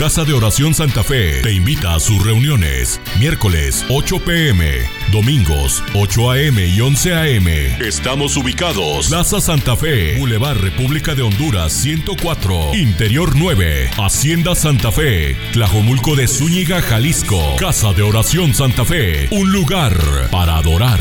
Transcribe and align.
Casa 0.00 0.24
de 0.24 0.32
Oración 0.32 0.72
Santa 0.72 1.04
Fe 1.04 1.42
te 1.42 1.52
invita 1.52 1.94
a 1.94 2.00
sus 2.00 2.24
reuniones. 2.24 2.98
Miércoles 3.18 3.84
8 3.90 4.18
pm, 4.24 4.64
domingos 5.12 5.84
8 5.94 6.30
am 6.30 6.58
y 6.58 6.80
11 6.80 7.14
am. 7.14 7.46
Estamos 7.86 8.34
ubicados. 8.38 9.08
Plaza 9.08 9.42
Santa 9.42 9.76
Fe, 9.76 10.18
Boulevard 10.18 10.56
República 10.56 11.14
de 11.14 11.20
Honduras 11.20 11.74
104, 11.74 12.74
Interior 12.76 13.32
9, 13.36 13.90
Hacienda 13.98 14.54
Santa 14.54 14.90
Fe, 14.90 15.36
Tlajomulco 15.52 16.16
de 16.16 16.28
Zúñiga, 16.28 16.80
Jalisco. 16.80 17.38
Casa 17.58 17.92
de 17.92 18.00
Oración 18.00 18.54
Santa 18.54 18.86
Fe, 18.86 19.28
un 19.32 19.52
lugar 19.52 19.92
para 20.30 20.56
adorar. 20.56 21.00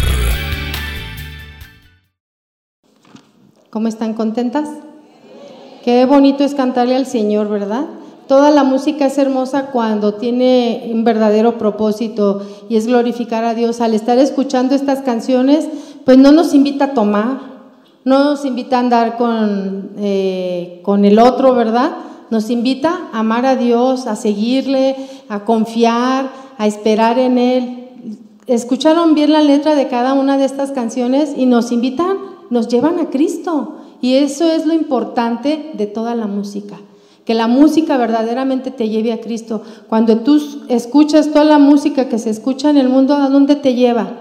¿Cómo 3.69 3.87
están 3.87 4.13
contentas? 4.13 4.67
Qué 5.85 6.05
bonito 6.05 6.43
es 6.43 6.53
cantarle 6.53 6.97
al 6.97 7.05
Señor, 7.05 7.47
¿verdad? 7.47 7.85
Toda 8.29 8.51
la 8.51 8.63
música 8.63 9.07
es 9.07 9.17
hermosa 9.17 9.71
cuando 9.71 10.13
tiene 10.13 10.91
un 10.93 11.03
verdadero 11.03 11.57
propósito 11.57 12.43
y 12.69 12.75
es 12.75 12.85
glorificar 12.85 13.43
a 13.43 13.55
Dios. 13.55 13.81
Al 13.81 13.95
estar 13.95 14.19
escuchando 14.19 14.75
estas 14.75 15.01
canciones, 15.01 15.67
pues 16.05 16.19
no 16.19 16.31
nos 16.31 16.53
invita 16.53 16.85
a 16.85 16.93
tomar, 16.93 17.39
no 18.05 18.23
nos 18.23 18.45
invita 18.45 18.75
a 18.75 18.81
andar 18.81 19.17
con, 19.17 19.93
eh, 19.97 20.79
con 20.83 21.05
el 21.05 21.17
otro, 21.17 21.55
¿verdad? 21.55 21.93
Nos 22.29 22.51
invita 22.51 23.09
a 23.11 23.21
amar 23.21 23.47
a 23.47 23.55
Dios, 23.55 24.05
a 24.05 24.15
seguirle, 24.15 24.95
a 25.27 25.43
confiar, 25.43 26.29
a 26.59 26.67
esperar 26.67 27.17
en 27.17 27.39
Él. 27.39 27.87
Escucharon 28.45 29.15
bien 29.15 29.33
la 29.33 29.41
letra 29.41 29.73
de 29.73 29.87
cada 29.87 30.13
una 30.13 30.37
de 30.37 30.45
estas 30.45 30.69
canciones 30.69 31.33
y 31.35 31.47
nos 31.47 31.71
invitan, 31.71 32.17
nos 32.51 32.67
llevan 32.67 32.99
a 32.99 33.09
Cristo. 33.09 33.77
Y 34.01 34.17
eso 34.17 34.45
es 34.51 34.67
lo 34.67 34.75
importante 34.75 35.71
de 35.73 35.87
toda 35.87 36.13
la 36.13 36.27
música, 36.27 36.77
que 37.29 37.35
la 37.35 37.47
música 37.47 37.95
verdaderamente 37.95 38.71
te 38.71 38.89
lleve 38.89 39.13
a 39.13 39.21
Cristo. 39.21 39.61
Cuando 39.87 40.21
tú 40.21 40.41
escuchas 40.67 41.29
toda 41.29 41.45
la 41.45 41.59
música 41.59 42.09
que 42.09 42.17
se 42.17 42.31
escucha 42.31 42.71
en 42.71 42.77
el 42.77 42.89
mundo, 42.89 43.13
¿a 43.13 43.29
dónde 43.29 43.55
te 43.55 43.75
lleva? 43.75 44.13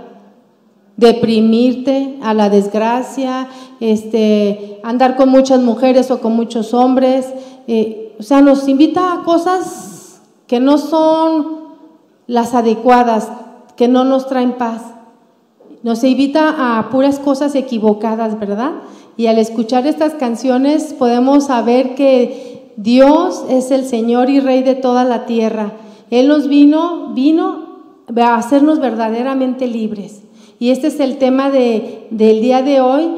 Deprimirte, 0.98 2.18
a 2.20 2.34
la 2.34 2.50
desgracia, 2.50 3.48
este, 3.80 4.78
andar 4.82 5.16
con 5.16 5.30
muchas 5.30 5.62
mujeres 5.62 6.10
o 6.10 6.20
con 6.20 6.36
muchos 6.36 6.74
hombres. 6.74 7.32
Eh, 7.66 8.14
o 8.20 8.22
sea, 8.22 8.42
nos 8.42 8.68
invita 8.68 9.14
a 9.14 9.22
cosas 9.22 10.20
que 10.46 10.60
no 10.60 10.76
son 10.76 11.60
las 12.26 12.52
adecuadas, 12.52 13.32
que 13.74 13.88
no 13.88 14.04
nos 14.04 14.26
traen 14.26 14.58
paz. 14.58 14.82
Nos 15.82 16.04
invita 16.04 16.78
a 16.78 16.90
puras 16.90 17.18
cosas 17.18 17.54
equivocadas, 17.54 18.38
¿verdad? 18.38 18.72
Y 19.16 19.26
al 19.26 19.38
escuchar 19.38 19.84
estas 19.86 20.14
canciones 20.14 20.92
podemos 20.92 21.46
saber 21.46 21.94
que 21.94 22.47
Dios 22.78 23.44
es 23.48 23.72
el 23.72 23.84
Señor 23.84 24.30
y 24.30 24.38
Rey 24.38 24.62
de 24.62 24.76
toda 24.76 25.02
la 25.02 25.26
tierra. 25.26 25.72
Él 26.10 26.28
nos 26.28 26.46
vino, 26.46 27.12
vino 27.12 27.80
a 28.16 28.36
hacernos 28.36 28.78
verdaderamente 28.78 29.66
libres. 29.66 30.22
Y 30.60 30.70
este 30.70 30.86
es 30.86 31.00
el 31.00 31.18
tema 31.18 31.50
de, 31.50 32.06
del 32.10 32.40
día 32.40 32.62
de 32.62 32.80
hoy. 32.80 33.08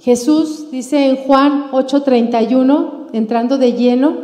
Jesús 0.00 0.70
dice 0.70 1.10
en 1.10 1.16
Juan 1.16 1.70
8:31, 1.72 3.08
entrando 3.12 3.58
de 3.58 3.74
lleno, 3.74 4.14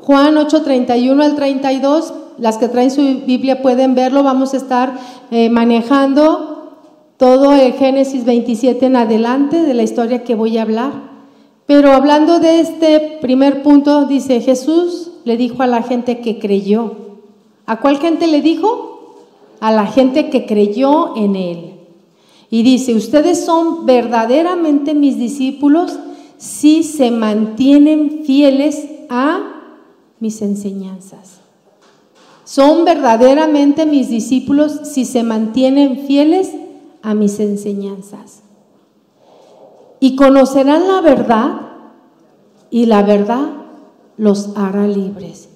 Juan 0.00 0.36
8:31 0.36 1.22
al 1.22 1.36
32, 1.36 2.14
las 2.38 2.56
que 2.56 2.68
traen 2.68 2.90
su 2.90 3.02
Biblia 3.26 3.60
pueden 3.60 3.94
verlo, 3.94 4.22
vamos 4.22 4.54
a 4.54 4.56
estar 4.56 4.94
eh, 5.30 5.50
manejando 5.50 6.53
todo 7.16 7.52
el 7.54 7.74
Génesis 7.74 8.24
27 8.24 8.86
en 8.86 8.96
adelante 8.96 9.62
de 9.62 9.74
la 9.74 9.82
historia 9.82 10.24
que 10.24 10.34
voy 10.34 10.58
a 10.58 10.62
hablar. 10.62 10.92
Pero 11.66 11.92
hablando 11.92 12.40
de 12.40 12.60
este 12.60 13.18
primer 13.20 13.62
punto, 13.62 14.06
dice 14.06 14.40
Jesús 14.40 15.12
le 15.24 15.36
dijo 15.36 15.62
a 15.62 15.66
la 15.66 15.82
gente 15.82 16.20
que 16.20 16.38
creyó. 16.38 16.96
¿A 17.66 17.80
cuál 17.80 17.98
gente 17.98 18.26
le 18.26 18.42
dijo? 18.42 19.16
A 19.60 19.72
la 19.72 19.86
gente 19.86 20.28
que 20.28 20.44
creyó 20.44 21.16
en 21.16 21.36
él. 21.36 21.74
Y 22.50 22.62
dice, 22.62 22.94
ustedes 22.94 23.44
son 23.44 23.86
verdaderamente 23.86 24.94
mis 24.94 25.18
discípulos 25.18 25.98
si 26.36 26.82
se 26.82 27.10
mantienen 27.10 28.22
fieles 28.24 28.86
a 29.08 29.62
mis 30.20 30.42
enseñanzas. 30.42 31.40
Son 32.44 32.84
verdaderamente 32.84 33.86
mis 33.86 34.10
discípulos 34.10 34.80
si 34.84 35.06
se 35.06 35.22
mantienen 35.22 36.06
fieles 36.06 36.50
a 37.04 37.14
mis 37.14 37.38
enseñanzas. 37.38 38.42
Y 40.00 40.16
conocerán 40.16 40.88
la 40.88 41.00
verdad 41.00 41.60
y 42.70 42.86
la 42.86 43.02
verdad 43.02 43.46
los 44.16 44.56
hará 44.56 44.88
libres. 44.88 45.48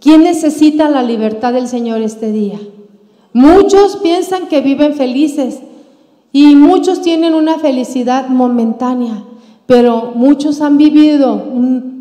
¿Quién 0.00 0.24
necesita 0.24 0.90
la 0.90 1.02
libertad 1.02 1.52
del 1.52 1.68
Señor 1.68 2.02
este 2.02 2.32
día? 2.32 2.58
Muchos 3.32 3.96
piensan 3.98 4.48
que 4.48 4.60
viven 4.60 4.94
felices 4.94 5.60
y 6.32 6.56
muchos 6.56 7.02
tienen 7.02 7.34
una 7.34 7.58
felicidad 7.58 8.28
momentánea, 8.28 9.24
pero 9.66 10.12
muchos 10.14 10.60
han 10.60 10.76
vivido 10.76 11.44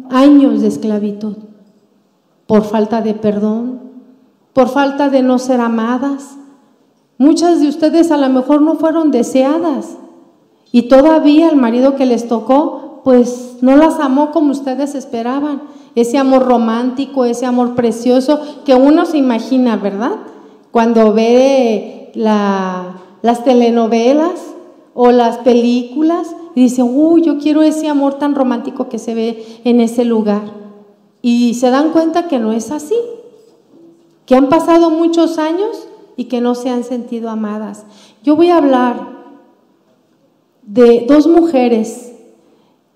años 0.10 0.62
de 0.62 0.68
esclavitud 0.68 1.36
por 2.48 2.64
falta 2.64 3.02
de 3.02 3.14
perdón, 3.14 3.82
por 4.54 4.70
falta 4.70 5.10
de 5.10 5.22
no 5.22 5.40
ser 5.40 5.62
amadas, 5.62 6.38
Muchas 7.18 7.62
de 7.62 7.70
ustedes 7.70 8.12
a 8.12 8.18
lo 8.18 8.30
mejor 8.30 8.62
no 8.62 8.76
fueron 8.76 9.12
deseadas 9.12 9.98
y 10.72 10.84
todavía 10.90 11.50
el 11.50 11.56
marido 11.56 11.96
que 11.96 12.06
les 12.06 12.28
tocó, 12.28 13.02
pues 13.06 13.58
no 13.62 13.78
las 13.78 14.00
amó 14.00 14.32
como 14.32 14.52
ustedes 14.52 14.96
esperaban. 14.96 15.62
Ese 15.96 16.18
amor 16.18 16.46
romántico, 16.46 17.24
ese 17.24 17.46
amor 17.46 17.74
precioso 17.76 18.42
que 18.66 18.76
uno 18.76 19.06
se 19.06 19.18
imagina, 19.18 19.78
¿verdad? 19.78 20.18
Cuando 20.72 21.14
ve 21.14 22.12
las 22.16 23.44
telenovelas 23.46 24.42
o 24.94 25.12
las 25.12 25.38
películas 25.38 26.36
y 26.54 26.64
dice, 26.64 26.84
uy, 26.84 27.22
yo 27.22 27.38
quiero 27.38 27.62
ese 27.62 27.88
amor 27.88 28.16
tan 28.16 28.36
romántico 28.36 28.90
que 28.90 29.00
se 29.00 29.14
ve 29.14 29.62
en 29.64 29.80
ese 29.80 30.04
lugar. 30.04 30.42
Y 31.22 31.54
se 31.54 31.70
dan 31.70 31.92
cuenta 31.92 32.28
que 32.28 32.40
no 32.40 32.52
es 32.52 32.72
así, 32.72 32.96
que 34.26 34.36
han 34.36 34.50
pasado 34.50 34.90
muchos 34.90 35.38
años 35.38 35.88
y 36.18 36.26
que 36.26 36.42
no 36.42 36.56
se 36.56 36.70
han 36.70 36.84
sentido 36.84 37.30
amadas. 37.30 37.86
Yo 38.24 38.36
voy 38.36 38.50
a 38.50 38.58
hablar 38.58 39.16
de 40.64 41.06
dos 41.08 41.28
mujeres 41.28 42.14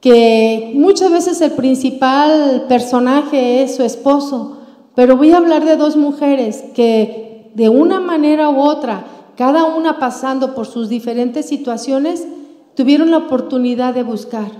que 0.01 0.71
muchas 0.75 1.11
veces 1.11 1.41
el 1.41 1.51
principal 1.51 2.65
personaje 2.67 3.63
es 3.63 3.75
su 3.75 3.83
esposo, 3.83 4.57
pero 4.95 5.17
voy 5.17 5.31
a 5.31 5.37
hablar 5.37 5.65
de 5.65 5.75
dos 5.75 5.97
mujeres 5.97 6.63
que 6.73 7.51
de 7.53 7.69
una 7.69 7.99
manera 7.99 8.49
u 8.49 8.59
otra, 8.59 9.05
cada 9.35 9.65
una 9.65 9.99
pasando 9.99 10.55
por 10.55 10.67
sus 10.67 10.89
diferentes 10.89 11.47
situaciones, 11.47 12.27
tuvieron 12.75 13.11
la 13.11 13.17
oportunidad 13.17 13.93
de 13.93 14.03
buscar 14.03 14.51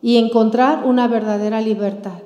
y 0.00 0.16
encontrar 0.16 0.84
una 0.84 1.08
verdadera 1.08 1.60
libertad. 1.60 2.20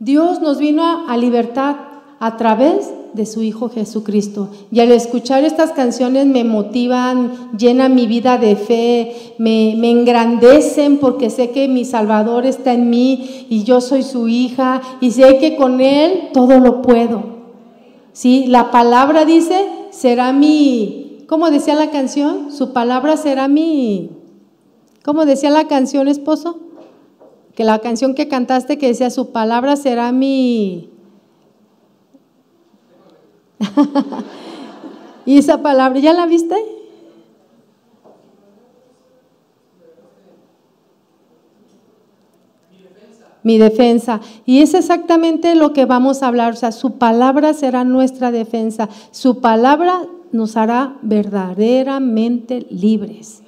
Dios 0.00 0.40
nos 0.40 0.58
vino 0.58 1.08
a, 1.08 1.16
libertad 1.16 1.76
a 2.18 2.36
través 2.36 2.92
de 3.14 3.26
su 3.26 3.42
Hijo 3.42 3.68
Jesucristo. 3.68 4.50
Y 4.70 4.80
al 4.80 4.90
escuchar 4.90 5.44
estas 5.44 5.72
canciones 5.72 6.26
me 6.26 6.44
motivan, 6.44 7.50
llenan 7.56 7.94
mi 7.94 8.06
vida 8.06 8.38
de 8.38 8.56
fe, 8.56 9.34
me, 9.38 9.74
me, 9.78 9.90
engrandecen 9.90 10.98
porque 10.98 11.30
sé 11.30 11.50
que 11.50 11.68
mi 11.68 11.84
Salvador 11.84 12.44
está 12.44 12.72
en 12.72 12.90
mí 12.90 13.46
y 13.48 13.62
yo 13.64 13.80
soy 13.80 14.02
su 14.02 14.28
hija 14.28 14.82
y 15.00 15.12
sé 15.12 15.38
que 15.38 15.56
con 15.56 15.80
Él 15.80 16.30
todo 16.32 16.58
lo 16.58 16.82
puedo. 16.82 17.34
¿Sí? 18.12 18.46
La 18.48 18.70
palabra 18.70 19.24
dice, 19.24 19.66
será 19.90 20.32
mi, 20.32 21.24
¿cómo 21.28 21.50
decía 21.50 21.74
la 21.74 21.90
canción? 21.90 22.52
Su 22.52 22.72
palabra 22.72 23.16
será 23.16 23.48
mi, 23.48 24.10
¿cómo 25.04 25.24
decía 25.24 25.50
la 25.50 25.68
canción, 25.68 26.08
esposo? 26.08 26.60
Que 27.54 27.62
la 27.62 27.78
canción 27.78 28.14
que 28.14 28.26
cantaste 28.26 28.78
que 28.78 28.88
decía, 28.88 29.10
su 29.10 29.30
palabra 29.30 29.76
será 29.76 30.10
mi 30.10 30.93
y 35.26 35.38
esa 35.38 35.62
palabra, 35.62 35.98
¿ya 35.98 36.12
la 36.12 36.26
viste? 36.26 36.56
mi 43.44 43.58
defensa. 43.58 44.20
Y 44.44 44.60
es 44.60 44.74
exactamente 44.74 45.54
lo 45.54 45.72
que 45.72 45.84
vamos 45.84 46.22
a 46.22 46.28
hablar. 46.28 46.54
O 46.54 46.56
sea, 46.56 46.72
su 46.72 46.92
palabra 46.92 47.54
será 47.54 47.84
nuestra 47.84 48.32
defensa. 48.32 48.88
Su 49.12 49.40
palabra 49.40 50.00
nos 50.32 50.56
hará 50.56 50.96
verdaderamente 51.02 52.66
libres. 52.70 53.42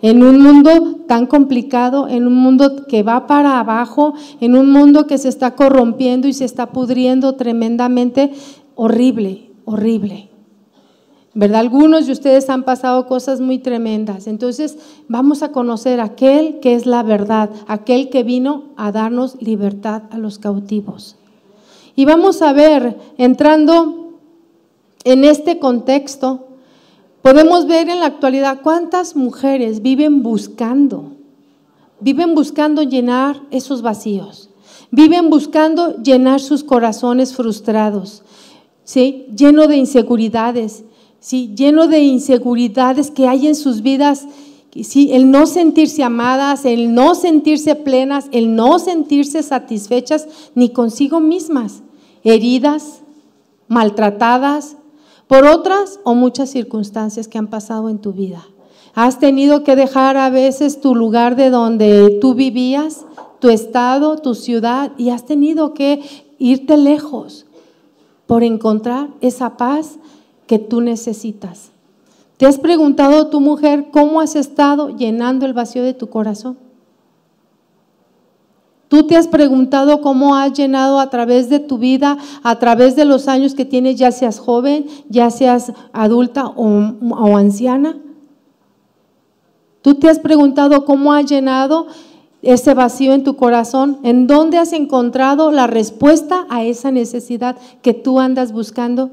En 0.00 0.22
un 0.22 0.40
mundo 0.40 1.00
tan 1.08 1.26
complicado, 1.26 2.06
en 2.06 2.28
un 2.28 2.34
mundo 2.34 2.86
que 2.86 3.02
va 3.02 3.26
para 3.26 3.58
abajo, 3.58 4.14
en 4.40 4.56
un 4.56 4.70
mundo 4.70 5.08
que 5.08 5.18
se 5.18 5.28
está 5.28 5.56
corrompiendo 5.56 6.28
y 6.28 6.32
se 6.32 6.44
está 6.44 6.66
pudriendo 6.66 7.34
tremendamente, 7.34 8.32
horrible, 8.78 9.50
horrible. 9.64 10.30
¿verdad? 11.34 11.60
Algunos 11.60 12.06
de 12.06 12.12
ustedes 12.12 12.48
han 12.48 12.62
pasado 12.62 13.06
cosas 13.06 13.40
muy 13.40 13.58
tremendas. 13.58 14.26
Entonces 14.26 14.78
vamos 15.08 15.42
a 15.42 15.52
conocer 15.52 16.00
aquel 16.00 16.60
que 16.60 16.74
es 16.74 16.86
la 16.86 17.02
verdad, 17.02 17.50
aquel 17.66 18.08
que 18.08 18.22
vino 18.22 18.64
a 18.76 18.92
darnos 18.92 19.40
libertad 19.42 20.04
a 20.10 20.18
los 20.18 20.38
cautivos. 20.38 21.16
Y 21.96 22.04
vamos 22.04 22.40
a 22.42 22.52
ver, 22.52 22.96
entrando 23.18 24.18
en 25.04 25.24
este 25.24 25.58
contexto, 25.58 26.48
podemos 27.20 27.66
ver 27.66 27.88
en 27.88 28.00
la 28.00 28.06
actualidad 28.06 28.60
cuántas 28.62 29.16
mujeres 29.16 29.82
viven 29.82 30.22
buscando, 30.22 31.16
viven 32.00 32.36
buscando 32.36 32.84
llenar 32.84 33.42
esos 33.50 33.82
vacíos, 33.82 34.50
viven 34.92 35.30
buscando 35.30 36.00
llenar 36.02 36.40
sus 36.40 36.62
corazones 36.62 37.34
frustrados, 37.34 38.22
¿sí? 38.88 39.26
lleno 39.36 39.66
de 39.66 39.76
inseguridades, 39.76 40.82
¿sí? 41.20 41.52
lleno 41.54 41.88
de 41.88 42.00
inseguridades 42.00 43.10
que 43.10 43.28
hay 43.28 43.46
en 43.46 43.54
sus 43.54 43.82
vidas. 43.82 44.26
¿sí? 44.82 45.10
El 45.12 45.30
no 45.30 45.46
sentirse 45.46 46.02
amadas, 46.02 46.64
el 46.64 46.94
no 46.94 47.14
sentirse 47.14 47.74
plenas, 47.74 48.28
el 48.32 48.56
no 48.56 48.78
sentirse 48.78 49.42
satisfechas 49.42 50.26
ni 50.54 50.70
consigo 50.70 51.20
mismas, 51.20 51.82
heridas, 52.24 53.02
maltratadas, 53.68 54.78
por 55.26 55.44
otras 55.44 56.00
o 56.04 56.14
muchas 56.14 56.48
circunstancias 56.48 57.28
que 57.28 57.36
han 57.36 57.48
pasado 57.48 57.90
en 57.90 57.98
tu 57.98 58.14
vida. 58.14 58.42
Has 58.94 59.18
tenido 59.18 59.64
que 59.64 59.76
dejar 59.76 60.16
a 60.16 60.30
veces 60.30 60.80
tu 60.80 60.94
lugar 60.94 61.36
de 61.36 61.50
donde 61.50 62.16
tú 62.22 62.32
vivías, 62.32 63.04
tu 63.38 63.50
estado, 63.50 64.16
tu 64.16 64.34
ciudad, 64.34 64.92
y 64.96 65.10
has 65.10 65.26
tenido 65.26 65.74
que 65.74 66.00
irte 66.38 66.78
lejos 66.78 67.44
por 68.28 68.44
encontrar 68.44 69.08
esa 69.22 69.56
paz 69.56 69.98
que 70.46 70.58
tú 70.58 70.82
necesitas. 70.82 71.70
¿Te 72.36 72.46
has 72.46 72.58
preguntado 72.58 73.28
tu 73.28 73.40
mujer 73.40 73.88
cómo 73.90 74.20
has 74.20 74.36
estado 74.36 74.90
llenando 74.90 75.46
el 75.46 75.54
vacío 75.54 75.82
de 75.82 75.94
tu 75.94 76.10
corazón? 76.10 76.58
¿Tú 78.88 79.06
te 79.06 79.16
has 79.16 79.28
preguntado 79.28 80.02
cómo 80.02 80.36
has 80.36 80.52
llenado 80.52 81.00
a 81.00 81.08
través 81.08 81.48
de 81.48 81.58
tu 81.58 81.78
vida, 81.78 82.18
a 82.42 82.58
través 82.58 82.96
de 82.96 83.06
los 83.06 83.28
años 83.28 83.54
que 83.54 83.64
tienes, 83.64 83.96
ya 83.96 84.12
seas 84.12 84.38
joven, 84.38 84.86
ya 85.08 85.30
seas 85.30 85.72
adulta 85.94 86.48
o, 86.48 86.66
o 86.66 87.36
anciana? 87.36 87.96
¿Tú 89.80 89.94
te 89.94 90.10
has 90.10 90.18
preguntado 90.18 90.84
cómo 90.84 91.14
has 91.14 91.24
llenado 91.24 91.86
ese 92.42 92.74
vacío 92.74 93.12
en 93.12 93.24
tu 93.24 93.36
corazón? 93.36 93.98
¿En 94.02 94.26
dónde 94.26 94.58
has 94.58 94.72
encontrado 94.72 95.50
la 95.50 95.66
respuesta 95.66 96.46
a 96.48 96.64
esa 96.64 96.90
necesidad 96.90 97.56
que 97.82 97.94
tú 97.94 98.20
andas 98.20 98.52
buscando? 98.52 99.10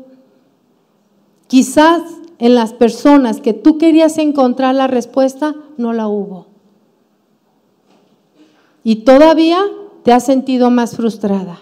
Quizás 1.48 2.02
en 2.40 2.56
las 2.56 2.74
personas 2.74 3.40
que 3.40 3.54
tú 3.54 3.78
querías 3.78 4.18
encontrar 4.18 4.76
la 4.76 4.88
respuesta, 4.88 5.56
no 5.78 5.94
la 5.94 6.08
hubo. 6.08 6.48
Y 8.84 8.98
todavía 8.98 9.64
te 10.04 10.12
has 10.14 10.26
sentido 10.26 10.70
más 10.70 10.96
frustrada. 10.96 11.62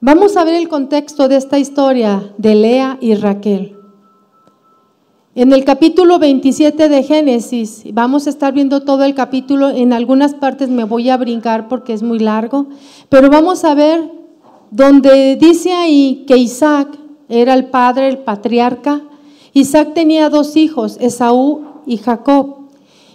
Vamos 0.00 0.36
a 0.36 0.44
ver 0.44 0.54
el 0.54 0.68
contexto 0.68 1.28
de 1.28 1.36
esta 1.36 1.58
historia 1.58 2.32
de 2.38 2.54
Lea 2.54 2.98
y 3.00 3.14
Raquel. 3.14 3.75
En 5.36 5.52
el 5.52 5.66
capítulo 5.66 6.18
27 6.18 6.88
de 6.88 7.02
Génesis, 7.02 7.82
vamos 7.92 8.26
a 8.26 8.30
estar 8.30 8.54
viendo 8.54 8.80
todo 8.84 9.04
el 9.04 9.14
capítulo, 9.14 9.68
en 9.68 9.92
algunas 9.92 10.32
partes 10.32 10.70
me 10.70 10.84
voy 10.84 11.10
a 11.10 11.18
brincar 11.18 11.68
porque 11.68 11.92
es 11.92 12.02
muy 12.02 12.18
largo, 12.18 12.68
pero 13.10 13.28
vamos 13.28 13.62
a 13.64 13.74
ver 13.74 14.10
donde 14.70 15.36
dice 15.36 15.74
ahí 15.74 16.24
que 16.26 16.38
Isaac 16.38 16.88
era 17.28 17.52
el 17.52 17.66
padre, 17.66 18.08
el 18.08 18.16
patriarca. 18.16 19.02
Isaac 19.52 19.92
tenía 19.92 20.30
dos 20.30 20.56
hijos, 20.56 20.96
Esaú 21.02 21.66
y 21.84 21.98
Jacob. 21.98 22.70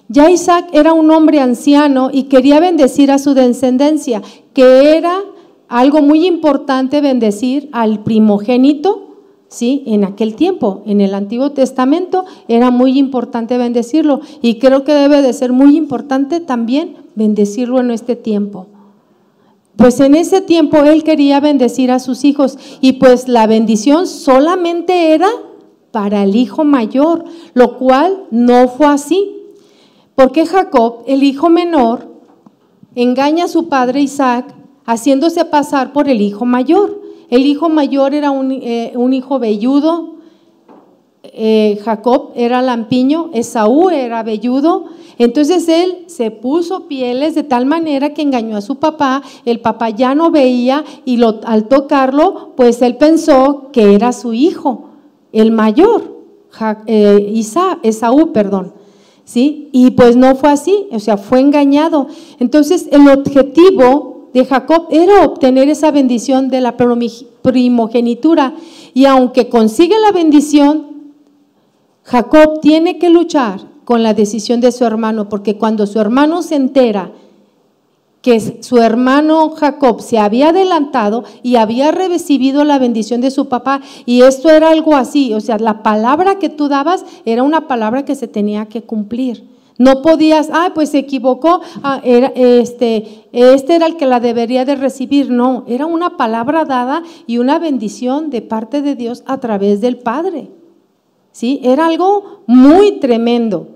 Ya 0.07 0.29
Isaac 0.29 0.69
era 0.73 0.93
un 0.93 1.09
hombre 1.09 1.39
anciano 1.39 2.11
y 2.13 2.25
quería 2.25 2.59
bendecir 2.59 3.09
a 3.09 3.17
su 3.17 3.33
descendencia, 3.33 4.21
que 4.53 4.95
era 4.95 5.23
algo 5.67 6.03
muy 6.03 6.27
importante 6.27 7.01
bendecir 7.01 7.67
al 7.71 8.03
primogénito, 8.03 9.10
¿sí? 9.51 9.83
En 9.85 10.05
aquel 10.05 10.35
tiempo, 10.35 10.81
en 10.85 11.01
el 11.01 11.13
Antiguo 11.13 11.51
Testamento, 11.51 12.25
era 12.47 12.71
muy 12.71 12.97
importante 12.97 13.57
bendecirlo 13.57 14.21
y 14.41 14.55
creo 14.55 14.83
que 14.83 14.93
debe 14.93 15.21
de 15.21 15.33
ser 15.33 15.51
muy 15.51 15.77
importante 15.77 16.39
también 16.39 16.95
bendecirlo 17.15 17.79
en 17.79 17.91
este 17.91 18.15
tiempo. 18.15 18.67
Pues 19.75 19.99
en 19.99 20.15
ese 20.15 20.41
tiempo 20.41 20.77
él 20.77 21.03
quería 21.03 21.39
bendecir 21.39 21.91
a 21.91 21.99
sus 21.99 22.23
hijos 22.23 22.57
y 22.79 22.93
pues 22.93 23.27
la 23.27 23.45
bendición 23.45 24.07
solamente 24.07 25.13
era 25.13 25.29
para 25.91 26.23
el 26.23 26.35
hijo 26.35 26.63
mayor, 26.63 27.25
lo 27.53 27.77
cual 27.77 28.23
no 28.31 28.69
fue 28.69 28.87
así. 28.87 29.35
Porque 30.15 30.45
Jacob, 30.45 31.03
el 31.07 31.23
hijo 31.23 31.49
menor, 31.49 32.07
engaña 32.95 33.45
a 33.45 33.49
su 33.49 33.67
padre 33.67 34.01
Isaac 34.01 34.55
haciéndose 34.85 35.43
pasar 35.43 35.91
por 35.91 36.07
el 36.07 36.21
hijo 36.21 36.45
mayor. 36.45 37.00
El 37.31 37.45
hijo 37.45 37.69
mayor 37.69 38.13
era 38.13 38.29
un, 38.29 38.51
eh, 38.51 38.93
hijo 39.13 39.39
velludo, 39.39 40.15
eh, 41.23 41.79
Jacob 41.81 42.31
era 42.35 42.61
lampiño, 42.61 43.29
Esaú 43.33 43.89
era 43.89 44.21
velludo, 44.21 44.87
entonces 45.17 45.69
él 45.69 45.99
se 46.07 46.29
puso 46.29 46.89
pieles 46.89 47.33
de 47.33 47.43
tal 47.43 47.65
manera 47.65 48.13
que 48.13 48.21
engañó 48.21 48.57
a 48.57 48.61
su 48.61 48.79
papá, 48.79 49.23
el 49.45 49.61
papá 49.61 49.91
ya 49.91 50.13
no 50.13 50.29
veía 50.29 50.83
y 51.05 51.15
lo, 51.15 51.39
al 51.45 51.69
tocarlo, 51.69 52.51
pues 52.57 52.81
él 52.81 52.97
pensó 52.97 53.69
que 53.71 53.95
era 53.95 54.11
su 54.11 54.33
hijo, 54.33 54.89
el 55.31 55.53
mayor, 55.53 56.17
eh, 56.85 57.41
Esaú, 57.81 58.33
perdón. 58.33 58.73
¿Sí? 59.23 59.69
Y 59.71 59.91
pues 59.91 60.17
no 60.17 60.35
fue 60.35 60.49
así, 60.49 60.87
o 60.91 60.99
sea, 60.99 61.15
fue 61.15 61.39
engañado. 61.39 62.07
Entonces 62.39 62.89
el 62.91 63.07
objetivo 63.07 64.10
de 64.33 64.45
Jacob 64.45 64.87
era 64.91 65.25
obtener 65.25 65.69
esa 65.69 65.91
bendición 65.91 66.49
de 66.49 66.61
la 66.61 66.75
primogenitura. 67.41 68.53
Y 68.93 69.05
aunque 69.05 69.49
consigue 69.49 69.99
la 69.99 70.11
bendición, 70.11 71.13
Jacob 72.03 72.59
tiene 72.61 72.97
que 72.97 73.09
luchar 73.09 73.61
con 73.85 74.03
la 74.03 74.13
decisión 74.13 74.61
de 74.61 74.71
su 74.71 74.85
hermano, 74.85 75.29
porque 75.29 75.57
cuando 75.57 75.85
su 75.85 75.99
hermano 75.99 76.43
se 76.43 76.55
entera 76.55 77.11
que 78.21 78.61
su 78.61 78.77
hermano 78.77 79.49
Jacob 79.49 80.01
se 80.01 80.19
había 80.19 80.49
adelantado 80.49 81.23
y 81.41 81.55
había 81.55 81.91
recibido 81.91 82.63
la 82.63 82.77
bendición 82.77 83.19
de 83.19 83.31
su 83.31 83.49
papá, 83.49 83.81
y 84.05 84.21
esto 84.21 84.49
era 84.49 84.69
algo 84.69 84.95
así, 84.95 85.33
o 85.33 85.41
sea, 85.41 85.57
la 85.57 85.81
palabra 85.81 86.37
que 86.37 86.49
tú 86.49 86.67
dabas 86.67 87.03
era 87.25 87.41
una 87.41 87.67
palabra 87.67 88.05
que 88.05 88.15
se 88.15 88.27
tenía 88.27 88.67
que 88.67 88.83
cumplir. 88.83 89.43
No 89.77 90.01
podías, 90.01 90.49
ah, 90.51 90.71
pues 90.75 90.89
se 90.89 90.99
equivocó, 90.99 91.61
ah, 91.83 92.01
este, 92.03 93.25
este 93.31 93.75
era 93.75 93.87
el 93.87 93.97
que 93.97 94.05
la 94.05 94.19
debería 94.19 94.65
de 94.65 94.75
recibir. 94.75 95.31
No, 95.31 95.63
era 95.67 95.85
una 95.85 96.17
palabra 96.17 96.65
dada 96.65 97.03
y 97.27 97.37
una 97.37 97.59
bendición 97.59 98.29
de 98.29 98.41
parte 98.41 98.81
de 98.81 98.95
Dios 98.95 99.23
a 99.25 99.39
través 99.39 99.81
del 99.81 99.97
Padre. 99.97 100.49
¿Sí? 101.31 101.61
Era 101.63 101.87
algo 101.87 102.43
muy 102.45 102.99
tremendo. 102.99 103.67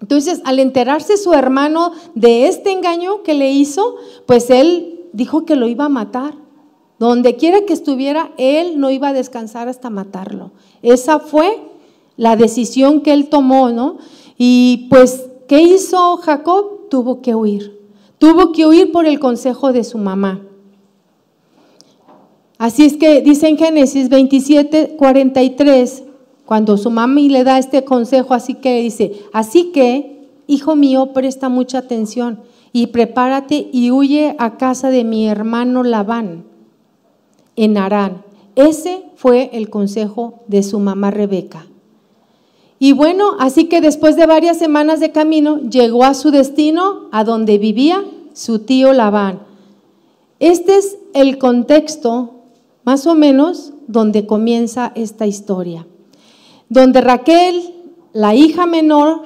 Entonces, 0.00 0.42
al 0.44 0.58
enterarse 0.58 1.16
su 1.16 1.32
hermano 1.32 1.92
de 2.14 2.46
este 2.46 2.72
engaño 2.72 3.22
que 3.22 3.32
le 3.32 3.52
hizo, 3.52 3.96
pues 4.26 4.50
él 4.50 5.06
dijo 5.14 5.46
que 5.46 5.56
lo 5.56 5.66
iba 5.66 5.86
a 5.86 5.88
matar. 5.88 6.34
Donde 6.98 7.36
quiera 7.36 7.62
que 7.66 7.72
estuviera, 7.72 8.32
él 8.36 8.78
no 8.78 8.90
iba 8.90 9.08
a 9.08 9.12
descansar 9.12 9.68
hasta 9.68 9.90
matarlo. 9.90 10.50
Esa 10.82 11.20
fue 11.20 11.58
la 12.16 12.36
decisión 12.36 13.00
que 13.00 13.12
él 13.12 13.28
tomó, 13.28 13.70
¿no? 13.70 13.98
Y 14.36 14.86
pues, 14.90 15.28
¿qué 15.48 15.62
hizo 15.62 16.16
Jacob? 16.18 16.88
Tuvo 16.90 17.22
que 17.22 17.34
huir. 17.34 17.80
Tuvo 18.18 18.52
que 18.52 18.66
huir 18.66 18.92
por 18.92 19.06
el 19.06 19.18
consejo 19.18 19.72
de 19.72 19.84
su 19.84 19.98
mamá. 19.98 20.40
Así 22.58 22.84
es 22.84 22.96
que 22.96 23.20
dice 23.20 23.48
en 23.48 23.58
Génesis 23.58 24.08
27, 24.08 24.96
43, 24.96 26.04
cuando 26.46 26.76
su 26.76 26.90
mami 26.90 27.28
le 27.28 27.44
da 27.44 27.58
este 27.58 27.84
consejo, 27.84 28.34
así 28.34 28.54
que 28.54 28.80
dice, 28.80 29.12
así 29.32 29.72
que, 29.72 30.28
hijo 30.46 30.76
mío, 30.76 31.12
presta 31.12 31.48
mucha 31.48 31.78
atención 31.78 32.40
y 32.72 32.88
prepárate 32.88 33.68
y 33.72 33.90
huye 33.90 34.36
a 34.38 34.56
casa 34.56 34.90
de 34.90 35.04
mi 35.04 35.26
hermano 35.26 35.82
Labán 35.82 36.44
en 37.56 37.76
Arán. 37.76 38.24
Ese 38.56 39.04
fue 39.16 39.50
el 39.52 39.68
consejo 39.68 40.44
de 40.46 40.62
su 40.62 40.78
mamá 40.78 41.10
Rebeca. 41.10 41.66
Y 42.78 42.92
bueno, 42.92 43.36
así 43.38 43.66
que 43.66 43.80
después 43.80 44.16
de 44.16 44.26
varias 44.26 44.58
semanas 44.58 45.00
de 45.00 45.12
camino, 45.12 45.60
llegó 45.60 46.04
a 46.04 46.14
su 46.14 46.30
destino, 46.30 47.08
a 47.12 47.24
donde 47.24 47.58
vivía 47.58 48.04
su 48.32 48.60
tío 48.60 48.92
Labán. 48.92 49.40
Este 50.40 50.76
es 50.76 50.98
el 51.14 51.38
contexto, 51.38 52.34
más 52.84 53.06
o 53.06 53.14
menos, 53.14 53.72
donde 53.86 54.26
comienza 54.26 54.92
esta 54.94 55.26
historia 55.26 55.86
donde 56.68 57.00
Raquel, 57.00 57.74
la 58.12 58.34
hija 58.34 58.66
menor 58.66 59.22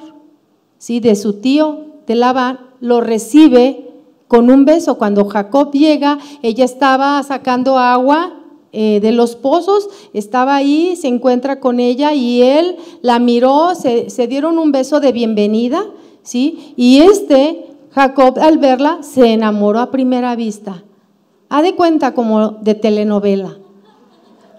¿sí? 0.77 0.99
de 0.99 1.15
su 1.15 1.33
tío 1.41 1.85
de 2.07 2.15
Labán, 2.15 2.59
lo 2.79 3.01
recibe 3.01 3.89
con 4.27 4.49
un 4.49 4.65
beso. 4.65 4.97
Cuando 4.97 5.25
Jacob 5.25 5.71
llega, 5.71 6.19
ella 6.41 6.65
estaba 6.65 7.21
sacando 7.23 7.77
agua 7.77 8.38
eh, 8.71 8.99
de 9.01 9.11
los 9.11 9.35
pozos, 9.35 9.89
estaba 10.13 10.55
ahí, 10.55 10.95
se 10.95 11.07
encuentra 11.07 11.59
con 11.59 11.79
ella 11.79 12.13
y 12.13 12.43
él 12.43 12.77
la 13.01 13.17
miró, 13.17 13.73
se, 13.73 14.27
dieron 14.27 14.59
un 14.59 14.71
beso 14.71 14.99
de 14.99 15.11
bienvenida, 15.11 15.83
¿sí? 16.21 16.73
Y 16.75 16.99
este, 16.99 17.65
Jacob, 17.91 18.37
al 18.39 18.59
verla, 18.59 18.99
se 19.01 19.33
enamoró 19.33 19.79
a 19.79 19.89
primera 19.89 20.35
vista. 20.35 20.83
Ha 21.49 21.63
de 21.63 21.73
cuenta 21.73 22.13
como 22.13 22.49
de 22.61 22.75
telenovela, 22.75 23.57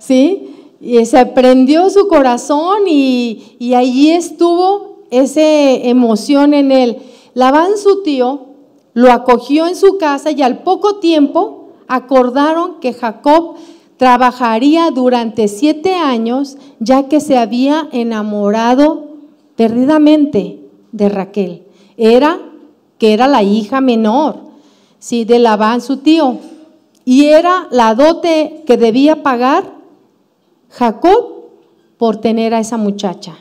¿sí? 0.00 0.56
Y 0.80 1.04
se 1.04 1.26
prendió 1.26 1.88
su 1.88 2.08
corazón 2.08 2.88
y, 2.88 3.56
y 3.60 3.74
allí 3.74 4.10
estuvo 4.10 5.04
esa 5.10 5.40
emoción 5.40 6.52
en 6.52 6.72
él. 6.72 6.98
Labán, 7.34 7.78
su 7.78 8.02
tío, 8.02 8.46
lo 8.92 9.12
acogió 9.12 9.68
en 9.68 9.76
su 9.76 9.98
casa 9.98 10.32
y 10.32 10.42
al 10.42 10.64
poco 10.64 10.96
tiempo 10.96 11.68
acordaron 11.86 12.80
que 12.80 12.92
Jacob 12.92 13.56
trabajaría 14.00 14.90
durante 14.90 15.46
siete 15.46 15.94
años 15.94 16.56
ya 16.78 17.06
que 17.08 17.20
se 17.20 17.36
había 17.36 17.86
enamorado 17.92 19.08
perdidamente 19.56 20.58
de 20.90 21.10
Raquel. 21.10 21.66
Era 21.98 22.40
que 22.96 23.12
era 23.12 23.28
la 23.28 23.42
hija 23.42 23.82
menor, 23.82 24.38
sí, 24.98 25.26
de 25.26 25.38
Labán 25.38 25.82
su 25.82 25.98
tío, 25.98 26.38
y 27.04 27.26
era 27.26 27.68
la 27.70 27.94
dote 27.94 28.64
que 28.66 28.78
debía 28.78 29.22
pagar 29.22 29.70
Jacob 30.70 31.50
por 31.98 32.16
tener 32.16 32.54
a 32.54 32.60
esa 32.60 32.78
muchacha. 32.78 33.36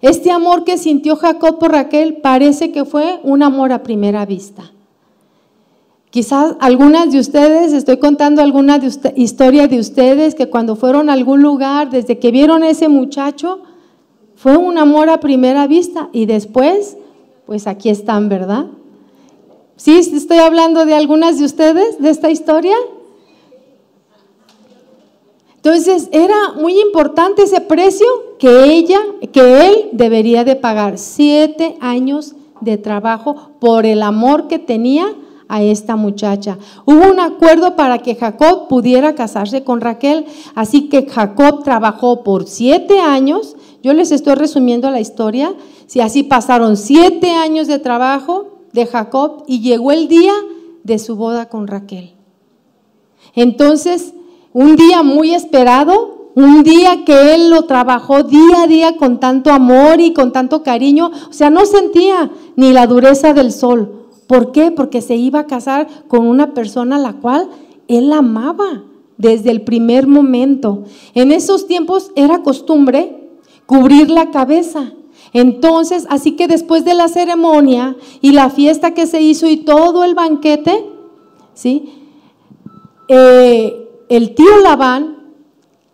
Este 0.00 0.32
amor 0.32 0.64
que 0.64 0.76
sintió 0.76 1.14
Jacob 1.14 1.60
por 1.60 1.70
Raquel 1.70 2.16
parece 2.16 2.72
que 2.72 2.84
fue 2.84 3.20
un 3.22 3.44
amor 3.44 3.70
a 3.70 3.84
primera 3.84 4.26
vista. 4.26 4.72
Quizás 6.18 6.56
algunas 6.58 7.12
de 7.12 7.20
ustedes, 7.20 7.72
estoy 7.72 7.98
contando 7.98 8.42
alguna 8.42 8.80
de 8.80 8.90
historia 9.14 9.68
de 9.68 9.78
ustedes 9.78 10.34
que 10.34 10.50
cuando 10.50 10.74
fueron 10.74 11.08
a 11.08 11.12
algún 11.12 11.42
lugar, 11.42 11.90
desde 11.90 12.18
que 12.18 12.32
vieron 12.32 12.64
a 12.64 12.70
ese 12.70 12.88
muchacho, 12.88 13.60
fue 14.34 14.56
un 14.56 14.78
amor 14.78 15.10
a 15.10 15.20
primera 15.20 15.68
vista 15.68 16.08
y 16.12 16.26
después, 16.26 16.96
pues 17.46 17.68
aquí 17.68 17.88
están, 17.88 18.28
¿verdad? 18.28 18.66
¿Sí? 19.76 19.96
¿Estoy 19.96 20.38
hablando 20.38 20.86
de 20.86 20.94
algunas 20.94 21.38
de 21.38 21.44
ustedes 21.44 22.00
de 22.00 22.10
esta 22.10 22.32
historia? 22.32 22.74
Entonces 25.54 26.08
era 26.10 26.54
muy 26.56 26.80
importante 26.80 27.44
ese 27.44 27.60
precio 27.60 28.08
que 28.40 28.64
ella, 28.64 28.98
que 29.32 29.68
él 29.68 29.90
debería 29.92 30.42
de 30.42 30.56
pagar. 30.56 30.98
Siete 30.98 31.76
años 31.80 32.34
de 32.60 32.76
trabajo 32.76 33.52
por 33.60 33.86
el 33.86 34.02
amor 34.02 34.48
que 34.48 34.58
tenía 34.58 35.14
a 35.48 35.62
esta 35.62 35.96
muchacha. 35.96 36.58
Hubo 36.84 37.10
un 37.10 37.20
acuerdo 37.20 37.74
para 37.74 37.98
que 37.98 38.14
Jacob 38.14 38.68
pudiera 38.68 39.14
casarse 39.14 39.64
con 39.64 39.80
Raquel, 39.80 40.26
así 40.54 40.88
que 40.88 41.06
Jacob 41.08 41.64
trabajó 41.64 42.22
por 42.22 42.46
siete 42.46 43.00
años. 43.00 43.56
Yo 43.82 43.94
les 43.94 44.12
estoy 44.12 44.34
resumiendo 44.34 44.90
la 44.90 45.00
historia. 45.00 45.54
Si 45.86 46.00
así 46.00 46.22
pasaron 46.22 46.76
siete 46.76 47.30
años 47.30 47.66
de 47.66 47.78
trabajo 47.78 48.58
de 48.72 48.86
Jacob 48.86 49.44
y 49.46 49.60
llegó 49.60 49.92
el 49.92 50.08
día 50.08 50.34
de 50.84 50.98
su 50.98 51.16
boda 51.16 51.48
con 51.48 51.66
Raquel. 51.66 52.14
Entonces, 53.34 54.14
un 54.52 54.76
día 54.76 55.02
muy 55.02 55.34
esperado, 55.34 56.32
un 56.34 56.62
día 56.62 57.04
que 57.04 57.34
él 57.34 57.50
lo 57.50 57.62
trabajó 57.62 58.22
día 58.22 58.62
a 58.62 58.66
día 58.66 58.96
con 58.96 59.18
tanto 59.20 59.50
amor 59.50 60.00
y 60.00 60.12
con 60.12 60.32
tanto 60.32 60.62
cariño, 60.62 61.10
o 61.28 61.32
sea, 61.32 61.50
no 61.50 61.66
sentía 61.66 62.30
ni 62.56 62.72
la 62.72 62.86
dureza 62.86 63.32
del 63.32 63.52
sol, 63.52 63.97
¿Por 64.28 64.52
qué? 64.52 64.70
Porque 64.70 65.00
se 65.00 65.16
iba 65.16 65.40
a 65.40 65.46
casar 65.46 65.88
con 66.06 66.26
una 66.26 66.52
persona 66.52 66.96
a 66.96 67.00
la 67.00 67.14
cual 67.14 67.48
él 67.88 68.12
amaba 68.12 68.84
desde 69.16 69.50
el 69.50 69.62
primer 69.62 70.06
momento. 70.06 70.84
En 71.14 71.32
esos 71.32 71.66
tiempos 71.66 72.12
era 72.14 72.42
costumbre 72.42 73.30
cubrir 73.64 74.10
la 74.10 74.30
cabeza. 74.30 74.92
Entonces, 75.32 76.06
así 76.10 76.36
que 76.36 76.46
después 76.46 76.84
de 76.84 76.92
la 76.92 77.08
ceremonia 77.08 77.96
y 78.20 78.32
la 78.32 78.50
fiesta 78.50 78.92
que 78.92 79.06
se 79.06 79.22
hizo 79.22 79.48
y 79.48 79.56
todo 79.56 80.04
el 80.04 80.14
banquete, 80.14 80.84
¿sí? 81.54 81.94
Eh, 83.08 83.88
el 84.10 84.34
tío 84.34 84.58
Labán 84.62 85.32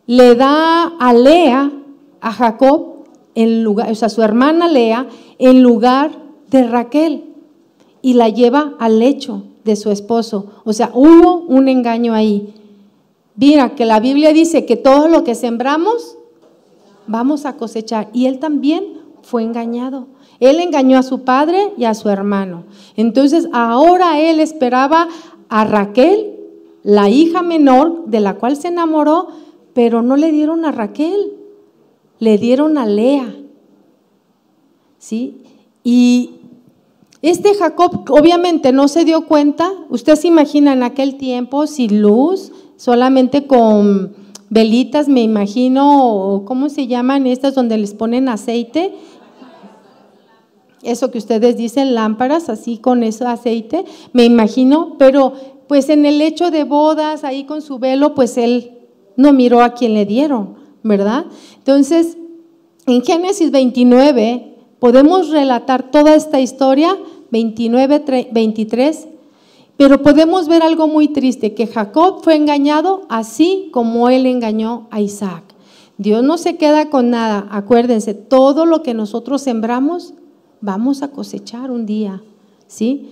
le 0.06 0.34
da 0.34 0.86
a 0.98 1.14
Lea, 1.14 1.70
a 2.20 2.32
Jacob, 2.32 3.06
en 3.36 3.62
lugar, 3.62 3.92
o 3.92 3.94
sea, 3.94 4.08
su 4.08 4.22
hermana 4.22 4.66
Lea, 4.66 5.06
en 5.38 5.62
lugar 5.62 6.10
de 6.50 6.66
Raquel 6.66 7.33
y 8.04 8.12
la 8.12 8.28
lleva 8.28 8.74
al 8.78 8.98
lecho 8.98 9.44
de 9.64 9.76
su 9.76 9.90
esposo. 9.90 10.60
O 10.64 10.74
sea, 10.74 10.90
hubo 10.92 11.38
un 11.38 11.68
engaño 11.68 12.12
ahí. 12.12 12.52
Mira, 13.34 13.74
que 13.74 13.86
la 13.86 13.98
Biblia 13.98 14.34
dice 14.34 14.66
que 14.66 14.76
todo 14.76 15.08
lo 15.08 15.24
que 15.24 15.34
sembramos, 15.34 16.18
vamos 17.06 17.46
a 17.46 17.56
cosechar. 17.56 18.10
Y 18.12 18.26
él 18.26 18.40
también 18.40 18.84
fue 19.22 19.42
engañado. 19.42 20.06
Él 20.38 20.60
engañó 20.60 20.98
a 20.98 21.02
su 21.02 21.22
padre 21.22 21.72
y 21.78 21.84
a 21.84 21.94
su 21.94 22.10
hermano. 22.10 22.64
Entonces, 22.94 23.48
ahora 23.54 24.20
él 24.20 24.38
esperaba 24.38 25.08
a 25.48 25.64
Raquel, 25.64 26.34
la 26.82 27.08
hija 27.08 27.40
menor 27.40 28.04
de 28.04 28.20
la 28.20 28.34
cual 28.34 28.58
se 28.58 28.68
enamoró, 28.68 29.28
pero 29.72 30.02
no 30.02 30.18
le 30.18 30.30
dieron 30.30 30.66
a 30.66 30.72
Raquel, 30.72 31.32
le 32.18 32.36
dieron 32.36 32.76
a 32.76 32.84
Lea. 32.84 33.34
¿Sí? 34.98 35.40
Y 35.82 36.43
este 37.30 37.54
Jacob 37.54 38.04
obviamente 38.10 38.72
no 38.72 38.86
se 38.88 39.04
dio 39.04 39.26
cuenta, 39.26 39.70
usted 39.88 40.14
se 40.16 40.28
imagina 40.28 40.72
en 40.72 40.82
aquel 40.82 41.16
tiempo 41.16 41.66
sin 41.66 42.02
luz, 42.02 42.52
solamente 42.76 43.46
con 43.46 44.14
velitas, 44.50 45.08
me 45.08 45.22
imagino, 45.22 46.42
¿cómo 46.44 46.68
se 46.68 46.86
llaman 46.86 47.26
estas 47.26 47.54
donde 47.54 47.78
les 47.78 47.94
ponen 47.94 48.28
aceite? 48.28 48.94
Eso 50.82 51.10
que 51.10 51.16
ustedes 51.16 51.56
dicen, 51.56 51.94
lámparas, 51.94 52.50
así 52.50 52.76
con 52.76 53.02
ese 53.02 53.24
aceite, 53.24 53.86
me 54.12 54.24
imagino, 54.24 54.96
pero 54.98 55.32
pues 55.66 55.88
en 55.88 56.04
el 56.04 56.20
hecho 56.20 56.50
de 56.50 56.64
bodas, 56.64 57.24
ahí 57.24 57.44
con 57.44 57.62
su 57.62 57.78
velo, 57.78 58.14
pues 58.14 58.36
él 58.36 58.78
no 59.16 59.32
miró 59.32 59.62
a 59.62 59.72
quien 59.72 59.94
le 59.94 60.04
dieron, 60.04 60.56
¿verdad? 60.82 61.24
Entonces, 61.56 62.18
en 62.86 63.02
Génesis 63.02 63.50
29 63.50 64.56
podemos 64.78 65.30
relatar 65.30 65.90
toda 65.90 66.14
esta 66.14 66.40
historia 66.40 66.98
29, 67.34 68.28
23, 68.30 69.08
pero 69.76 70.02
podemos 70.04 70.46
ver 70.46 70.62
algo 70.62 70.86
muy 70.86 71.08
triste, 71.08 71.52
que 71.52 71.66
Jacob 71.66 72.22
fue 72.22 72.36
engañado 72.36 73.06
así 73.08 73.70
como 73.72 74.08
él 74.08 74.26
engañó 74.26 74.86
a 74.92 75.00
Isaac. 75.00 75.42
Dios 75.98 76.22
no 76.22 76.38
se 76.38 76.56
queda 76.56 76.90
con 76.90 77.10
nada, 77.10 77.48
acuérdense, 77.50 78.14
todo 78.14 78.66
lo 78.66 78.84
que 78.84 78.94
nosotros 78.94 79.42
sembramos, 79.42 80.14
vamos 80.60 81.02
a 81.02 81.08
cosechar 81.08 81.72
un 81.72 81.86
día, 81.86 82.22
¿sí? 82.68 83.10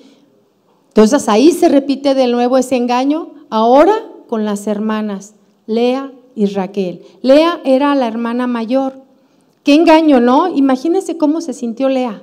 Entonces 0.86 1.28
ahí 1.28 1.50
se 1.50 1.68
repite 1.68 2.14
de 2.14 2.28
nuevo 2.28 2.58
ese 2.58 2.76
engaño, 2.76 3.30
ahora 3.50 4.04
con 4.28 4.44
las 4.44 4.68
hermanas, 4.68 5.34
Lea 5.66 6.12
y 6.36 6.46
Raquel. 6.46 7.02
Lea 7.22 7.60
era 7.64 7.92
la 7.96 8.06
hermana 8.06 8.46
mayor. 8.46 9.02
Qué 9.64 9.74
engaño, 9.74 10.20
¿no? 10.20 10.46
Imagínense 10.46 11.16
cómo 11.16 11.40
se 11.40 11.54
sintió 11.54 11.88
Lea. 11.88 12.22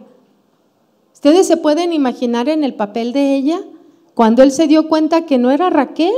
Ustedes 1.19 1.47
se 1.47 1.57
pueden 1.57 1.91
imaginar 1.91 2.47
en 2.47 2.63
el 2.63 2.75
papel 2.75 3.11
de 3.11 3.35
ella 3.35 3.59
cuando 4.13 4.41
él 4.41 4.53
se 4.53 4.67
dio 4.67 4.87
cuenta 4.87 5.25
que 5.25 5.37
no 5.37 5.51
era 5.51 5.69
Raquel, 5.69 6.13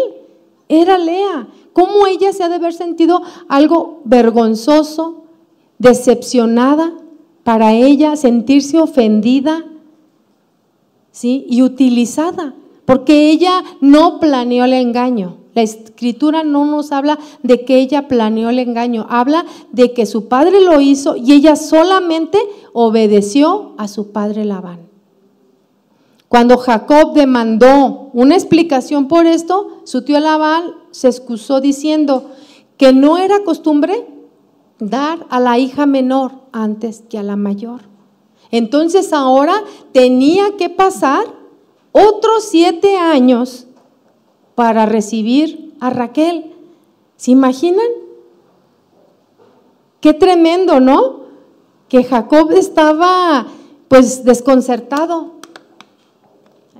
era 0.70 1.00
Lea. 1.00 1.48
¿Cómo 1.74 2.05
ella 2.05 2.31
se 2.34 2.43
ha 2.43 2.50
de 2.50 2.58
haber 2.58 2.72
sentido 2.72 3.24
algo 3.50 4.01
vergonzoso, 4.03 5.24
decepcionada 5.79 6.93
para 7.41 7.74
ella, 7.74 8.15
sentirse 8.15 8.79
ofendida 8.79 9.65
¿sí? 11.10 11.48
y 11.50 11.63
utilizada? 11.63 12.53
Porque 12.86 13.31
ella 13.31 13.63
no 13.79 14.20
planeó 14.20 14.65
el 14.65 14.74
engaño. 14.74 15.38
La 15.55 15.63
escritura 15.63 16.43
no 16.43 16.65
nos 16.65 16.91
habla 16.91 17.17
de 17.41 17.65
que 17.65 17.77
ella 17.79 18.08
planeó 18.08 18.51
el 18.51 18.60
engaño, 18.60 19.08
habla 19.10 19.48
de 19.72 19.93
que 19.93 20.05
su 20.05 20.27
padre 20.27 20.62
lo 20.62 20.79
hizo 20.79 21.15
y 21.15 21.31
ella 21.34 21.55
solamente 21.55 22.38
obedeció 22.72 23.74
a 23.79 23.88
su 23.88 24.12
padre 24.12 24.46
Labán. 24.46 24.90
Cuando 26.32 26.58
Jacob 26.58 27.12
demandó 27.12 28.10
una 28.14 28.36
explicación 28.36 29.10
por 29.10 29.26
esto, 29.26 29.82
su 29.84 30.04
tío 30.04 30.18
Labán 30.18 30.64
se 30.92 31.10
excusó 31.10 31.60
diciendo 31.60 32.32
que 32.78 32.94
no 32.94 33.18
era 33.18 33.44
costumbre 33.44 34.08
dar 34.80 35.28
a 35.30 35.42
la 35.42 35.60
hija 35.60 35.86
menor 35.86 36.32
antes 36.54 37.04
que 37.10 37.18
a 37.18 37.24
la 37.24 37.36
mayor. 37.36 37.82
Entonces 38.50 39.12
ahora 39.12 39.62
tenía 39.92 40.56
que 40.56 40.70
pasar 40.70 41.26
otros 41.92 42.46
siete 42.46 42.96
años 42.96 43.68
para 44.56 44.86
recibir 44.86 45.76
a 45.82 45.90
Raquel. 45.90 46.54
¿Se 47.18 47.32
imaginan? 47.32 47.88
Qué 50.00 50.14
tremendo, 50.14 50.80
¿no? 50.80 51.24
Que 51.90 52.06
Jacob 52.06 52.52
estaba 52.52 53.48
pues 53.90 54.24
desconcertado 54.24 55.40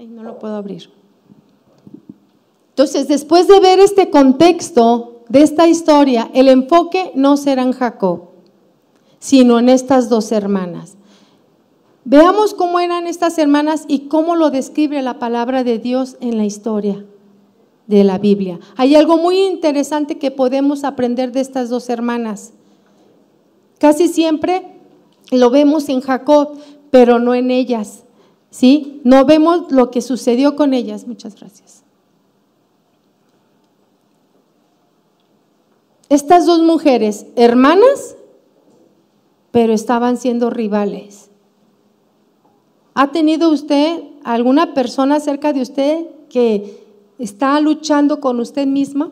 no 0.08 0.24
lo 0.24 0.40
puedo 0.40 0.56
abrir. 0.56 0.90
Entonces, 2.70 3.08
después 3.08 3.48
de 3.48 3.60
ver 3.60 3.80
este 3.80 4.10
contexto 4.10 5.22
de 5.30 5.42
esta 5.42 5.68
historia, 5.68 6.32
el 6.34 6.48
enfoque 6.48 7.12
no 7.16 7.38
será 7.38 7.64
en 7.64 7.74
Jacob, 7.74 8.30
sino 9.20 9.60
en 9.60 9.70
estas 9.70 10.10
dos 10.10 10.32
hermanas. 10.32 10.98
Veamos 12.04 12.54
cómo 12.54 12.80
eran 12.80 13.06
estas 13.06 13.38
hermanas 13.38 13.86
y 13.88 14.08
cómo 14.08 14.36
lo 14.36 14.50
describe 14.50 15.02
la 15.02 15.20
palabra 15.20 15.64
de 15.64 15.78
Dios 15.78 16.18
en 16.20 16.38
la 16.38 16.46
historia 16.46 17.06
de 17.86 18.04
la 18.04 18.18
Biblia. 18.18 18.60
Hay 18.78 18.96
algo 18.96 19.18
muy 19.18 19.40
interesante 19.40 20.18
que 20.18 20.32
podemos 20.32 20.84
aprender 20.84 21.32
de 21.32 21.42
estas 21.42 21.70
dos 21.70 21.90
hermanas. 21.90 22.54
Casi 23.78 24.08
siempre 24.08 24.80
lo 25.30 25.50
vemos 25.50 25.90
en 25.90 26.02
Jacob, 26.02 26.58
pero 26.90 27.20
no 27.20 27.36
en 27.36 27.52
ellas. 27.52 28.04
¿Sí? 28.52 29.02
No 29.04 29.26
vemos 29.26 29.72
lo 29.72 29.90
que 29.90 30.02
sucedió 30.02 30.56
con 30.56 30.74
ellas. 30.74 31.08
Muchas 31.08 31.36
gracias. 31.36 31.82
Estas 36.10 36.46
dos 36.46 36.62
mujeres, 36.62 37.26
hermanas, 37.38 38.18
pero 39.52 39.72
estaban 39.72 40.18
siendo 40.18 40.50
rivales. 40.50 41.30
¿Ha 42.94 43.12
tenido 43.14 43.50
usted 43.50 44.04
alguna 44.26 44.74
persona 44.74 45.22
cerca 45.22 45.54
de 45.54 45.62
usted 45.62 46.06
que 46.30 46.84
está 47.18 47.60
luchando 47.62 48.20
con 48.20 48.42
usted 48.42 48.68
misma? 48.68 49.12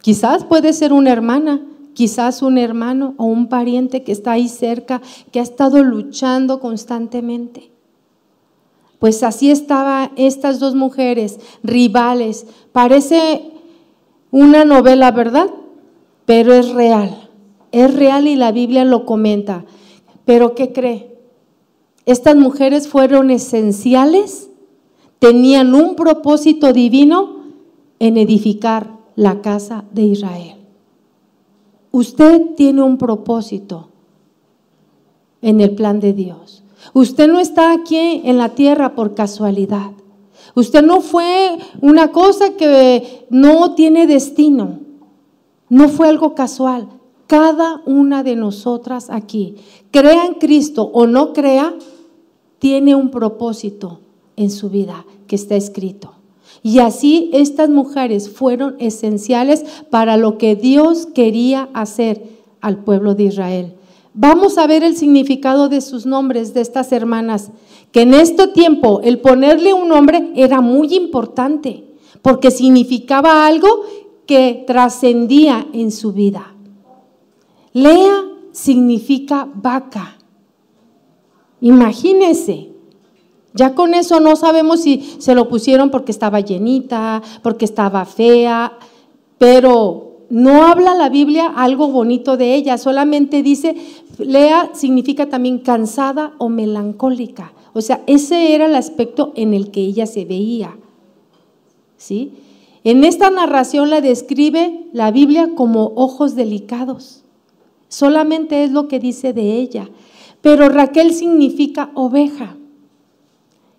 Quizás 0.00 0.44
puede 0.44 0.72
ser 0.72 0.94
una 0.94 1.12
hermana, 1.12 1.60
quizás 1.94 2.42
un 2.42 2.58
hermano 2.58 3.14
o 3.16 3.24
un 3.24 3.48
pariente 3.48 4.02
que 4.02 4.12
está 4.12 4.32
ahí 4.32 4.48
cerca, 4.48 5.00
que 5.32 5.40
ha 5.40 5.42
estado 5.42 5.82
luchando 5.82 6.60
constantemente. 6.60 7.70
Pues 8.98 9.22
así 9.22 9.50
estaban 9.50 10.12
estas 10.16 10.60
dos 10.60 10.74
mujeres, 10.74 11.38
rivales. 11.62 12.46
Parece 12.72 13.50
una 14.30 14.64
novela, 14.64 15.10
¿verdad? 15.10 15.50
Pero 16.24 16.52
es 16.54 16.70
real. 16.70 17.28
Es 17.70 17.94
real 17.94 18.26
y 18.26 18.36
la 18.36 18.52
Biblia 18.52 18.84
lo 18.84 19.04
comenta. 19.04 19.64
Pero 20.24 20.54
¿qué 20.54 20.72
cree? 20.72 21.18
Estas 22.06 22.36
mujeres 22.36 22.88
fueron 22.88 23.30
esenciales, 23.30 24.50
tenían 25.18 25.74
un 25.74 25.96
propósito 25.96 26.72
divino 26.72 27.44
en 27.98 28.16
edificar 28.16 28.98
la 29.16 29.40
casa 29.40 29.84
de 29.92 30.02
Israel. 30.02 30.63
Usted 31.94 32.56
tiene 32.56 32.82
un 32.82 32.98
propósito 32.98 33.86
en 35.40 35.60
el 35.60 35.76
plan 35.76 36.00
de 36.00 36.12
Dios. 36.12 36.64
Usted 36.92 37.28
no 37.28 37.38
está 37.38 37.72
aquí 37.72 38.20
en 38.24 38.36
la 38.36 38.48
tierra 38.48 38.96
por 38.96 39.14
casualidad. 39.14 39.92
Usted 40.56 40.82
no 40.82 41.00
fue 41.02 41.56
una 41.82 42.10
cosa 42.10 42.56
que 42.56 43.28
no 43.30 43.76
tiene 43.76 44.08
destino. 44.08 44.80
No 45.68 45.88
fue 45.88 46.08
algo 46.08 46.34
casual. 46.34 46.88
Cada 47.28 47.80
una 47.86 48.24
de 48.24 48.34
nosotras 48.34 49.08
aquí, 49.08 49.54
crea 49.92 50.26
en 50.26 50.34
Cristo 50.34 50.90
o 50.92 51.06
no 51.06 51.32
crea, 51.32 51.74
tiene 52.58 52.96
un 52.96 53.12
propósito 53.12 54.00
en 54.34 54.50
su 54.50 54.68
vida 54.68 55.06
que 55.28 55.36
está 55.36 55.54
escrito. 55.54 56.13
Y 56.66 56.78
así 56.78 57.28
estas 57.34 57.68
mujeres 57.68 58.30
fueron 58.30 58.76
esenciales 58.78 59.66
para 59.90 60.16
lo 60.16 60.38
que 60.38 60.56
Dios 60.56 61.04
quería 61.04 61.68
hacer 61.74 62.22
al 62.62 62.82
pueblo 62.82 63.14
de 63.14 63.24
Israel. 63.24 63.74
Vamos 64.14 64.56
a 64.56 64.66
ver 64.66 64.82
el 64.82 64.96
significado 64.96 65.68
de 65.68 65.82
sus 65.82 66.06
nombres 66.06 66.54
de 66.54 66.62
estas 66.62 66.90
hermanas, 66.90 67.50
que 67.92 68.00
en 68.00 68.14
este 68.14 68.48
tiempo 68.48 69.02
el 69.04 69.20
ponerle 69.20 69.74
un 69.74 69.88
nombre 69.88 70.32
era 70.36 70.62
muy 70.62 70.94
importante, 70.94 71.84
porque 72.22 72.50
significaba 72.50 73.46
algo 73.46 73.82
que 74.24 74.64
trascendía 74.66 75.66
en 75.74 75.92
su 75.92 76.14
vida. 76.14 76.54
Lea 77.74 78.24
significa 78.52 79.46
vaca. 79.54 80.16
Imagínese. 81.60 82.73
Ya 83.54 83.74
con 83.74 83.94
eso 83.94 84.18
no 84.20 84.34
sabemos 84.34 84.82
si 84.82 85.16
se 85.18 85.34
lo 85.34 85.48
pusieron 85.48 85.90
porque 85.90 86.12
estaba 86.12 86.40
llenita, 86.40 87.22
porque 87.42 87.64
estaba 87.64 88.04
fea, 88.04 88.72
pero 89.38 90.26
no 90.28 90.66
habla 90.66 90.94
la 90.94 91.08
Biblia 91.08 91.46
algo 91.54 91.88
bonito 91.88 92.36
de 92.36 92.56
ella, 92.56 92.78
solamente 92.78 93.42
dice, 93.42 93.76
lea 94.18 94.70
significa 94.74 95.28
también 95.28 95.58
cansada 95.58 96.34
o 96.38 96.48
melancólica. 96.48 97.52
O 97.72 97.80
sea, 97.80 98.02
ese 98.06 98.54
era 98.54 98.66
el 98.66 98.74
aspecto 98.74 99.32
en 99.36 99.54
el 99.54 99.70
que 99.70 99.80
ella 99.80 100.06
se 100.06 100.24
veía. 100.24 100.76
¿Sí? 101.96 102.32
En 102.82 103.04
esta 103.04 103.30
narración 103.30 103.88
la 103.88 104.00
describe 104.00 104.86
la 104.92 105.10
Biblia 105.10 105.50
como 105.54 105.92
ojos 105.94 106.34
delicados. 106.34 107.22
Solamente 107.88 108.64
es 108.64 108.72
lo 108.72 108.88
que 108.88 108.98
dice 108.98 109.32
de 109.32 109.58
ella. 109.58 109.88
Pero 110.42 110.68
Raquel 110.68 111.14
significa 111.14 111.90
oveja. 111.94 112.56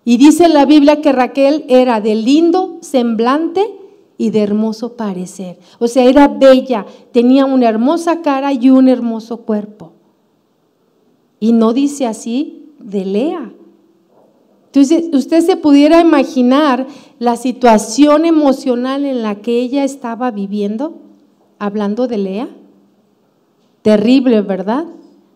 Y 0.08 0.18
dice 0.18 0.48
la 0.48 0.66
Biblia 0.66 1.02
que 1.02 1.10
Raquel 1.10 1.64
era 1.68 2.00
de 2.00 2.14
lindo 2.14 2.78
semblante 2.80 3.74
y 4.16 4.30
de 4.30 4.40
hermoso 4.40 4.96
parecer. 4.96 5.58
O 5.80 5.88
sea, 5.88 6.04
era 6.04 6.28
bella, 6.28 6.86
tenía 7.10 7.44
una 7.44 7.68
hermosa 7.68 8.22
cara 8.22 8.52
y 8.52 8.70
un 8.70 8.88
hermoso 8.88 9.38
cuerpo. 9.38 9.94
Y 11.40 11.52
no 11.52 11.72
dice 11.72 12.06
así 12.06 12.68
de 12.78 13.04
Lea. 13.04 13.52
Entonces, 14.66 15.10
usted 15.12 15.44
se 15.44 15.56
pudiera 15.56 16.00
imaginar 16.00 16.86
la 17.18 17.34
situación 17.34 18.24
emocional 18.26 19.04
en 19.04 19.22
la 19.22 19.34
que 19.34 19.58
ella 19.58 19.82
estaba 19.82 20.30
viviendo, 20.30 21.00
hablando 21.58 22.06
de 22.06 22.18
Lea. 22.18 22.48
Terrible, 23.82 24.40
¿verdad? 24.42 24.86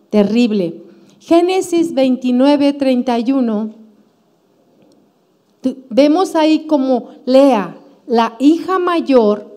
Terrible. 0.09 0.81
Génesis 1.19 1.93
29, 1.93 2.71
31, 2.71 3.80
vemos 5.89 6.35
ahí 6.35 6.65
como 6.67 7.09
Lea, 7.25 7.77
la 8.07 8.35
hija 8.39 8.79
mayor 8.79 9.49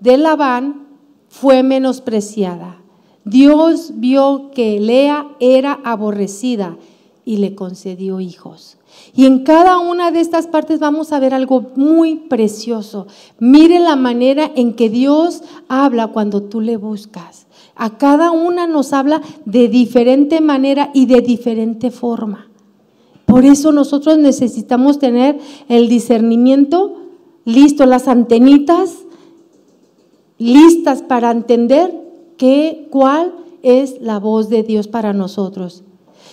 de 0.00 0.16
Labán, 0.16 0.86
fue 1.28 1.62
menospreciada. 1.62 2.80
Dios 3.24 3.92
vio 3.96 4.50
que 4.54 4.80
Lea 4.80 5.28
era 5.40 5.78
aborrecida 5.84 6.76
y 7.24 7.36
le 7.36 7.54
concedió 7.54 8.20
hijos. 8.20 8.78
Y 9.14 9.26
en 9.26 9.44
cada 9.44 9.78
una 9.78 10.10
de 10.10 10.20
estas 10.20 10.46
partes 10.46 10.80
vamos 10.80 11.12
a 11.12 11.20
ver 11.20 11.34
algo 11.34 11.72
muy 11.76 12.16
precioso. 12.16 13.06
Mire 13.38 13.78
la 13.80 13.96
manera 13.96 14.50
en 14.54 14.74
que 14.74 14.88
Dios 14.88 15.42
habla 15.68 16.08
cuando 16.08 16.42
tú 16.42 16.62
le 16.62 16.78
buscas. 16.78 17.46
A 17.76 17.98
cada 17.98 18.30
una 18.30 18.66
nos 18.66 18.92
habla 18.92 19.20
de 19.44 19.68
diferente 19.68 20.40
manera 20.40 20.90
y 20.94 21.06
de 21.06 21.20
diferente 21.20 21.90
forma. 21.90 22.47
Por 23.28 23.44
eso 23.44 23.70
nosotros 23.70 24.18
necesitamos 24.18 24.98
tener 24.98 25.38
el 25.68 25.88
discernimiento 25.88 26.96
listo, 27.44 27.86
las 27.86 28.08
antenitas 28.08 29.04
listas 30.38 31.02
para 31.02 31.30
entender 31.30 31.94
qué, 32.36 32.88
cuál 32.90 33.32
es 33.62 34.00
la 34.00 34.18
voz 34.18 34.48
de 34.48 34.64
Dios 34.64 34.88
para 34.88 35.12
nosotros. 35.12 35.84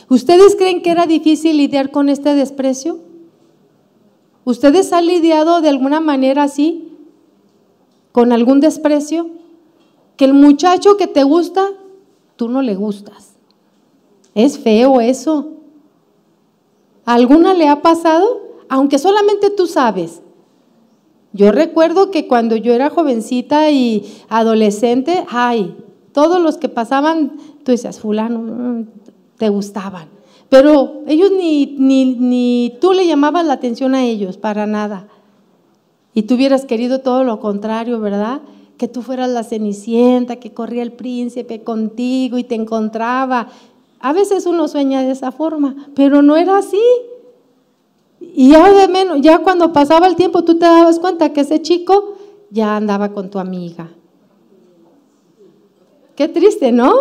¿Ustedes 0.10 0.56
creen 0.56 0.82
que 0.82 0.90
era 0.90 1.06
difícil 1.06 1.58
lidiar 1.58 1.92
con 1.92 2.10
este 2.10 2.34
desprecio? 2.34 3.00
¿Ustedes 4.44 4.92
han 4.92 5.06
lidiado 5.06 5.62
de 5.62 5.70
alguna 5.70 6.00
manera 6.00 6.42
así? 6.42 6.90
¿Con 8.12 8.32
algún 8.32 8.60
desprecio? 8.60 9.30
que 10.18 10.26
el 10.26 10.34
muchacho 10.34 10.98
que 10.98 11.08
te 11.08 11.24
gusta, 11.24 11.68
tú 12.36 12.50
no 12.50 12.62
le 12.62 12.76
gustas. 12.76 13.34
Es 14.34 14.58
feo 14.60 15.02
eso. 15.02 15.54
Alguna 17.06 17.54
le 17.54 17.68
ha 17.68 17.82
pasado? 17.82 18.42
Aunque 18.70 19.00
solamente 19.00 19.50
tú 19.50 19.68
sabes. 19.68 20.22
Yo 21.34 21.52
recuerdo 21.52 22.12
que 22.12 22.28
cuando 22.28 22.56
yo 22.56 22.74
era 22.74 22.90
jovencita 22.90 23.70
y 23.70 24.06
adolescente, 24.30 25.26
ay, 25.30 25.76
todos 26.14 26.42
los 26.42 26.58
que 26.58 26.70
pasaban, 26.70 27.38
tú 27.64 27.72
decías, 27.72 28.00
fulano, 28.00 28.40
mm, 28.40 28.86
te 29.38 29.50
gustaban. 29.50 30.08
Pero 30.50 31.02
ellos 31.08 31.32
ni, 31.32 31.76
ni, 31.78 32.16
ni 32.16 32.78
tú 32.80 32.94
le 32.94 33.06
llamabas 33.06 33.46
la 33.46 33.54
atención 33.54 33.96
a 33.96 34.04
ellos, 34.04 34.38
para 34.38 34.66
nada. 34.66 35.08
Y 36.14 36.24
tú 36.24 36.36
hubieras 36.36 36.66
querido 36.66 37.00
todo 37.00 37.24
lo 37.24 37.40
contrario, 37.40 38.00
¿verdad? 38.00 38.42
que 38.78 38.88
tú 38.88 39.02
fueras 39.02 39.30
la 39.30 39.44
cenicienta, 39.44 40.38
que 40.38 40.54
corría 40.54 40.84
el 40.84 40.92
príncipe 40.92 41.64
contigo 41.64 42.38
y 42.38 42.44
te 42.44 42.56
encontraba. 42.56 43.48
A 44.06 44.14
veces 44.14 44.46
uno 44.46 44.68
sueña 44.68 45.02
de 45.02 45.10
esa 45.10 45.32
forma, 45.32 45.88
pero 45.96 46.22
no 46.22 46.38
era 46.38 46.60
así. 46.60 46.80
Y 48.20 48.50
ya 48.50 48.72
de 48.72 48.88
menos, 48.88 49.20
ya 49.22 49.40
cuando 49.40 49.74
pasaba 49.74 50.06
el 50.06 50.16
tiempo 50.16 50.44
tú 50.44 50.60
te 50.60 50.66
dabas 50.68 51.00
cuenta 51.00 51.34
que 51.34 51.42
ese 51.42 51.60
chico 51.64 52.14
ya 52.52 52.76
andaba 52.76 53.14
con 53.14 53.32
tu 53.32 53.40
amiga. 53.40 53.90
Qué 56.16 56.28
triste, 56.28 56.72
¿no? 56.72 56.94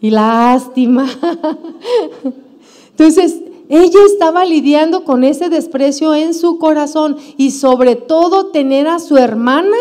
Y 0.00 0.08
lástima. 0.08 1.06
Entonces, 2.92 3.42
ella 3.68 4.00
estaba 4.06 4.46
lidiando 4.46 5.04
con 5.04 5.22
ese 5.22 5.50
desprecio 5.50 6.14
en 6.14 6.32
su 6.32 6.58
corazón 6.58 7.18
y 7.36 7.50
sobre 7.50 7.94
todo 7.94 8.46
tener 8.52 8.88
a 8.88 9.00
su 9.00 9.18
hermana 9.18 9.76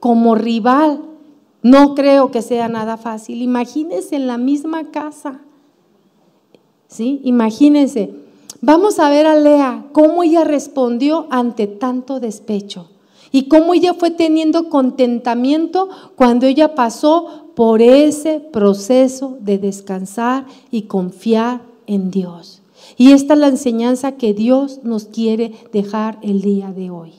como 0.00 0.34
rival. 0.34 1.02
No 1.60 1.94
creo 1.94 2.30
que 2.30 2.40
sea 2.40 2.70
nada 2.70 2.96
fácil. 2.96 3.42
Imagínense 3.42 4.16
en 4.16 4.26
la 4.26 4.38
misma 4.38 4.90
casa. 4.90 5.42
Imagínense. 7.00 8.14
Vamos 8.60 8.98
a 8.98 9.10
ver 9.10 9.26
a 9.26 9.36
Lea 9.36 9.86
cómo 9.92 10.22
ella 10.22 10.44
respondió 10.44 11.26
ante 11.30 11.66
tanto 11.66 12.20
despecho 12.20 12.88
y 13.30 13.48
cómo 13.48 13.74
ella 13.74 13.94
fue 13.94 14.10
teniendo 14.10 14.70
contentamiento 14.70 15.88
cuando 16.16 16.46
ella 16.46 16.74
pasó 16.74 17.50
por 17.54 17.82
ese 17.82 18.40
proceso 18.40 19.36
de 19.40 19.58
descansar 19.58 20.46
y 20.70 20.82
confiar 20.82 21.62
en 21.86 22.10
Dios. 22.10 22.62
Y 22.96 23.12
esta 23.12 23.34
es 23.34 23.40
la 23.40 23.48
enseñanza 23.48 24.12
que 24.12 24.34
Dios 24.34 24.80
nos 24.84 25.06
quiere 25.06 25.52
dejar 25.72 26.18
el 26.22 26.42
día 26.42 26.72
de 26.72 26.90
hoy. 26.90 27.12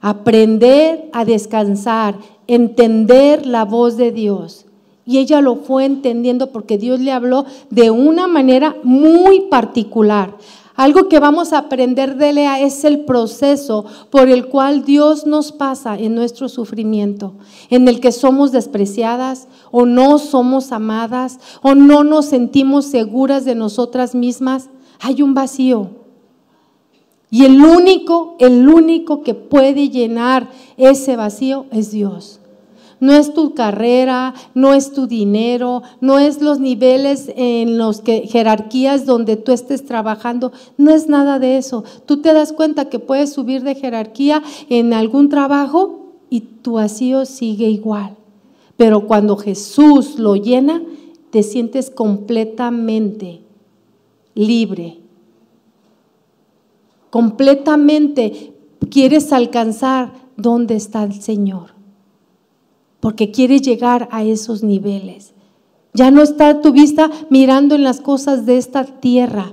Aprender 0.00 1.08
a 1.12 1.24
descansar, 1.24 2.18
entender 2.46 3.46
la 3.46 3.64
voz 3.64 3.96
de 3.96 4.12
Dios. 4.12 4.63
Y 5.06 5.18
ella 5.18 5.40
lo 5.40 5.56
fue 5.56 5.84
entendiendo 5.84 6.50
porque 6.50 6.78
Dios 6.78 7.00
le 7.00 7.12
habló 7.12 7.44
de 7.70 7.90
una 7.90 8.26
manera 8.26 8.76
muy 8.82 9.42
particular. 9.42 10.36
Algo 10.76 11.08
que 11.08 11.20
vamos 11.20 11.52
a 11.52 11.58
aprender 11.58 12.16
de 12.16 12.32
Lea 12.32 12.60
es 12.60 12.84
el 12.84 13.04
proceso 13.04 13.84
por 14.10 14.28
el 14.28 14.48
cual 14.48 14.84
Dios 14.84 15.24
nos 15.24 15.52
pasa 15.52 15.96
en 15.96 16.16
nuestro 16.16 16.48
sufrimiento, 16.48 17.34
en 17.70 17.86
el 17.86 18.00
que 18.00 18.10
somos 18.10 18.50
despreciadas 18.50 19.46
o 19.70 19.86
no 19.86 20.18
somos 20.18 20.72
amadas 20.72 21.38
o 21.62 21.76
no 21.76 22.02
nos 22.02 22.26
sentimos 22.26 22.86
seguras 22.86 23.44
de 23.44 23.54
nosotras 23.54 24.16
mismas. 24.16 24.68
Hay 24.98 25.22
un 25.22 25.32
vacío. 25.32 25.90
Y 27.30 27.44
el 27.44 27.64
único, 27.64 28.36
el 28.40 28.68
único 28.68 29.22
que 29.22 29.34
puede 29.34 29.90
llenar 29.90 30.50
ese 30.76 31.14
vacío 31.14 31.66
es 31.70 31.92
Dios. 31.92 32.40
No 33.04 33.12
es 33.12 33.34
tu 33.34 33.52
carrera, 33.52 34.32
no 34.54 34.72
es 34.72 34.94
tu 34.94 35.06
dinero, 35.06 35.82
no 36.00 36.18
es 36.18 36.40
los 36.40 36.58
niveles 36.58 37.30
en 37.36 37.76
los 37.76 38.00
que 38.00 38.22
jerarquías 38.22 39.04
donde 39.04 39.36
tú 39.36 39.52
estés 39.52 39.84
trabajando, 39.84 40.52
no 40.78 40.90
es 40.90 41.06
nada 41.06 41.38
de 41.38 41.58
eso. 41.58 41.84
Tú 42.06 42.22
te 42.22 42.32
das 42.32 42.54
cuenta 42.54 42.88
que 42.88 42.98
puedes 42.98 43.30
subir 43.30 43.62
de 43.62 43.74
jerarquía 43.74 44.42
en 44.70 44.94
algún 44.94 45.28
trabajo 45.28 46.14
y 46.30 46.40
tu 46.40 46.76
vacío 46.76 47.26
sigue 47.26 47.68
igual. 47.68 48.16
Pero 48.78 49.06
cuando 49.06 49.36
Jesús 49.36 50.18
lo 50.18 50.36
llena, 50.36 50.82
te 51.28 51.42
sientes 51.42 51.90
completamente 51.90 53.42
libre. 54.34 55.00
Completamente 57.10 58.54
quieres 58.88 59.30
alcanzar 59.30 60.10
dónde 60.38 60.76
está 60.76 61.02
el 61.04 61.20
Señor 61.20 61.73
porque 63.04 63.30
quieres 63.30 63.60
llegar 63.60 64.08
a 64.12 64.24
esos 64.24 64.62
niveles. 64.62 65.34
Ya 65.92 66.10
no 66.10 66.22
está 66.22 66.62
tu 66.62 66.72
vista 66.72 67.10
mirando 67.28 67.74
en 67.74 67.84
las 67.84 68.00
cosas 68.00 68.46
de 68.46 68.56
esta 68.56 68.86
tierra. 68.86 69.52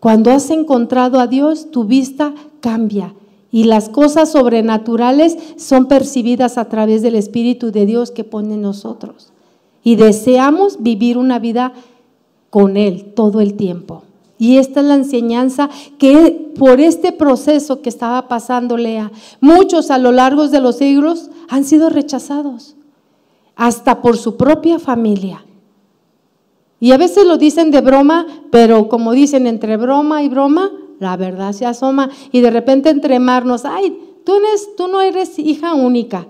Cuando 0.00 0.32
has 0.32 0.50
encontrado 0.50 1.20
a 1.20 1.28
Dios, 1.28 1.70
tu 1.70 1.84
vista 1.84 2.34
cambia 2.58 3.14
y 3.52 3.62
las 3.62 3.88
cosas 3.88 4.32
sobrenaturales 4.32 5.38
son 5.56 5.86
percibidas 5.86 6.58
a 6.58 6.64
través 6.64 7.02
del 7.02 7.14
Espíritu 7.14 7.70
de 7.70 7.86
Dios 7.86 8.10
que 8.10 8.24
pone 8.24 8.54
en 8.54 8.62
nosotros. 8.62 9.32
Y 9.84 9.94
deseamos 9.94 10.82
vivir 10.82 11.16
una 11.16 11.38
vida 11.38 11.72
con 12.50 12.76
Él 12.76 13.12
todo 13.14 13.40
el 13.40 13.54
tiempo. 13.54 14.02
Y 14.38 14.58
esta 14.58 14.80
es 14.80 14.86
la 14.86 14.94
enseñanza 14.94 15.70
que 15.98 16.52
por 16.58 16.80
este 16.80 17.12
proceso 17.12 17.82
que 17.82 17.88
estaba 17.88 18.28
pasando 18.28 18.76
Lea, 18.76 19.10
muchos 19.40 19.90
a 19.90 19.98
lo 19.98 20.12
largo 20.12 20.48
de 20.48 20.60
los 20.60 20.76
siglos 20.76 21.30
han 21.48 21.64
sido 21.64 21.88
rechazados, 21.88 22.76
hasta 23.54 24.02
por 24.02 24.16
su 24.16 24.36
propia 24.36 24.78
familia. 24.78 25.44
Y 26.80 26.92
a 26.92 26.98
veces 26.98 27.26
lo 27.26 27.38
dicen 27.38 27.70
de 27.70 27.80
broma, 27.80 28.26
pero 28.50 28.88
como 28.88 29.12
dicen 29.12 29.46
entre 29.46 29.76
broma 29.76 30.22
y 30.22 30.28
broma, 30.28 30.70
la 30.98 31.16
verdad 31.16 31.52
se 31.52 31.64
asoma. 31.64 32.10
Y 32.32 32.40
de 32.40 32.50
repente 32.50 32.90
entre 32.90 33.18
marnos, 33.20 33.64
ay, 33.64 33.96
tú, 34.24 34.88
no 34.88 35.00
eres 35.00 35.38
hija 35.38 35.74
única, 35.74 36.26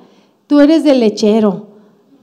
tú 0.46 0.60
eres 0.60 0.84
del 0.84 1.00
lechero, 1.00 1.66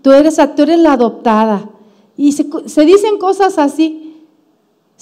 tú 0.02 0.12
eres, 0.12 0.40
tú 0.56 0.66
la 0.66 0.94
adoptada. 0.94 1.70
Y 2.16 2.32
se 2.32 2.86
dicen 2.86 3.18
cosas 3.18 3.58
así. 3.58 4.01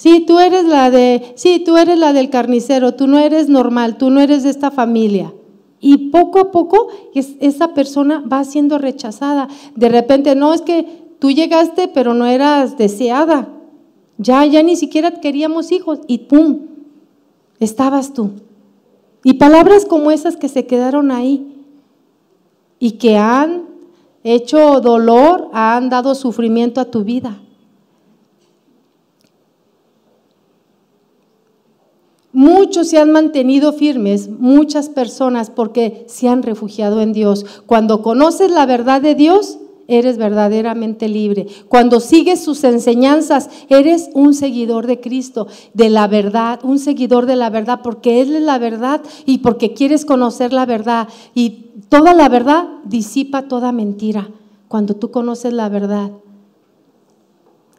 Sí, 0.00 0.24
tú 0.26 0.38
eres 0.38 0.64
la 0.64 0.90
de, 0.90 1.34
sí, 1.34 1.62
tú 1.62 1.76
eres 1.76 1.98
la 1.98 2.14
del 2.14 2.30
carnicero, 2.30 2.94
tú 2.94 3.06
no 3.06 3.18
eres 3.18 3.50
normal, 3.50 3.98
tú 3.98 4.08
no 4.08 4.22
eres 4.22 4.44
de 4.44 4.48
esta 4.48 4.70
familia. 4.70 5.34
Y 5.78 6.08
poco 6.08 6.38
a 6.38 6.50
poco 6.50 6.88
esa 7.12 7.74
persona 7.74 8.24
va 8.26 8.42
siendo 8.44 8.78
rechazada. 8.78 9.48
De 9.76 9.90
repente, 9.90 10.34
no 10.34 10.54
es 10.54 10.62
que 10.62 10.86
tú 11.18 11.30
llegaste, 11.30 11.86
pero 11.86 12.14
no 12.14 12.24
eras 12.24 12.78
deseada. 12.78 13.48
Ya, 14.16 14.46
ya 14.46 14.62
ni 14.62 14.74
siquiera 14.74 15.20
queríamos 15.20 15.70
hijos 15.70 15.98
y 16.06 16.16
¡pum! 16.20 16.60
Estabas 17.58 18.14
tú. 18.14 18.30
Y 19.22 19.34
palabras 19.34 19.84
como 19.84 20.10
esas 20.10 20.38
que 20.38 20.48
se 20.48 20.64
quedaron 20.64 21.10
ahí 21.10 21.62
y 22.78 22.92
que 22.92 23.18
han 23.18 23.64
hecho 24.24 24.80
dolor, 24.80 25.50
han 25.52 25.90
dado 25.90 26.14
sufrimiento 26.14 26.80
a 26.80 26.86
tu 26.86 27.04
vida. 27.04 27.38
Muchos 32.32 32.88
se 32.88 32.98
han 32.98 33.10
mantenido 33.10 33.72
firmes, 33.72 34.28
muchas 34.28 34.88
personas, 34.88 35.50
porque 35.50 36.04
se 36.08 36.28
han 36.28 36.42
refugiado 36.42 37.00
en 37.00 37.12
Dios. 37.12 37.44
Cuando 37.66 38.02
conoces 38.02 38.50
la 38.52 38.66
verdad 38.66 39.02
de 39.02 39.16
Dios, 39.16 39.58
eres 39.88 40.18
verdaderamente 40.18 41.08
libre. 41.08 41.48
Cuando 41.68 41.98
sigues 41.98 42.44
sus 42.44 42.62
enseñanzas, 42.62 43.50
eres 43.68 44.08
un 44.14 44.34
seguidor 44.34 44.86
de 44.86 45.00
Cristo, 45.00 45.48
de 45.74 45.90
la 45.90 46.06
verdad, 46.06 46.60
un 46.62 46.78
seguidor 46.78 47.26
de 47.26 47.34
la 47.34 47.50
verdad, 47.50 47.80
porque 47.82 48.20
Él 48.20 48.36
es 48.36 48.42
la 48.42 48.58
verdad 48.58 49.02
y 49.26 49.38
porque 49.38 49.74
quieres 49.74 50.04
conocer 50.04 50.52
la 50.52 50.64
verdad. 50.64 51.08
Y 51.34 51.70
toda 51.88 52.14
la 52.14 52.28
verdad 52.28 52.68
disipa 52.84 53.48
toda 53.48 53.72
mentira 53.72 54.30
cuando 54.68 54.94
tú 54.94 55.10
conoces 55.10 55.52
la 55.52 55.68
verdad. 55.68 56.12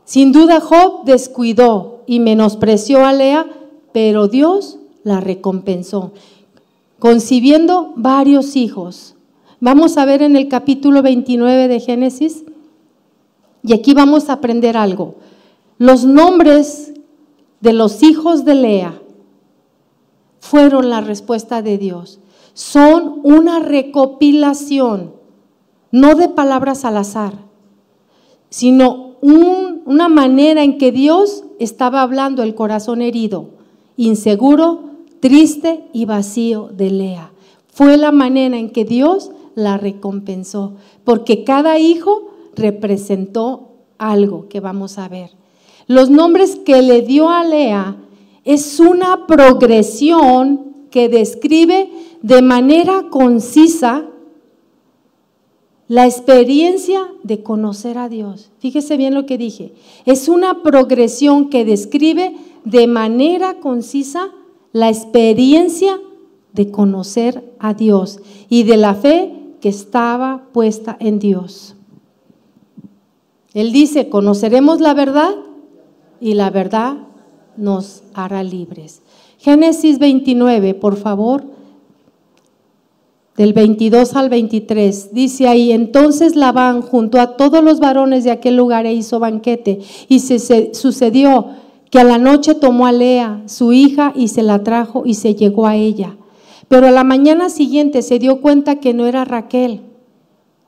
Sin 0.04 0.34
duda 0.34 0.60
Job 0.60 1.06
descuidó 1.06 2.04
y 2.06 2.20
menospreció 2.20 3.06
a 3.06 3.14
Lea 3.14 3.48
pero 3.94 4.28
Dios 4.28 4.80
la 5.04 5.20
recompensó, 5.20 6.14
concibiendo 7.00 7.94
varios 7.96 8.56
hijos. 8.56 9.16
Vamos 9.60 9.98
a 9.98 10.06
ver 10.06 10.22
en 10.22 10.36
el 10.36 10.48
capítulo 10.48 11.02
29 11.02 11.68
de 11.68 11.80
Génesis, 11.80 12.44
y 13.64 13.74
aquí 13.74 13.94
vamos 13.94 14.30
a 14.30 14.34
aprender 14.34 14.78
algo. 14.78 15.16
Los 15.78 16.06
nombres 16.06 16.94
de 17.60 17.74
los 17.74 18.02
hijos 18.02 18.44
de 18.44 18.56
Lea 18.56 19.02
fueron 20.40 20.90
la 20.90 21.02
respuesta 21.02 21.62
de 21.62 21.78
Dios. 21.78 22.20
Son 22.54 23.20
una 23.24 23.60
recopilación, 23.60 25.14
no 25.92 26.16
de 26.16 26.28
palabras 26.28 26.86
al 26.86 26.98
azar, 26.98 27.34
sino 28.50 29.16
una 29.22 30.10
manera 30.10 30.64
en 30.64 30.78
que 30.80 30.92
Dios 30.92 31.44
estaba 31.60 32.02
hablando 32.02 32.42
el 32.42 32.56
corazón 32.56 33.02
herido 33.02 33.61
inseguro, 34.06 34.80
triste 35.20 35.84
y 35.94 36.06
vacío 36.06 36.70
de 36.74 36.90
Lea. 36.90 37.32
Fue 37.68 37.98
la 37.98 38.12
manera 38.12 38.58
en 38.58 38.72
que 38.72 38.84
Dios 38.84 39.32
la 39.54 39.78
recompensó, 39.78 40.74
porque 41.04 41.44
cada 41.44 41.78
hijo 41.78 42.30
representó 42.56 43.70
algo 43.98 44.48
que 44.50 44.60
vamos 44.60 44.98
a 44.98 45.08
ver. 45.08 45.30
Los 45.88 46.10
nombres 46.10 46.56
que 46.56 46.82
le 46.82 47.04
dio 47.04 47.30
a 47.30 47.44
Lea 47.44 47.96
es 48.44 48.80
una 48.80 49.28
progresión 49.28 50.74
que 50.90 51.08
describe 51.08 51.90
de 52.24 52.42
manera 52.42 53.08
concisa 53.10 54.08
la 55.88 56.08
experiencia 56.08 57.08
de 57.22 57.44
conocer 57.44 57.98
a 57.98 58.10
Dios. 58.10 58.50
Fíjese 58.60 58.98
bien 58.98 59.14
lo 59.14 59.26
que 59.26 59.38
dije. 59.38 59.74
Es 60.06 60.30
una 60.30 60.64
progresión 60.64 61.50
que 61.50 61.66
describe 61.66 62.34
de 62.64 62.88
manera 62.88 63.60
concisa 63.60 64.30
la 64.74 64.90
experiencia 64.90 66.00
de 66.54 66.72
conocer 66.72 67.54
a 67.60 67.74
Dios 67.74 68.20
y 68.50 68.64
de 68.64 68.78
la 68.78 68.96
fe 68.96 69.34
que 69.62 69.70
estaba 69.70 70.44
puesta 70.52 70.98
en 71.00 71.20
Dios. 71.20 71.76
Él 73.54 73.72
dice, 73.72 74.10
conoceremos 74.10 74.80
la 74.80 74.94
verdad 74.94 75.36
y 76.20 76.34
la 76.36 76.50
verdad 76.50 76.98
nos 77.58 78.04
hará 78.14 78.44
libres. 78.44 79.02
Génesis 79.38 80.00
29, 80.00 80.74
por 80.74 80.98
favor. 80.98 81.44
del 83.38 83.54
22 83.54 84.16
al 84.16 84.30
23. 84.30 85.14
Dice 85.14 85.48
ahí, 85.48 85.72
entonces 85.72 86.36
Labán 86.36 86.82
juntó 86.82 87.20
a 87.20 87.38
todos 87.38 87.64
los 87.64 87.80
varones 87.80 88.24
de 88.24 88.30
aquel 88.30 88.56
lugar 88.56 88.86
e 88.86 88.94
hizo 88.94 89.20
banquete. 89.20 89.80
Y 90.08 90.20
se, 90.20 90.74
sucedió 90.76 91.48
que 91.92 92.00
a 92.00 92.04
la 92.04 92.18
noche 92.18 92.56
tomó 92.56 92.88
a 92.88 92.92
Lea, 92.92 93.44
su 93.46 93.74
hija, 93.74 94.14
y 94.16 94.30
se 94.30 94.42
la 94.42 94.64
trajo 94.64 95.04
y 95.06 95.14
se 95.16 95.36
llegó 95.36 95.68
a 95.68 95.76
ella. 95.76 96.18
Pero 96.70 96.88
a 96.88 96.92
la 96.92 97.04
mañana 97.04 97.50
siguiente 97.50 98.02
se 98.02 98.18
dio 98.18 98.40
cuenta 98.40 98.78
que 98.78 98.94
no 98.94 99.06
era 99.06 99.26
Raquel. 99.26 99.82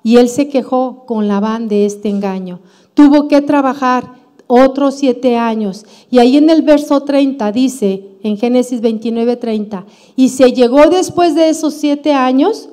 Y 0.04 0.18
él 0.18 0.28
se 0.28 0.50
quejó 0.50 1.06
con 1.06 1.30
Labán 1.30 1.70
de 1.70 1.86
este 1.86 2.10
engaño. 2.10 2.60
Tuvo 2.94 3.30
que 3.30 3.42
trabajar 3.42 4.16
otros 4.48 4.96
siete 4.96 5.38
años. 5.38 5.86
Y 6.12 6.20
ahí 6.20 6.36
en 6.36 6.50
el 6.50 6.62
verso 6.62 7.04
30 7.04 7.54
dice, 7.54 8.18
en 8.22 8.38
Génesis 8.38 8.82
29, 8.82 9.38
30, 9.38 9.86
y 10.18 10.28
se 10.28 10.52
llegó 10.52 10.90
después 10.90 11.36
de 11.36 11.48
esos 11.48 11.74
siete 11.74 12.12
años, 12.12 12.68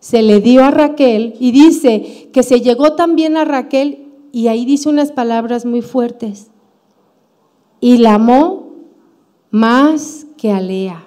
se 0.00 0.22
le 0.22 0.40
dio 0.40 0.64
a 0.64 0.72
Raquel, 0.72 1.34
y 1.38 1.52
dice 1.52 2.30
que 2.32 2.42
se 2.42 2.60
llegó 2.60 2.94
también 2.94 3.36
a 3.36 3.44
Raquel, 3.44 4.08
y 4.32 4.48
ahí 4.48 4.64
dice 4.64 4.88
unas 4.88 5.12
palabras 5.12 5.64
muy 5.64 5.82
fuertes, 5.82 6.50
y 7.80 7.98
la 7.98 8.14
amó 8.14 8.72
más 9.50 10.26
que 10.36 10.52
a 10.52 10.60
Lea. 10.60 11.04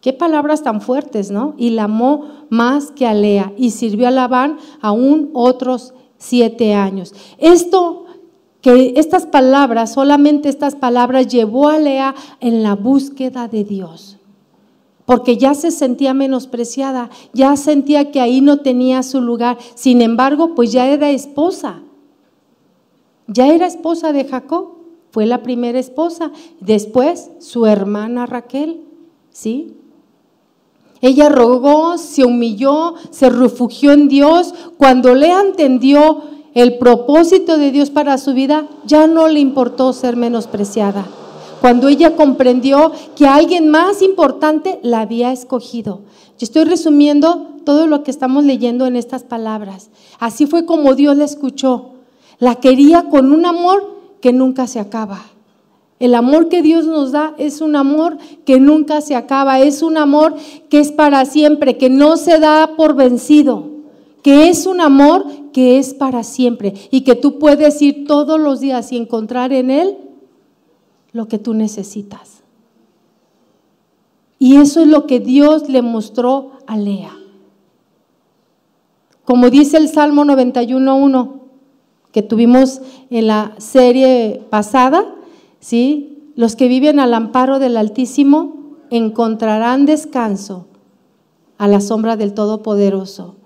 Qué 0.00 0.12
palabras 0.12 0.62
tan 0.62 0.80
fuertes, 0.80 1.30
¿no? 1.30 1.54
Y 1.56 1.70
la 1.70 1.84
amó 1.84 2.26
más 2.50 2.90
que 2.90 3.06
a 3.06 3.14
Lea, 3.14 3.52
y 3.56 3.70
sirvió 3.70 4.08
a 4.08 4.10
Labán 4.10 4.58
aún 4.80 5.30
otros 5.32 5.94
siete 6.18 6.74
años. 6.74 7.14
Esto 7.38 8.06
que 8.60 8.94
estas 8.96 9.26
palabras, 9.26 9.92
solamente 9.92 10.48
estas 10.48 10.76
palabras 10.76 11.26
llevó 11.26 11.68
a 11.68 11.78
Lea 11.78 12.14
en 12.40 12.62
la 12.62 12.74
búsqueda 12.74 13.48
de 13.48 13.64
Dios. 13.64 14.18
Porque 15.04 15.36
ya 15.36 15.54
se 15.54 15.72
sentía 15.72 16.14
menospreciada, 16.14 17.10
ya 17.32 17.56
sentía 17.56 18.12
que 18.12 18.20
ahí 18.20 18.40
no 18.40 18.58
tenía 18.58 19.02
su 19.02 19.20
lugar. 19.20 19.58
Sin 19.74 20.00
embargo, 20.00 20.54
pues 20.54 20.70
ya 20.70 20.86
era 20.86 21.10
esposa. 21.10 21.82
Ya 23.26 23.48
era 23.48 23.66
esposa 23.66 24.12
de 24.12 24.24
Jacob, 24.24 24.81
fue 25.12 25.26
la 25.26 25.42
primera 25.42 25.78
esposa. 25.78 26.32
Después, 26.60 27.30
su 27.38 27.66
hermana 27.66 28.24
Raquel, 28.24 28.80
¿sí? 29.30 29.74
Ella 31.02 31.28
rogó, 31.28 31.98
se 31.98 32.24
humilló, 32.24 32.94
se 33.10 33.28
refugió 33.28 33.92
en 33.92 34.08
Dios. 34.08 34.54
Cuando 34.78 35.14
Lea 35.14 35.42
entendió 35.42 36.22
el 36.54 36.78
propósito 36.78 37.58
de 37.58 37.70
Dios 37.70 37.90
para 37.90 38.16
su 38.16 38.32
vida, 38.32 38.66
ya 38.86 39.06
no 39.06 39.28
le 39.28 39.40
importó 39.40 39.92
ser 39.92 40.16
menospreciada. 40.16 41.06
Cuando 41.60 41.88
ella 41.88 42.16
comprendió 42.16 42.92
que 43.14 43.26
alguien 43.26 43.68
más 43.68 44.00
importante 44.00 44.80
la 44.82 45.02
había 45.02 45.30
escogido. 45.30 46.00
Yo 46.38 46.44
estoy 46.44 46.64
resumiendo 46.64 47.48
todo 47.66 47.86
lo 47.86 48.02
que 48.02 48.10
estamos 48.10 48.44
leyendo 48.44 48.86
en 48.86 48.96
estas 48.96 49.24
palabras. 49.24 49.90
Así 50.18 50.46
fue 50.46 50.64
como 50.64 50.94
Dios 50.94 51.18
la 51.18 51.24
escuchó. 51.24 51.90
La 52.38 52.54
quería 52.54 53.10
con 53.10 53.32
un 53.32 53.44
amor 53.44 53.92
que 54.22 54.32
nunca 54.32 54.66
se 54.66 54.80
acaba. 54.80 55.20
El 55.98 56.14
amor 56.14 56.48
que 56.48 56.62
Dios 56.62 56.86
nos 56.86 57.12
da 57.12 57.34
es 57.38 57.60
un 57.60 57.76
amor 57.76 58.16
que 58.46 58.58
nunca 58.58 59.02
se 59.02 59.14
acaba, 59.14 59.60
es 59.60 59.82
un 59.82 59.98
amor 59.98 60.34
que 60.70 60.80
es 60.80 60.90
para 60.90 61.24
siempre, 61.26 61.76
que 61.76 61.90
no 61.90 62.16
se 62.16 62.38
da 62.38 62.74
por 62.76 62.94
vencido, 62.94 63.68
que 64.22 64.48
es 64.48 64.66
un 64.66 64.80
amor 64.80 65.26
que 65.52 65.78
es 65.78 65.92
para 65.92 66.22
siempre 66.24 66.74
y 66.90 67.02
que 67.02 67.14
tú 67.14 67.38
puedes 67.38 67.82
ir 67.82 68.06
todos 68.06 68.40
los 68.40 68.60
días 68.60 68.90
y 68.90 68.96
encontrar 68.96 69.52
en 69.52 69.70
Él 69.70 69.98
lo 71.12 71.28
que 71.28 71.38
tú 71.38 71.52
necesitas. 71.52 72.42
Y 74.38 74.56
eso 74.56 74.80
es 74.80 74.88
lo 74.88 75.06
que 75.06 75.20
Dios 75.20 75.68
le 75.68 75.82
mostró 75.82 76.52
a 76.66 76.76
Lea. 76.76 77.16
Como 79.24 79.50
dice 79.50 79.76
el 79.76 79.88
Salmo 79.88 80.24
91.1 80.24 81.41
que 82.12 82.22
tuvimos 82.22 82.80
en 83.10 83.26
la 83.26 83.54
serie 83.58 84.42
pasada, 84.50 85.14
¿sí? 85.60 86.30
Los 86.36 86.56
que 86.56 86.68
viven 86.68 87.00
al 87.00 87.14
amparo 87.14 87.58
del 87.58 87.76
Altísimo 87.76 88.76
encontrarán 88.90 89.86
descanso 89.86 90.66
a 91.58 91.68
la 91.68 91.80
sombra 91.80 92.16
del 92.16 92.34
Todopoderoso. 92.34 93.36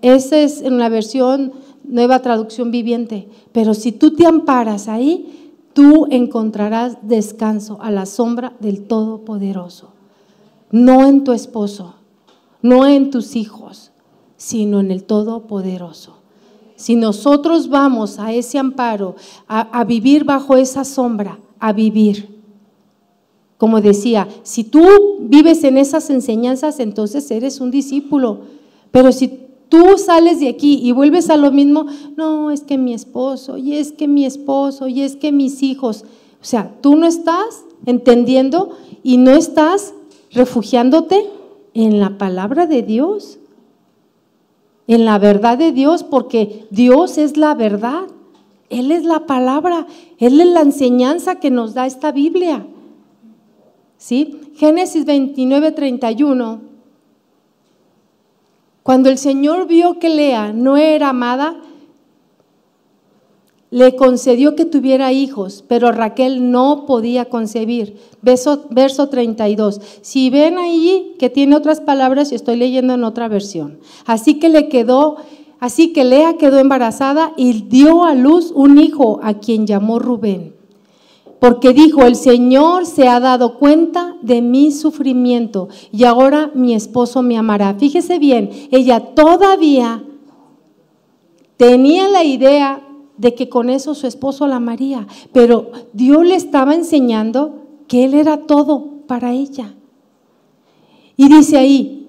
Esa 0.00 0.38
es 0.38 0.60
en 0.62 0.78
la 0.78 0.88
versión 0.88 1.52
nueva 1.84 2.20
traducción 2.20 2.70
viviente. 2.70 3.28
Pero 3.52 3.74
si 3.74 3.92
tú 3.92 4.14
te 4.14 4.26
amparas 4.26 4.88
ahí, 4.88 5.52
tú 5.72 6.06
encontrarás 6.10 6.98
descanso 7.02 7.78
a 7.80 7.90
la 7.90 8.06
sombra 8.06 8.54
del 8.60 8.86
Todopoderoso. 8.86 9.92
No 10.70 11.06
en 11.06 11.24
tu 11.24 11.32
esposo, 11.32 11.94
no 12.62 12.86
en 12.86 13.10
tus 13.10 13.36
hijos, 13.36 13.92
sino 14.36 14.80
en 14.80 14.90
el 14.90 15.04
Todopoderoso. 15.04 16.23
Si 16.76 16.96
nosotros 16.96 17.68
vamos 17.68 18.18
a 18.18 18.32
ese 18.32 18.58
amparo, 18.58 19.14
a, 19.46 19.84
vivir 19.84 20.24
bajo 20.24 20.56
esa 20.56 20.84
sombra, 20.84 21.38
a 21.60 21.72
vivir. 21.72 22.28
Como 23.58 23.80
decía, 23.80 24.28
si 24.42 24.64
tú 24.64 24.84
vives 25.20 25.62
en 25.64 25.78
esas 25.78 26.10
enseñanzas, 26.10 26.80
entonces 26.80 27.30
eres 27.30 27.60
un 27.60 27.70
discípulo. 27.70 28.40
Pero 28.90 29.12
si 29.12 29.44
tú 29.68 29.96
sales 29.96 30.40
de 30.40 30.48
aquí 30.48 30.80
y 30.82 30.92
vuelves 30.92 31.30
a 31.30 31.36
lo 31.36 31.52
mismo, 31.52 31.86
no, 32.16 32.50
es 32.50 32.62
que 32.62 32.76
mi 32.76 32.92
esposo, 32.92 33.56
y 33.56 33.74
es 33.74 33.92
que 33.92 34.08
mi 34.08 34.26
esposo, 34.26 34.88
y 34.88 35.02
es 35.02 35.16
que 35.16 35.30
mis 35.30 35.62
hijos. 35.62 36.04
O 36.40 36.44
sea, 36.44 36.74
tú 36.80 36.96
no 36.96 37.06
estás 37.06 37.64
entendiendo 37.86 38.76
y 39.02 39.16
no 39.16 39.30
estás 39.30 39.94
refugiándote 40.32 41.24
en 41.74 42.00
la 42.00 42.18
palabra 42.18 42.66
de 42.66 42.82
Dios, 42.82 43.38
en 44.86 45.04
la 45.04 45.18
verdad 45.18 45.58
de 45.58 45.72
Dios, 45.72 46.04
porque 46.04 46.66
Dios 46.70 47.18
es 47.18 47.36
la 47.36 47.54
verdad. 47.54 48.02
Él 48.70 48.90
es 48.90 49.04
la 49.04 49.26
palabra, 49.26 49.86
Él 50.18 50.40
es 50.40 50.48
la 50.48 50.60
enseñanza 50.60 51.36
que 51.36 51.50
nos 51.50 51.74
da 51.74 51.86
esta 51.86 52.12
Biblia. 52.12 52.66
¿Sí? 53.96 54.40
Génesis 54.56 55.04
29, 55.04 55.72
31 55.72 56.74
cuando 58.84 59.08
el 59.08 59.16
Señor 59.16 59.66
vio 59.66 59.98
que 59.98 60.10
Lea 60.10 60.52
no 60.52 60.76
era 60.76 61.08
amada, 61.08 61.56
le 63.74 63.96
concedió 63.96 64.54
que 64.54 64.66
tuviera 64.66 65.10
hijos, 65.10 65.64
pero 65.66 65.90
Raquel 65.90 66.52
no 66.52 66.86
podía 66.86 67.24
concebir. 67.24 67.96
Verso, 68.22 68.66
verso 68.70 69.08
32. 69.08 69.80
Si 70.00 70.30
ven 70.30 70.58
ahí 70.58 71.16
que 71.18 71.28
tiene 71.28 71.56
otras 71.56 71.80
palabras, 71.80 72.30
estoy 72.30 72.54
leyendo 72.54 72.94
en 72.94 73.02
otra 73.02 73.26
versión. 73.26 73.80
Así 74.06 74.34
que 74.34 74.48
le 74.48 74.68
quedó, 74.68 75.16
así 75.58 75.92
que 75.92 76.04
Lea 76.04 76.36
quedó 76.36 76.60
embarazada 76.60 77.32
y 77.36 77.62
dio 77.62 78.04
a 78.04 78.14
luz 78.14 78.52
un 78.54 78.78
hijo 78.78 79.18
a 79.24 79.40
quien 79.40 79.66
llamó 79.66 79.98
Rubén 79.98 80.54
porque 81.40 81.74
dijo, 81.74 82.06
el 82.06 82.14
Señor 82.16 82.86
se 82.86 83.06
ha 83.06 83.20
dado 83.20 83.58
cuenta 83.58 84.16
de 84.22 84.40
mi 84.40 84.72
sufrimiento 84.72 85.68
y 85.92 86.04
ahora 86.04 86.50
mi 86.54 86.74
esposo 86.74 87.22
me 87.22 87.36
amará. 87.36 87.74
Fíjese 87.74 88.18
bien, 88.18 88.50
ella 88.70 89.00
todavía 89.14 90.04
tenía 91.58 92.08
la 92.08 92.24
idea 92.24 92.80
de 93.16 93.34
que 93.34 93.48
con 93.48 93.70
eso 93.70 93.94
su 93.94 94.06
esposo 94.06 94.46
la 94.46 94.56
amaría, 94.56 95.06
pero 95.32 95.70
Dios 95.92 96.24
le 96.24 96.34
estaba 96.34 96.74
enseñando 96.74 97.62
que 97.88 98.04
Él 98.04 98.14
era 98.14 98.38
todo 98.38 99.02
para 99.06 99.32
ella. 99.32 99.74
Y 101.16 101.28
dice 101.28 101.56
ahí, 101.56 102.08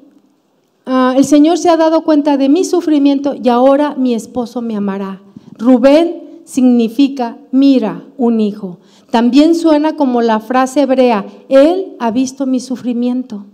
ah, 0.85 1.13
el 1.15 1.25
Señor 1.25 1.57
se 1.57 1.69
ha 1.69 1.77
dado 1.77 2.03
cuenta 2.03 2.37
de 2.37 2.49
mi 2.49 2.63
sufrimiento 2.63 3.35
y 3.41 3.49
ahora 3.49 3.95
mi 3.95 4.13
esposo 4.13 4.61
me 4.61 4.75
amará. 4.75 5.21
Rubén 5.57 6.41
significa 6.43 7.37
mira 7.51 8.03
un 8.17 8.39
hijo. 8.39 8.79
También 9.11 9.55
suena 9.55 9.95
como 9.95 10.21
la 10.21 10.39
frase 10.39 10.81
hebrea, 10.81 11.25
Él 11.49 11.95
ha 11.99 12.11
visto 12.11 12.45
mi 12.45 12.59
sufrimiento. 12.59 13.45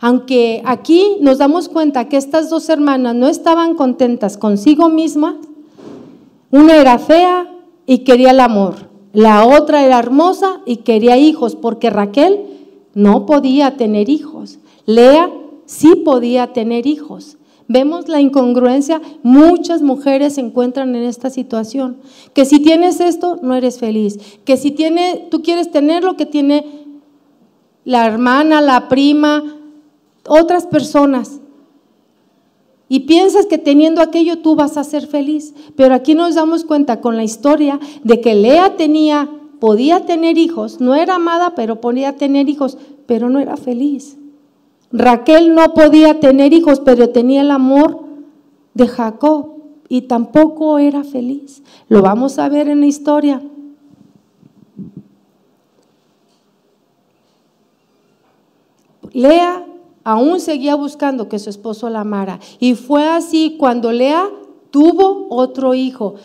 Aunque 0.00 0.62
aquí 0.64 1.16
nos 1.20 1.38
damos 1.38 1.68
cuenta 1.68 2.08
que 2.08 2.16
estas 2.16 2.48
dos 2.48 2.68
hermanas 2.70 3.14
no 3.14 3.28
estaban 3.28 3.74
contentas 3.74 4.38
consigo 4.38 4.88
mismas, 4.88 5.34
una 6.50 6.76
era 6.76 6.98
fea 6.98 7.50
y 7.86 7.98
quería 7.98 8.30
el 8.30 8.40
amor, 8.40 8.90
la 9.12 9.46
otra 9.46 9.84
era 9.84 9.98
hermosa 9.98 10.60
y 10.66 10.78
quería 10.78 11.16
hijos, 11.16 11.56
porque 11.56 11.90
Raquel 11.90 12.40
no 12.94 13.26
podía 13.26 13.76
tener 13.76 14.08
hijos, 14.08 14.58
Lea 14.86 15.30
sí 15.66 15.96
podía 16.04 16.52
tener 16.52 16.86
hijos. 16.86 17.36
Vemos 17.72 18.08
la 18.08 18.20
incongruencia, 18.20 19.00
muchas 19.22 19.80
mujeres 19.80 20.34
se 20.34 20.40
encuentran 20.40 20.96
en 20.96 21.04
esta 21.04 21.30
situación, 21.30 21.98
que 22.34 22.44
si 22.44 22.58
tienes 22.58 22.98
esto 22.98 23.38
no 23.42 23.54
eres 23.54 23.78
feliz, 23.78 24.18
que 24.44 24.56
si 24.56 24.72
tiene, 24.72 25.28
tú 25.30 25.42
quieres 25.42 25.70
tener 25.70 26.02
lo 26.02 26.16
que 26.16 26.26
tiene 26.26 26.66
la 27.84 28.06
hermana, 28.06 28.60
la 28.60 28.88
prima, 28.88 29.44
otras 30.26 30.66
personas. 30.66 31.39
Y 32.92 33.00
piensas 33.06 33.46
que 33.46 33.56
teniendo 33.56 34.02
aquello 34.02 34.40
tú 34.40 34.56
vas 34.56 34.76
a 34.76 34.82
ser 34.82 35.06
feliz. 35.06 35.54
Pero 35.76 35.94
aquí 35.94 36.16
nos 36.16 36.34
damos 36.34 36.64
cuenta 36.64 37.00
con 37.00 37.16
la 37.16 37.22
historia 37.22 37.78
de 38.02 38.20
que 38.20 38.34
Lea 38.34 38.76
tenía, 38.76 39.30
podía 39.60 40.06
tener 40.06 40.36
hijos, 40.36 40.80
no 40.80 40.96
era 40.96 41.14
amada, 41.14 41.54
pero 41.54 41.80
podía 41.80 42.16
tener 42.16 42.48
hijos, 42.48 42.78
pero 43.06 43.30
no 43.30 43.38
era 43.38 43.56
feliz. 43.56 44.18
Raquel 44.90 45.54
no 45.54 45.72
podía 45.72 46.18
tener 46.18 46.52
hijos, 46.52 46.80
pero 46.80 47.10
tenía 47.10 47.42
el 47.42 47.52
amor 47.52 48.00
de 48.74 48.88
Jacob 48.88 49.50
y 49.88 50.02
tampoco 50.02 50.80
era 50.80 51.04
feliz. 51.04 51.62
Lo 51.88 52.02
vamos 52.02 52.40
a 52.40 52.48
ver 52.48 52.68
en 52.68 52.80
la 52.80 52.86
historia. 52.86 53.40
Lea 59.12 59.69
aún 60.10 60.40
seguía 60.40 60.74
buscando 60.74 61.28
que 61.28 61.38
su 61.38 61.50
esposo 61.50 61.88
la 61.88 62.00
amara. 62.00 62.40
Y 62.58 62.74
fue 62.74 63.06
así 63.06 63.56
cuando 63.58 63.92
Lea 63.92 64.28
tuvo 64.70 65.26
otro 65.30 65.74
hijo. 65.74 66.16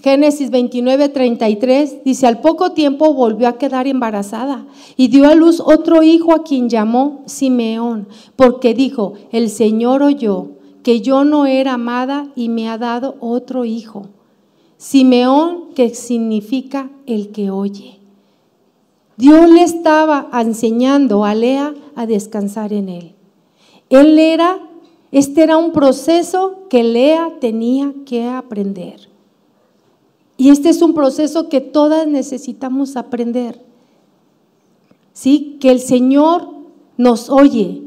Génesis 0.00 0.50
29, 0.50 1.08
33 1.08 2.04
dice, 2.04 2.26
al 2.26 2.40
poco 2.40 2.72
tiempo 2.72 3.14
volvió 3.14 3.48
a 3.48 3.58
quedar 3.58 3.86
embarazada 3.86 4.66
y 4.96 5.08
dio 5.08 5.28
a 5.28 5.34
luz 5.34 5.60
otro 5.60 6.02
hijo 6.02 6.34
a 6.34 6.42
quien 6.42 6.68
llamó 6.68 7.22
Simeón, 7.26 8.08
porque 8.34 8.74
dijo, 8.74 9.14
el 9.30 9.48
Señor 9.48 10.02
oyó 10.02 10.50
que 10.82 11.00
yo 11.00 11.24
no 11.24 11.46
era 11.46 11.74
amada 11.74 12.28
y 12.34 12.48
me 12.48 12.68
ha 12.68 12.78
dado 12.78 13.16
otro 13.20 13.64
hijo. 13.64 14.06
Simeón, 14.76 15.72
que 15.74 15.90
significa 15.94 16.90
el 17.06 17.30
que 17.30 17.50
oye. 17.50 18.01
Dios 19.16 19.50
le 19.50 19.62
estaba 19.62 20.28
enseñando 20.32 21.24
a 21.24 21.34
Lea 21.34 21.74
a 21.94 22.06
descansar 22.06 22.72
en 22.72 22.88
él. 22.88 23.14
Él 23.90 24.18
era, 24.18 24.58
este 25.10 25.42
era 25.42 25.58
un 25.58 25.72
proceso 25.72 26.66
que 26.70 26.82
Lea 26.82 27.38
tenía 27.40 27.92
que 28.06 28.26
aprender. 28.26 29.08
Y 30.36 30.48
este 30.48 30.70
es 30.70 30.82
un 30.82 30.94
proceso 30.94 31.48
que 31.48 31.60
todas 31.60 32.06
necesitamos 32.06 32.96
aprender. 32.96 33.60
¿Sí? 35.12 35.58
Que 35.60 35.70
el 35.70 35.78
Señor 35.78 36.48
nos 36.96 37.28
oye. 37.28 37.82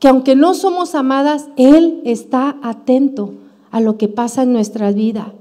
Que 0.00 0.08
aunque 0.08 0.34
no 0.34 0.54
somos 0.54 0.94
amadas, 0.94 1.48
Él 1.56 2.02
está 2.04 2.58
atento 2.62 3.32
a 3.70 3.80
lo 3.80 3.96
que 3.96 4.08
pasa 4.08 4.42
en 4.42 4.52
nuestra 4.52 4.92
vida. 4.92 5.32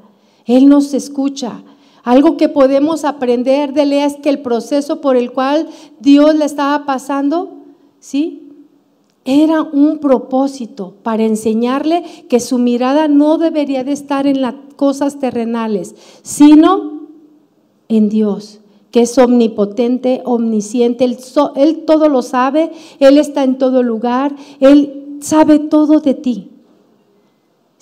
Él 0.45 0.69
nos 0.69 0.93
escucha. 0.93 1.63
Algo 2.03 2.35
que 2.35 2.49
podemos 2.49 3.05
aprender 3.05 3.73
de 3.73 3.85
Lea 3.85 4.05
es 4.05 4.15
que 4.17 4.29
el 4.29 4.41
proceso 4.41 4.99
por 4.99 5.15
el 5.15 5.31
cual 5.31 5.67
Dios 5.99 6.35
le 6.35 6.45
estaba 6.45 6.85
pasando, 6.85 7.59
¿sí? 7.99 8.49
Era 9.25 9.61
un 9.61 9.99
propósito 9.99 10.95
para 11.01 11.23
enseñarle 11.23 12.03
que 12.27 12.41
su 12.41 12.57
mirada 12.57 13.07
no 13.07 13.37
debería 13.37 13.85
de 13.85 13.93
estar 13.93 14.27
en 14.27 14.41
las 14.41 14.55
cosas 14.75 15.17
terrenales, 15.17 15.95
sino 16.23 17.07
en 17.87 18.09
Dios, 18.09 18.59
que 18.91 19.03
es 19.03 19.17
omnipotente, 19.17 20.21
omnisciente, 20.25 21.05
él, 21.05 21.17
él 21.55 21.85
todo 21.85 22.09
lo 22.09 22.21
sabe, 22.21 22.71
Él 22.99 23.17
está 23.17 23.43
en 23.43 23.57
todo 23.57 23.81
lugar, 23.81 24.35
Él 24.59 25.17
sabe 25.21 25.59
todo 25.59 26.01
de 26.01 26.15
ti. 26.15 26.52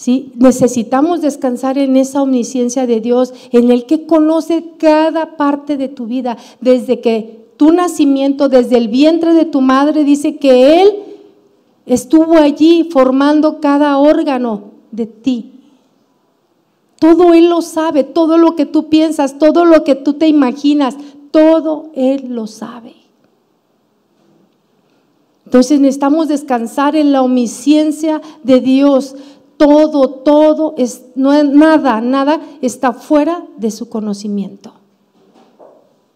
¿Sí? 0.02 0.32
Necesitamos 0.34 1.22
descansar 1.22 1.78
en 1.78 1.96
esa 1.96 2.24
omnisciencia 2.24 2.88
de 2.88 3.02
Dios, 3.02 3.36
en 3.52 3.70
el 3.70 3.86
que 3.86 4.08
conoce 4.08 4.72
cada 4.80 5.38
parte 5.38 5.78
de 5.78 5.90
tu 5.90 6.08
vida, 6.08 6.38
desde 6.60 7.02
que 7.02 7.46
tu 7.56 7.72
nacimiento, 7.72 8.50
desde 8.50 8.78
el 8.78 8.88
vientre 8.88 9.36
de 9.36 9.46
tu 9.46 9.62
madre, 9.62 10.04
dice 10.04 10.38
que 10.38 10.82
Él 10.82 10.90
estuvo 11.86 12.40
allí 12.40 12.90
formando 12.92 13.60
cada 13.60 13.96
órgano 14.00 14.72
de 14.90 15.06
ti. 15.06 15.52
Todo 16.98 17.36
Él 17.36 17.48
lo 17.48 17.62
sabe, 17.62 18.04
todo 18.04 18.40
lo 18.40 18.56
que 18.56 18.66
tú 18.66 18.90
piensas, 18.90 19.38
todo 19.38 19.66
lo 19.66 19.84
que 19.84 19.94
tú 19.94 20.14
te 20.14 20.28
imaginas, 20.28 20.98
todo 21.30 21.92
Él 21.94 22.26
lo 22.30 22.48
sabe. 22.48 22.96
Entonces 25.46 25.80
necesitamos 25.80 26.28
descansar 26.28 26.96
en 26.96 27.12
la 27.12 27.22
omnisciencia 27.22 28.20
de 28.42 28.62
Dios. 28.62 29.16
Todo, 29.62 30.10
todo, 30.10 30.74
es, 30.76 31.06
no, 31.14 31.44
nada, 31.44 32.02
nada 32.02 32.42
está 32.64 32.94
fuera 32.94 33.46
de 33.58 33.70
su 33.70 33.90
conocimiento. 33.90 34.74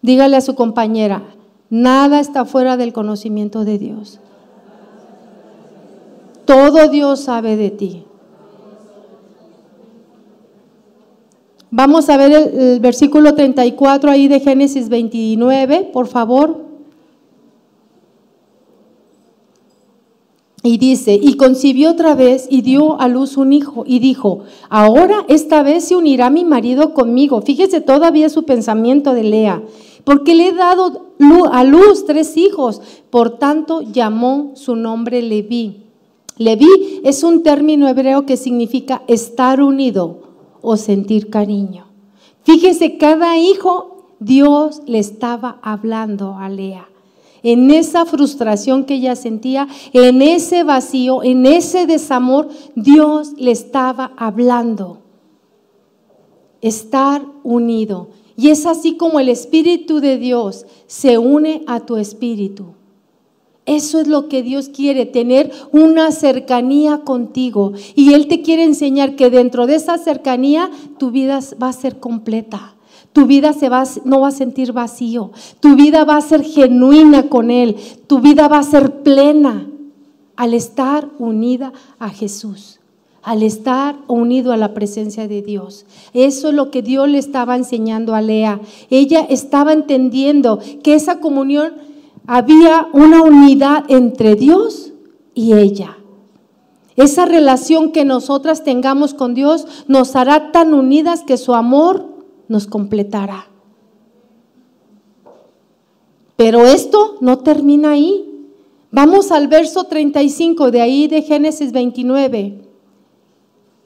Dígale 0.02 0.36
a 0.36 0.40
su 0.40 0.56
compañera, 0.56 1.22
nada 1.70 2.18
está 2.18 2.44
fuera 2.44 2.76
del 2.76 2.92
conocimiento 2.92 3.64
de 3.64 3.78
Dios. 3.78 4.18
Todo 6.44 6.88
Dios 6.88 7.20
sabe 7.20 7.56
de 7.56 7.70
ti. 7.70 8.04
Vamos 11.70 12.08
a 12.08 12.16
ver 12.16 12.32
el, 12.32 12.80
versículo 12.80 13.36
34 13.36 14.10
ahí 14.10 14.26
de 14.26 14.40
Génesis 14.40 14.88
29, 14.88 15.90
por 15.92 16.08
favor. 16.08 16.65
Y 20.66 20.78
dice, 20.78 21.14
y 21.14 21.34
concibió 21.34 21.92
otra 21.92 22.16
vez 22.16 22.48
y 22.50 22.60
dio 22.60 23.00
a 23.00 23.06
luz 23.06 23.36
un 23.36 23.52
hijo 23.52 23.84
y 23.86 24.00
dijo, 24.00 24.40
ahora 24.68 25.24
esta 25.28 25.62
vez 25.62 25.84
se 25.84 25.94
unirá 25.94 26.28
mi 26.28 26.44
marido 26.44 26.92
conmigo. 26.92 27.40
Fíjese 27.40 27.80
todavía 27.80 28.28
su 28.28 28.42
pensamiento 28.42 29.14
de 29.14 29.22
Lea, 29.22 29.62
porque 30.02 30.34
le 30.34 30.48
he 30.48 30.52
dado 30.52 31.12
a 31.52 31.62
luz 31.62 32.04
tres 32.04 32.36
hijos, 32.36 32.82
por 33.10 33.38
tanto 33.38 33.80
llamó 33.80 34.54
su 34.56 34.74
nombre 34.74 35.22
Leví. 35.22 35.84
Leví 36.36 37.00
es 37.04 37.22
un 37.22 37.44
término 37.44 37.86
hebreo 37.86 38.26
que 38.26 38.36
significa 38.36 39.02
estar 39.06 39.62
unido 39.62 40.18
o 40.62 40.76
sentir 40.76 41.30
cariño. 41.30 41.86
Fíjese, 42.42 42.98
cada 42.98 43.38
hijo 43.38 44.16
Dios 44.18 44.82
le 44.86 44.98
estaba 44.98 45.60
hablando 45.62 46.34
a 46.36 46.48
Lea. 46.48 46.88
En 47.42 47.70
esa 47.70 48.04
frustración 48.06 48.84
que 48.84 48.94
ella 48.94 49.16
sentía, 49.16 49.68
en 49.92 50.22
ese 50.22 50.64
vacío, 50.64 51.22
en 51.22 51.46
ese 51.46 51.86
desamor, 51.86 52.48
Dios 52.74 53.32
le 53.36 53.50
estaba 53.50 54.12
hablando. 54.16 54.98
Estar 56.60 57.24
unido. 57.44 58.08
Y 58.36 58.50
es 58.50 58.66
así 58.66 58.96
como 58.96 59.18
el 59.20 59.28
Espíritu 59.28 60.00
de 60.00 60.18
Dios 60.18 60.66
se 60.86 61.18
une 61.18 61.62
a 61.66 61.80
tu 61.80 61.96
espíritu. 61.96 62.74
Eso 63.66 63.98
es 63.98 64.06
lo 64.06 64.28
que 64.28 64.44
Dios 64.44 64.68
quiere, 64.68 65.06
tener 65.06 65.50
una 65.72 66.12
cercanía 66.12 66.98
contigo. 67.00 67.72
Y 67.96 68.14
Él 68.14 68.28
te 68.28 68.40
quiere 68.40 68.62
enseñar 68.62 69.16
que 69.16 69.28
dentro 69.28 69.66
de 69.66 69.74
esa 69.74 69.98
cercanía 69.98 70.70
tu 70.98 71.10
vida 71.10 71.40
va 71.60 71.70
a 71.70 71.72
ser 71.72 71.98
completa. 71.98 72.75
Tu 73.16 73.24
vida 73.24 73.54
se 73.54 73.70
va, 73.70 73.84
no 74.04 74.20
va 74.20 74.28
a 74.28 74.30
sentir 74.30 74.74
vacío. 74.74 75.30
Tu 75.60 75.74
vida 75.74 76.04
va 76.04 76.18
a 76.18 76.20
ser 76.20 76.44
genuina 76.44 77.30
con 77.30 77.50
Él. 77.50 77.76
Tu 78.06 78.20
vida 78.20 78.46
va 78.46 78.58
a 78.58 78.62
ser 78.62 79.02
plena 79.02 79.70
al 80.36 80.52
estar 80.52 81.08
unida 81.18 81.72
a 81.98 82.10
Jesús, 82.10 82.78
al 83.22 83.42
estar 83.42 83.96
unido 84.06 84.52
a 84.52 84.58
la 84.58 84.74
presencia 84.74 85.26
de 85.28 85.40
Dios. 85.40 85.86
Eso 86.12 86.48
es 86.48 86.54
lo 86.54 86.70
que 86.70 86.82
Dios 86.82 87.08
le 87.08 87.16
estaba 87.16 87.56
enseñando 87.56 88.14
a 88.14 88.20
Lea. 88.20 88.60
Ella 88.90 89.20
estaba 89.30 89.72
entendiendo 89.72 90.58
que 90.82 90.92
esa 90.92 91.18
comunión 91.18 91.72
había 92.26 92.86
una 92.92 93.22
unidad 93.22 93.86
entre 93.88 94.34
Dios 94.34 94.92
y 95.32 95.54
ella. 95.54 95.96
Esa 96.96 97.24
relación 97.24 97.92
que 97.92 98.04
nosotras 98.04 98.62
tengamos 98.62 99.14
con 99.14 99.32
Dios 99.32 99.66
nos 99.88 100.14
hará 100.16 100.52
tan 100.52 100.74
unidas 100.74 101.22
que 101.22 101.38
su 101.38 101.54
amor 101.54 102.15
nos 102.48 102.66
completará. 102.66 103.48
Pero 106.36 106.66
esto 106.66 107.16
no 107.20 107.38
termina 107.38 107.92
ahí. 107.92 108.24
Vamos 108.90 109.32
al 109.32 109.48
verso 109.48 109.84
35 109.84 110.70
de 110.70 110.80
ahí 110.80 111.08
de 111.08 111.22
Génesis 111.22 111.72
29. 111.72 112.62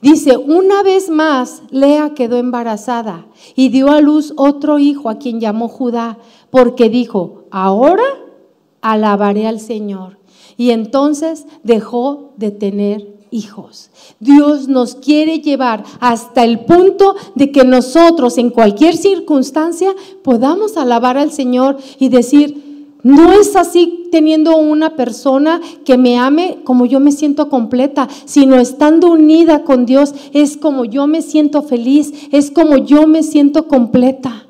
Dice, 0.03 0.37
una 0.37 0.83
vez 0.83 1.11
más 1.11 1.63
Lea 1.71 2.15
quedó 2.15 2.39
embarazada 2.39 3.27
y 3.55 3.69
dio 3.69 3.91
a 3.91 4.01
luz 4.01 4.33
otro 4.37 4.79
hijo 4.79 5.11
a 5.11 5.19
quien 5.19 5.41
llamó 5.41 5.69
Judá, 5.69 6.19
porque 6.51 6.89
dijo, 6.89 7.45
ahora 7.51 8.05
alabaré 8.81 9.47
al 9.47 9.61
Señor. 9.61 10.19
Y 10.57 10.71
entonces 10.71 11.47
dejó 11.63 12.33
de 12.37 12.51
tener 12.51 13.20
hijos. 13.31 13.91
Dios 14.19 14.69
nos 14.69 14.95
quiere 14.95 15.41
llevar 15.41 15.85
hasta 16.01 16.45
el 16.45 16.61
punto 16.61 17.15
de 17.35 17.53
que 17.53 17.65
nosotros 17.65 18.39
en 18.39 18.51
cualquier 18.51 18.97
circunstancia 18.97 19.95
podamos 20.23 20.77
alabar 20.77 21.17
al 21.17 21.33
Señor 21.33 21.79
y 21.99 22.09
decir, 22.09 22.71
no 23.03 23.33
es 23.33 23.57
así 23.57 24.09
teniendo 24.11 24.57
una 24.59 24.97
persona 24.97 25.61
que 25.85 25.97
me 25.97 26.19
ame 26.19 26.59
como 26.65 26.85
yo 26.85 27.01
me 27.01 27.13
siento 27.13 27.49
completa, 27.49 28.09
sino 28.25 28.57
estando 28.57 29.11
unida 29.11 29.65
con 29.65 29.87
Dios 29.87 30.15
es 30.33 30.57
como 30.57 30.85
yo 30.85 31.07
me 31.07 31.23
siento 31.23 31.63
feliz, 31.63 32.13
es 32.31 32.51
como 32.51 32.77
yo 32.77 33.07
me 33.07 33.23
siento 33.23 33.69
completa. 33.69 34.47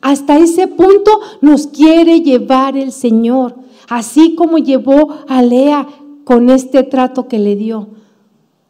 Hasta 0.00 0.38
ese 0.38 0.66
punto 0.66 1.20
nos 1.42 1.66
quiere 1.66 2.22
llevar 2.22 2.76
el 2.76 2.90
Señor, 2.90 3.56
así 3.88 4.34
como 4.34 4.58
llevó 4.58 5.10
a 5.28 5.42
Lea 5.42 5.86
con 6.24 6.48
este 6.48 6.82
trato 6.82 7.28
que 7.28 7.38
le 7.38 7.54
dio 7.54 7.88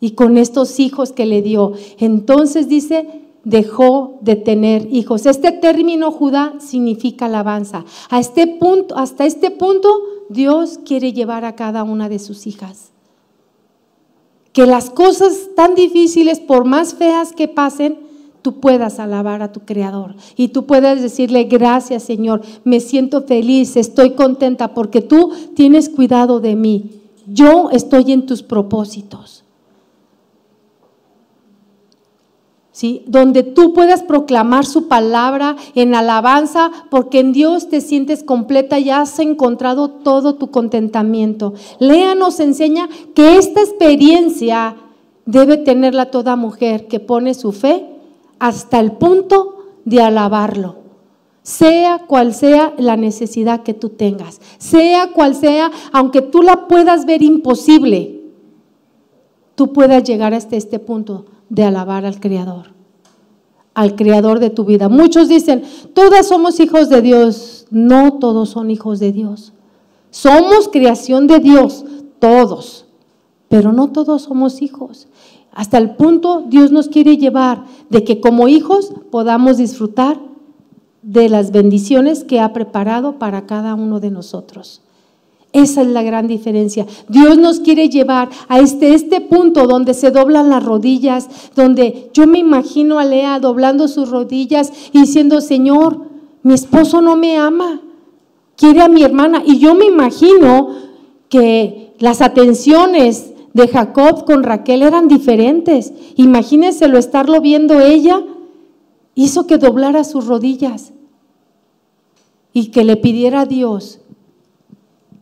y 0.01 0.13
con 0.13 0.39
estos 0.39 0.81
hijos 0.81 1.13
que 1.13 1.27
le 1.27 1.43
dio. 1.43 1.73
Entonces 1.99 2.69
dice, 2.69 3.07
dejó 3.45 4.19
de 4.23 4.37
tener 4.37 4.89
hijos. 4.93 5.27
Este 5.27 5.53
término 5.53 6.11
Judá 6.11 6.55
significa 6.59 7.27
alabanza. 7.27 7.85
A 8.09 8.19
este 8.21 8.47
punto, 8.47 8.97
hasta 8.97 9.27
este 9.27 9.51
punto 9.51 9.89
Dios 10.29 10.79
quiere 10.85 11.13
llevar 11.13 11.45
a 11.45 11.57
cada 11.57 11.83
una 11.83 12.09
de 12.09 12.19
sus 12.19 12.47
hijas. 12.47 12.91
Que 14.53 14.67
las 14.67 14.91
cosas 14.91 15.51
tan 15.55 15.75
difíciles, 15.75 16.41
por 16.41 16.65
más 16.65 16.95
feas 16.95 17.33
que 17.33 17.47
pasen, 17.47 17.99
tú 18.43 18.59
puedas 18.59 18.99
alabar 18.99 19.43
a 19.43 19.53
tu 19.53 19.61
Creador 19.61 20.15
y 20.37 20.49
tú 20.49 20.67
puedas 20.67 21.03
decirle, 21.03 21.45
gracias 21.45 22.05
Señor, 22.05 22.41
me 22.65 22.81
siento 22.81 23.23
feliz, 23.23 23.77
estoy 23.77 24.13
contenta 24.13 24.75
porque 24.75 25.03
tú 25.03 25.33
tienes 25.55 25.89
cuidado 25.89 26.41
de 26.41 26.57
mí. 26.57 26.91
Yo 27.27 27.71
estoy 27.71 28.13
en 28.13 28.27
tus 28.27 28.43
propósitos. 28.43 29.40
Donde 33.07 33.43
tú 33.43 33.75
puedas 33.75 34.03
proclamar 34.03 34.65
su 34.65 34.89
palabra 34.89 35.57
en 35.75 35.95
alabanza, 35.95 36.71
porque 36.89 37.21
en 37.21 37.33
Dios 37.33 37.69
te 37.69 37.81
sientes 37.81 38.23
completa 38.23 38.79
y 38.79 38.91
has 38.91 39.19
encontrado 39.19 39.91
todo 39.91 40.37
tu 40.37 40.51
contentamiento. 40.51 41.55
Lea 41.79 42.15
nos 42.15 42.41
enseña 42.41 42.89
que 43.15 43.37
esta 43.37 43.61
experiencia 43.61 44.77
debe 45.27 45.59
tenerla 45.59 46.11
toda 46.11 46.37
mujer 46.37 46.87
que 46.87 47.01
pone 47.01 47.35
su 47.35 47.53
fe 47.53 47.87
hasta 48.39 48.81
el 48.81 48.93
punto 48.93 49.57
de 49.85 50.01
alabarlo. 50.01 50.77
Sea 51.43 52.07
cual 52.07 52.35
sea 52.35 52.73
la 52.79 52.97
necesidad 52.97 53.63
que 53.63 53.75
tú 53.75 53.91
tengas, 53.91 54.41
sea 54.59 55.09
cual 55.13 55.35
sea, 55.35 55.71
aunque 55.93 56.23
tú 56.23 56.43
la 56.43 56.69
puedas 56.69 57.05
ver 57.07 57.23
imposible, 57.23 58.21
tú 59.55 59.73
puedas 59.73 60.05
llegar 60.05 60.35
hasta 60.35 60.57
este 60.57 60.79
punto 60.79 61.27
de 61.51 61.65
alabar 61.65 62.07
al 62.07 62.19
Creador, 62.19 62.69
al 63.75 63.95
Creador 63.97 64.39
de 64.39 64.49
tu 64.49 64.65
vida. 64.65 64.89
Muchos 64.89 65.29
dicen, 65.29 65.63
todas 65.93 66.29
somos 66.29 66.59
hijos 66.61 66.89
de 66.89 67.03
Dios. 67.03 67.67
No 67.71 68.15
todos 68.15 68.51
son 68.51 68.71
hijos 68.71 68.99
de 68.99 69.13
Dios. 69.13 69.53
Somos 70.11 70.69
creación 70.69 71.27
de 71.27 71.39
Dios, 71.39 71.85
todos, 72.19 72.87
pero 73.49 73.73
no 73.73 73.93
todos 73.93 74.23
somos 74.23 74.61
hijos. 74.61 75.07
Hasta 75.53 75.79
el 75.79 75.95
punto 75.95 76.45
Dios 76.49 76.73
nos 76.73 76.89
quiere 76.89 77.17
llevar 77.17 77.65
de 77.91 78.03
que 78.05 78.21
como 78.21 78.49
hijos 78.49 78.93
podamos 79.11 79.59
disfrutar 79.59 80.21
de 81.03 81.29
las 81.29 81.53
bendiciones 81.53 82.25
que 82.25 82.41
ha 82.41 82.53
preparado 82.53 83.19
para 83.19 83.47
cada 83.47 83.75
uno 83.75 84.01
de 84.01 84.11
nosotros. 84.11 84.83
Esa 85.53 85.83
es 85.83 85.89
la 85.89 86.03
gran 86.03 86.29
diferencia. 86.29 86.87
Dios 87.09 87.37
nos 87.37 87.59
quiere 87.61 87.89
llevar 87.89 88.29
a 88.49 88.61
este, 88.61 88.95
este 88.95 89.21
punto 89.21 89.67
donde 89.67 89.95
se 89.95 90.13
doblan 90.13 90.49
las 90.49 90.65
rodillas, 90.65 91.29
donde 91.57 92.11
yo 92.15 92.29
me 92.29 92.39
imagino 92.39 93.01
a 93.01 93.05
Lea 93.05 93.41
doblando 93.41 93.89
sus 93.89 94.11
rodillas 94.11 94.73
y 94.93 95.01
diciendo, 95.01 95.41
Señor, 95.41 96.07
mi 96.45 96.55
esposo 96.55 97.03
no 97.03 97.17
me 97.17 97.37
ama, 97.37 97.81
quiere 98.57 98.81
a 98.81 98.89
mi 98.89 99.03
hermana. 99.03 99.43
Y 99.45 99.59
yo 99.59 99.75
me 99.75 99.87
imagino 99.87 100.69
que 101.29 101.95
las 101.99 102.21
atenciones 102.21 103.33
de 103.53 103.67
Jacob 103.67 104.25
con 104.25 104.45
Raquel 104.45 104.83
eran 104.83 105.09
diferentes. 105.09 105.93
Imagínenselo 106.15 106.97
estarlo 106.97 107.41
viendo 107.41 107.81
ella, 107.81 108.23
hizo 109.17 109.49
que 109.49 109.59
doblara 109.59 110.05
sus 110.05 110.27
rodillas 110.27 110.93
y 112.53 112.71
que 112.71 112.85
le 112.85 112.97
pidiera 112.97 113.43
a 113.43 113.47
Dios 113.47 114.01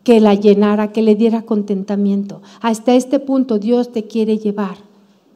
que 0.09 0.21
la 0.21 0.33
llenara, 0.33 0.91
que 0.91 1.03
le 1.03 1.17
diera 1.17 1.43
contentamiento. 1.43 2.41
Hasta 2.63 2.95
este 2.95 3.21
punto 3.21 3.59
Dios 3.59 3.93
te 3.93 4.05
quiere 4.05 4.39
llevar 4.39 4.79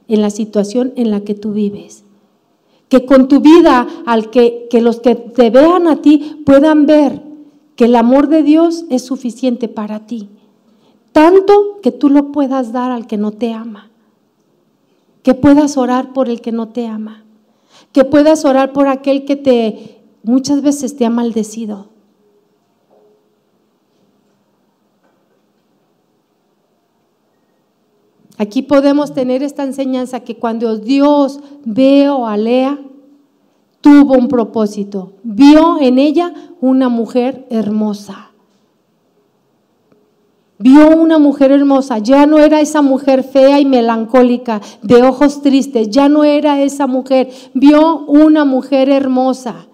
en 0.08 0.22
la 0.22 0.30
situación 0.30 0.94
en 0.96 1.10
la 1.10 1.20
que 1.20 1.34
tú 1.34 1.52
vives. 1.52 2.04
Que 2.88 3.04
con 3.04 3.28
tu 3.28 3.40
vida, 3.40 3.86
al 4.06 4.30
que, 4.30 4.68
que 4.70 4.80
los 4.80 5.00
que 5.00 5.14
te 5.14 5.50
vean 5.50 5.88
a 5.88 6.00
ti 6.00 6.42
puedan 6.46 6.86
ver 6.86 7.20
que 7.76 7.84
el 7.84 7.94
amor 7.96 8.28
de 8.28 8.42
Dios 8.42 8.86
es 8.88 9.04
suficiente 9.04 9.68
para 9.68 10.06
ti. 10.06 10.30
Tanto 11.12 11.78
que 11.82 11.92
tú 11.92 12.08
lo 12.08 12.32
puedas 12.32 12.72
dar 12.72 12.92
al 12.92 13.06
que 13.06 13.18
no 13.18 13.30
te 13.30 13.52
ama. 13.52 13.90
Que 15.22 15.34
puedas 15.34 15.76
orar 15.76 16.14
por 16.14 16.30
el 16.30 16.40
que 16.40 16.52
no 16.52 16.68
te 16.68 16.86
ama. 16.86 17.24
Que 17.92 18.04
puedas 18.06 18.46
orar 18.46 18.72
por 18.72 18.88
aquel 18.88 19.26
que 19.26 19.36
te 19.36 20.00
muchas 20.22 20.62
veces 20.62 20.96
te 20.96 21.04
ha 21.04 21.10
maldecido 21.10 21.91
Aquí 28.43 28.62
podemos 28.62 29.14
tener 29.14 29.45
esta 29.45 29.62
enseñanza 29.62 30.18
que 30.18 30.34
cuando 30.34 30.76
Dios 30.76 31.38
veo 31.64 32.26
a 32.26 32.36
Lea, 32.36 32.76
tuvo 33.80 34.14
un 34.14 34.26
propósito. 34.26 35.12
Vio 35.22 35.78
en 35.80 36.01
ella 36.01 36.34
una 36.61 36.88
mujer 36.88 37.47
hermosa. 37.51 38.32
Vio 40.59 40.88
una 40.88 41.20
mujer 41.20 41.53
hermosa, 41.53 41.99
ya 41.99 42.26
no 42.26 42.40
era 42.40 42.61
esa 42.61 42.82
mujer 42.82 43.22
fea 43.22 43.61
y 43.61 43.64
melancólica, 43.64 44.61
de 44.82 45.05
ojos 45.05 45.40
tristes, 45.43 45.90
ya 45.90 46.09
no 46.09 46.24
era 46.24 46.62
esa 46.62 46.88
mujer, 46.88 47.30
vio 47.55 47.99
una 48.07 48.45
mujer 48.45 48.88
hermosa, 48.88 49.66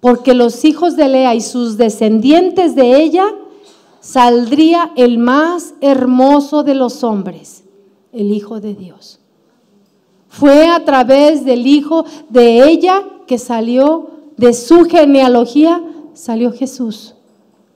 porque 0.00 0.32
los 0.32 0.64
hijos 0.64 0.96
de 0.96 1.08
Lea 1.08 1.34
y 1.34 1.42
sus 1.42 1.76
descendientes 1.76 2.74
de 2.74 3.02
ella 3.02 3.26
saldría 4.04 4.92
el 4.96 5.16
más 5.16 5.74
hermoso 5.80 6.62
de 6.62 6.74
los 6.74 7.02
hombres, 7.02 7.64
el 8.12 8.32
Hijo 8.32 8.60
de 8.60 8.74
Dios. 8.74 9.18
Fue 10.28 10.68
a 10.68 10.84
través 10.84 11.46
del 11.46 11.66
Hijo 11.66 12.04
de 12.28 12.68
ella 12.68 13.02
que 13.26 13.38
salió, 13.38 14.10
de 14.36 14.52
su 14.52 14.84
genealogía, 14.84 15.82
salió 16.12 16.52
Jesús, 16.52 17.14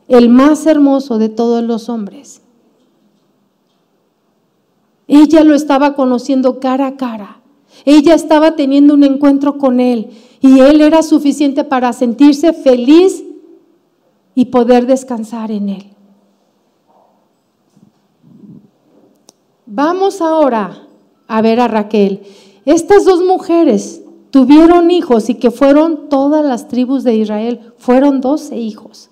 el 0.07 0.29
más 0.29 0.66
hermoso 0.66 1.16
de 1.16 1.31
todos 1.31 1.64
los 1.64 1.89
hombres. 1.89 2.43
Ella 5.07 5.45
lo 5.45 5.55
estaba 5.55 5.95
conociendo 5.95 6.61
cara 6.61 6.89
a 6.89 6.97
cara. 6.97 7.41
Ella 7.87 8.14
estaba 8.14 8.55
teniendo 8.55 8.93
un 8.93 9.05
encuentro 9.05 9.57
con 9.57 9.81
él 9.81 10.11
y 10.43 10.61
él 10.61 10.83
era 10.83 11.03
suficiente 11.03 11.64
para 11.64 11.95
sentirse 11.95 12.53
feliz 12.53 13.24
y 14.35 14.47
poder 14.47 14.87
descansar 14.87 15.51
en 15.51 15.70
él. 15.70 15.97
Vamos 19.71 20.23
ahora 20.23 20.87
a 21.27 21.43
ver 21.43 21.61
a 21.61 21.69
Raquel. 21.69 22.23
Estas 22.64 23.05
dos 23.05 23.23
mujeres 23.23 24.01
tuvieron 24.31 24.91
hijos 24.91 25.29
y 25.29 25.35
que 25.35 25.51
fueron 25.51 26.09
todas 26.09 26.43
las 26.43 26.69
tribus 26.69 27.05
de 27.05 27.16
Israel, 27.16 27.61
fueron 27.77 28.23
doce 28.23 28.57
hijos. 28.57 29.11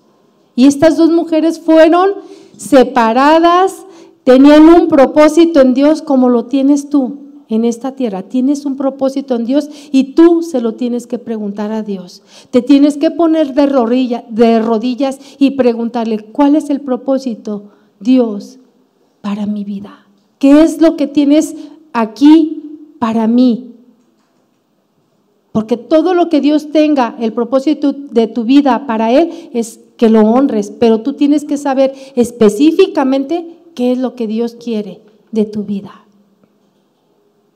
Y 0.55 0.65
estas 0.65 0.97
dos 0.97 1.11
mujeres 1.11 1.59
fueron 1.59 2.09
separadas, 2.57 3.85
tenían 4.23 4.67
un 4.67 4.87
propósito 4.87 5.61
en 5.61 5.75
Dios 5.75 6.01
como 6.01 6.27
lo 6.27 6.45
tienes 6.45 6.89
tú 6.89 7.19
en 7.49 7.63
esta 7.63 7.91
tierra. 7.91 8.23
Tienes 8.23 8.65
un 8.65 8.77
propósito 8.77 9.35
en 9.35 9.45
Dios 9.45 9.69
y 9.91 10.15
tú 10.15 10.41
se 10.41 10.59
lo 10.59 10.73
tienes 10.73 11.05
que 11.05 11.19
preguntar 11.19 11.71
a 11.71 11.83
Dios. 11.83 12.23
Te 12.49 12.63
tienes 12.63 12.97
que 12.97 13.11
poner 13.11 13.53
de, 13.53 14.23
de 14.31 14.59
rodillas 14.59 15.19
y 15.37 15.51
preguntarle, 15.51 16.17
¿cuál 16.31 16.55
es 16.55 16.71
el 16.71 16.81
propósito, 16.81 17.65
Dios, 17.99 18.57
para 19.21 19.45
mi 19.45 19.63
vida? 19.63 20.06
¿Qué 20.39 20.61
es 20.61 20.81
lo 20.81 20.95
que 20.97 21.07
tienes 21.07 21.55
aquí 21.93 22.79
para 22.99 23.27
mí? 23.27 23.73
Porque 25.51 25.77
todo 25.77 26.13
lo 26.13 26.29
que 26.29 26.39
Dios 26.39 26.71
tenga, 26.71 27.15
el 27.19 27.33
propósito 27.33 27.91
de 27.91 28.27
tu 28.27 28.43
vida 28.43 28.85
para 28.85 29.11
Él 29.11 29.49
es 29.53 29.79
que 29.97 30.09
lo 30.09 30.21
honres, 30.21 30.71
pero 30.79 31.01
tú 31.01 31.13
tienes 31.13 31.45
que 31.45 31.57
saber 31.57 31.93
específicamente 32.15 33.57
qué 33.73 33.91
es 33.91 33.97
lo 33.97 34.13
que 34.13 34.27
Dios 34.27 34.55
quiere 34.55 35.01
de 35.31 35.45
tu 35.45 35.63
vida. 35.63 36.05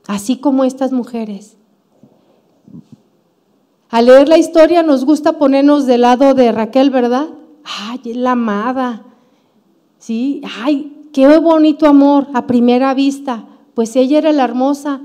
Así 0.07 0.37
como 0.37 0.63
estas 0.63 0.91
mujeres. 0.91 1.57
Al 3.89 4.07
leer 4.07 4.27
la 4.27 4.37
historia 4.37 4.83
nos 4.83 5.05
gusta 5.05 5.33
ponernos 5.33 5.85
del 5.85 6.01
lado 6.01 6.33
de 6.33 6.51
Raquel, 6.51 6.89
¿verdad? 6.89 7.27
Ay, 7.63 8.13
la 8.15 8.31
amada. 8.31 9.05
Sí, 9.99 10.41
ay, 10.63 11.00
qué 11.13 11.37
bonito 11.37 11.87
amor 11.87 12.27
a 12.33 12.47
primera 12.47 12.93
vista, 12.93 13.45
pues 13.73 13.95
ella 13.95 14.17
era 14.17 14.31
la 14.31 14.43
hermosa 14.43 15.01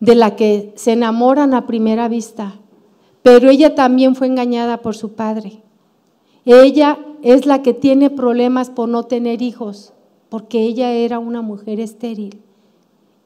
de 0.00 0.14
la 0.14 0.36
que 0.36 0.72
se 0.76 0.92
enamoran 0.92 1.54
a 1.54 1.66
primera 1.66 2.08
vista, 2.08 2.54
pero 3.22 3.48
ella 3.48 3.74
también 3.74 4.14
fue 4.14 4.26
engañada 4.26 4.82
por 4.82 4.96
su 4.96 5.12
padre. 5.12 5.62
Ella 6.44 6.98
es 7.22 7.46
la 7.46 7.62
que 7.62 7.72
tiene 7.72 8.10
problemas 8.10 8.68
por 8.68 8.88
no 8.88 9.04
tener 9.04 9.40
hijos, 9.40 9.94
porque 10.28 10.62
ella 10.62 10.92
era 10.92 11.18
una 11.18 11.40
mujer 11.40 11.80
estéril. 11.80 12.40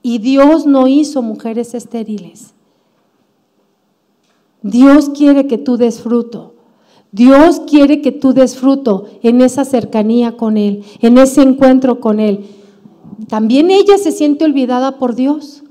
Y 0.03 0.19
Dios 0.19 0.67
no 0.67 0.87
hizo 0.87 1.23
mujeres 1.23 1.75
estériles. 1.75 2.55
Dios 4.63 5.11
quiere 5.11 5.47
que 5.47 5.59
tú 5.59 5.77
des 5.77 6.01
fruto. 6.01 6.55
Dios 7.11 7.61
quiere 7.61 8.03
que 8.03 8.13
tú 8.13 8.33
des 8.33 8.57
fruto 8.57 9.07
en 9.23 9.41
esa 9.41 9.65
cercanía 9.65 10.37
con 10.37 10.57
Él, 10.57 10.85
en 11.01 11.19
ese 11.19 11.43
encuentro 11.43 12.01
con 12.01 12.21
Él. 12.21 12.47
También 13.29 13.71
ella 13.71 13.97
se 13.99 14.13
siente 14.13 14.45
olvidada 14.45 14.99
por 14.99 15.15
Dios. 15.15 15.63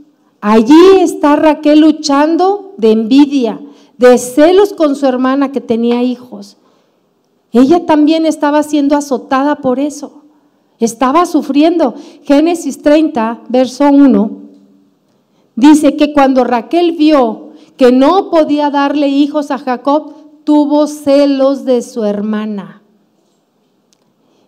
Allí 0.41 0.99
está 0.99 1.35
Raquel 1.35 1.79
luchando 1.79 2.73
de 2.77 2.91
envidia, 2.91 3.61
de 3.97 4.17
celos 4.17 4.73
con 4.73 4.95
su 4.95 5.05
hermana 5.05 5.51
que 5.51 5.61
tenía 5.61 6.03
hijos. 6.03 6.57
Ella 7.51 7.85
también 7.85 8.25
estaba 8.25 8.63
siendo 8.63 8.95
azotada 8.95 9.57
por 9.57 9.79
eso. 9.79 10.23
Estaba 10.79 11.25
sufriendo. 11.25 11.95
Génesis 12.23 12.81
30, 12.81 13.41
verso 13.49 13.89
1, 13.89 14.31
dice 15.55 15.95
que 15.95 16.13
cuando 16.13 16.43
Raquel 16.43 16.91
vio 16.91 17.51
que 17.77 17.91
no 17.91 18.29
podía 18.29 18.69
darle 18.69 19.07
hijos 19.07 19.49
a 19.51 19.57
Jacob, 19.57 20.13
tuvo 20.47 20.87
celos 20.87 21.65
de 21.65 21.81
su 21.81 22.05
hermana. 22.05 22.81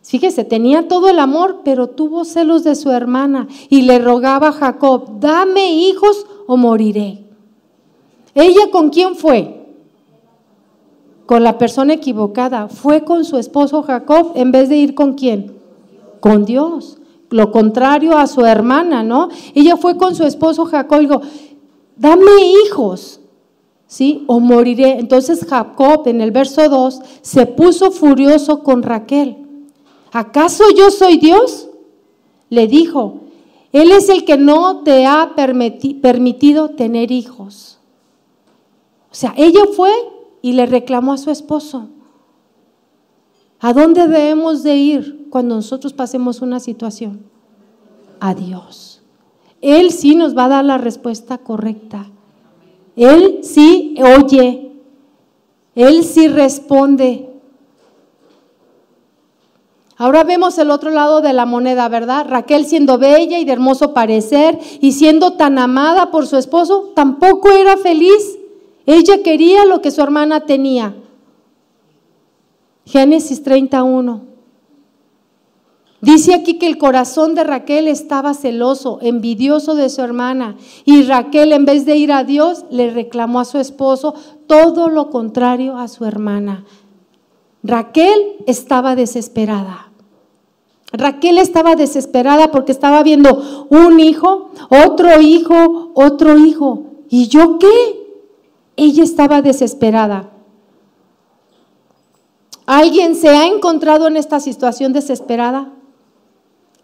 Fíjese, 0.01 0.45
tenía 0.45 0.87
todo 0.87 1.09
el 1.09 1.19
amor, 1.19 1.59
pero 1.65 1.87
tuvo 1.87 2.23
celos 2.23 2.63
de 2.63 2.75
su 2.75 2.89
hermana 2.89 3.49
y 3.67 3.81
le 3.81 3.99
rogaba 3.99 4.47
a 4.47 4.53
Jacob, 4.53 5.19
dame 5.19 5.73
hijos 5.73 6.25
o 6.47 6.55
moriré. 6.55 7.25
¿Ella 8.33 8.71
con 8.71 8.91
quién 8.91 9.17
fue? 9.17 9.75
Con 11.25 11.43
la 11.43 11.57
persona 11.57 11.95
equivocada. 11.95 12.69
Fue 12.69 13.03
con 13.03 13.25
su 13.25 13.37
esposo 13.37 13.83
Jacob 13.83 14.31
en 14.35 14.53
vez 14.53 14.69
de 14.69 14.77
ir 14.77 14.95
con 14.95 15.15
quién? 15.15 15.57
Con 16.21 16.45
Dios. 16.45 16.97
Lo 17.29 17.51
contrario 17.51 18.17
a 18.17 18.27
su 18.27 18.45
hermana, 18.45 19.03
¿no? 19.03 19.27
Ella 19.53 19.75
fue 19.75 19.97
con 19.97 20.15
su 20.15 20.23
esposo 20.23 20.63
Jacob 20.63 21.01
y 21.01 21.07
dijo, 21.07 21.21
dame 21.97 22.31
hijos, 22.65 23.18
¿sí? 23.89 24.23
O 24.27 24.39
moriré. 24.39 24.99
Entonces 24.99 25.45
Jacob 25.49 26.07
en 26.07 26.21
el 26.21 26.31
verso 26.31 26.69
2 26.69 27.01
se 27.21 27.45
puso 27.47 27.91
furioso 27.91 28.63
con 28.63 28.83
Raquel 28.83 29.47
¿acaso 30.11 30.63
yo 30.77 30.91
soy 30.91 31.17
Dios? 31.17 31.69
Le 32.49 32.67
dijo, 32.67 33.21
Él 33.71 33.91
es 33.91 34.09
el 34.09 34.23
que 34.25 34.37
no 34.37 34.83
te 34.83 35.05
ha 35.05 35.33
permitido 35.35 36.69
tener 36.69 37.11
hijos. 37.11 37.79
O 39.11 39.15
sea, 39.15 39.33
ella 39.37 39.61
fue 39.75 39.91
y 40.41 40.53
le 40.53 40.65
reclamó 40.65 41.13
a 41.13 41.17
su 41.17 41.31
esposo. 41.31 41.89
¿A 43.59 43.73
dónde 43.73 44.07
debemos 44.07 44.63
de 44.63 44.77
ir 44.77 45.27
cuando 45.29 45.55
nosotros 45.55 45.93
pasemos 45.93 46.41
una 46.41 46.59
situación? 46.59 47.25
A 48.19 48.33
Dios. 48.33 49.01
Él 49.61 49.91
sí 49.91 50.15
nos 50.15 50.37
va 50.37 50.45
a 50.45 50.49
dar 50.49 50.65
la 50.65 50.77
respuesta 50.77 51.39
correcta. 51.39 52.09
Él 52.99 53.39
sí 53.43 53.95
oye. 54.17 54.71
Él 55.73 56.03
sí 56.03 56.27
responde. 56.27 57.29
Ahora 59.95 60.25
vemos 60.25 60.57
el 60.57 60.69
otro 60.69 60.91
lado 60.91 61.21
de 61.21 61.31
la 61.31 61.45
moneda, 61.45 61.87
¿verdad? 61.87 62.25
Raquel 62.27 62.65
siendo 62.65 62.97
bella 62.97 63.39
y 63.39 63.45
de 63.45 63.53
hermoso 63.53 63.93
parecer 63.93 64.59
y 64.81 64.91
siendo 64.91 65.33
tan 65.33 65.57
amada 65.57 66.11
por 66.11 66.27
su 66.27 66.35
esposo, 66.35 66.91
tampoco 66.93 67.49
era 67.51 67.77
feliz. 67.77 68.37
Ella 68.85 69.23
quería 69.23 69.63
lo 69.63 69.81
que 69.81 69.91
su 69.91 70.01
hermana 70.01 70.45
tenía. 70.45 70.93
Génesis 72.85 73.41
31. 73.43 74.23
Dice 76.01 76.33
aquí 76.33 76.57
que 76.57 76.67
el 76.67 76.77
corazón 76.77 77.35
de 77.35 77.43
Raquel 77.43 77.87
estaba 77.87 78.33
celoso, 78.33 78.99
envidioso 79.01 79.75
de 79.75 79.89
su 79.89 80.01
hermana. 80.01 80.55
Y 80.85 81.03
Raquel, 81.03 81.51
en 81.51 81.65
vez 81.65 81.85
de 81.85 81.97
ir 81.97 82.13
a 82.13 82.23
Dios, 82.23 82.65
le 82.69 82.89
reclamó 82.91 83.41
a 83.41 83.45
su 83.45 83.57
esposo 83.57 84.13
todo 84.47 84.87
lo 84.87 85.09
contrario 85.09 85.77
a 85.77 85.89
su 85.89 86.05
hermana. 86.05 86.63
Raquel 87.63 88.37
estaba 88.47 88.95
desesperada. 88.95 89.91
Raquel 90.93 91.37
estaba 91.37 91.75
desesperada 91.75 92.49
porque 92.49 92.71
estaba 92.71 93.03
viendo 93.03 93.67
un 93.69 93.99
hijo, 93.99 94.51
otro 94.69 95.19
hijo, 95.19 95.91
otro 95.95 96.37
hijo. 96.37 96.85
¿Y 97.09 97.27
yo 97.27 97.59
qué? 97.59 97.67
Ella 98.77 99.03
estaba 99.03 99.41
desesperada. 99.41 100.29
¿Alguien 102.65 103.15
se 103.15 103.29
ha 103.29 103.47
encontrado 103.47 104.07
en 104.07 104.15
esta 104.15 104.39
situación 104.39 104.93
desesperada? 104.93 105.73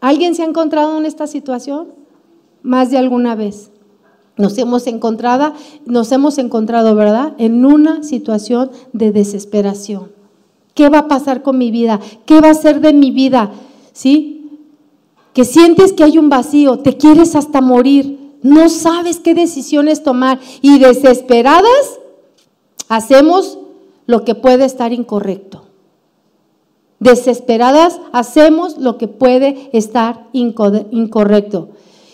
¿Alguien 0.06 0.36
se 0.36 0.44
ha 0.44 0.46
encontrado 0.46 1.00
en 1.00 1.08
esta 1.08 1.26
situación? 1.26 1.88
Más 2.62 2.92
de 2.92 3.00
alguna 3.00 3.34
vez. 3.34 3.72
Nos 4.38 4.56
hemos 4.60 4.86
encontrado, 4.86 5.54
nos 5.88 6.12
hemos 6.12 6.38
encontrado, 6.38 6.94
¿verdad? 6.94 7.34
En 7.40 7.66
una 7.66 8.04
situación 8.04 8.70
de 8.94 9.12
desesperación. 9.12 10.12
¿Qué 10.76 10.90
va 10.90 11.00
a 11.00 11.08
pasar 11.08 11.42
con 11.42 11.58
mi 11.58 11.72
vida? 11.72 12.00
¿Qué 12.28 12.40
va 12.40 12.52
a 12.52 12.54
ser 12.54 12.82
de 12.82 12.94
mi 12.94 13.10
vida? 13.10 13.52
¿sí? 13.94 14.60
Que 15.34 15.44
sientes 15.44 15.92
que 15.92 16.04
hay 16.04 16.20
un 16.20 16.30
vacío, 16.30 16.78
te 16.78 16.98
quieres 16.98 17.36
hasta 17.36 17.62
morir, 17.62 18.38
no 18.44 18.70
sabes 18.70 19.20
qué 19.20 19.34
decisiones 19.34 20.04
tomar 20.04 20.40
y 20.62 20.78
desesperadas 20.78 22.00
hacemos 22.90 23.58
lo 24.06 24.24
que 24.24 24.36
puede 24.36 24.66
estar 24.66 24.94
incorrecto. 24.94 25.65
Desesperadas 27.00 28.00
hacemos 28.14 28.78
lo 28.78 28.98
que 28.98 29.08
puede 29.08 29.70
estar 29.74 30.28
incorrecto. 30.32 31.70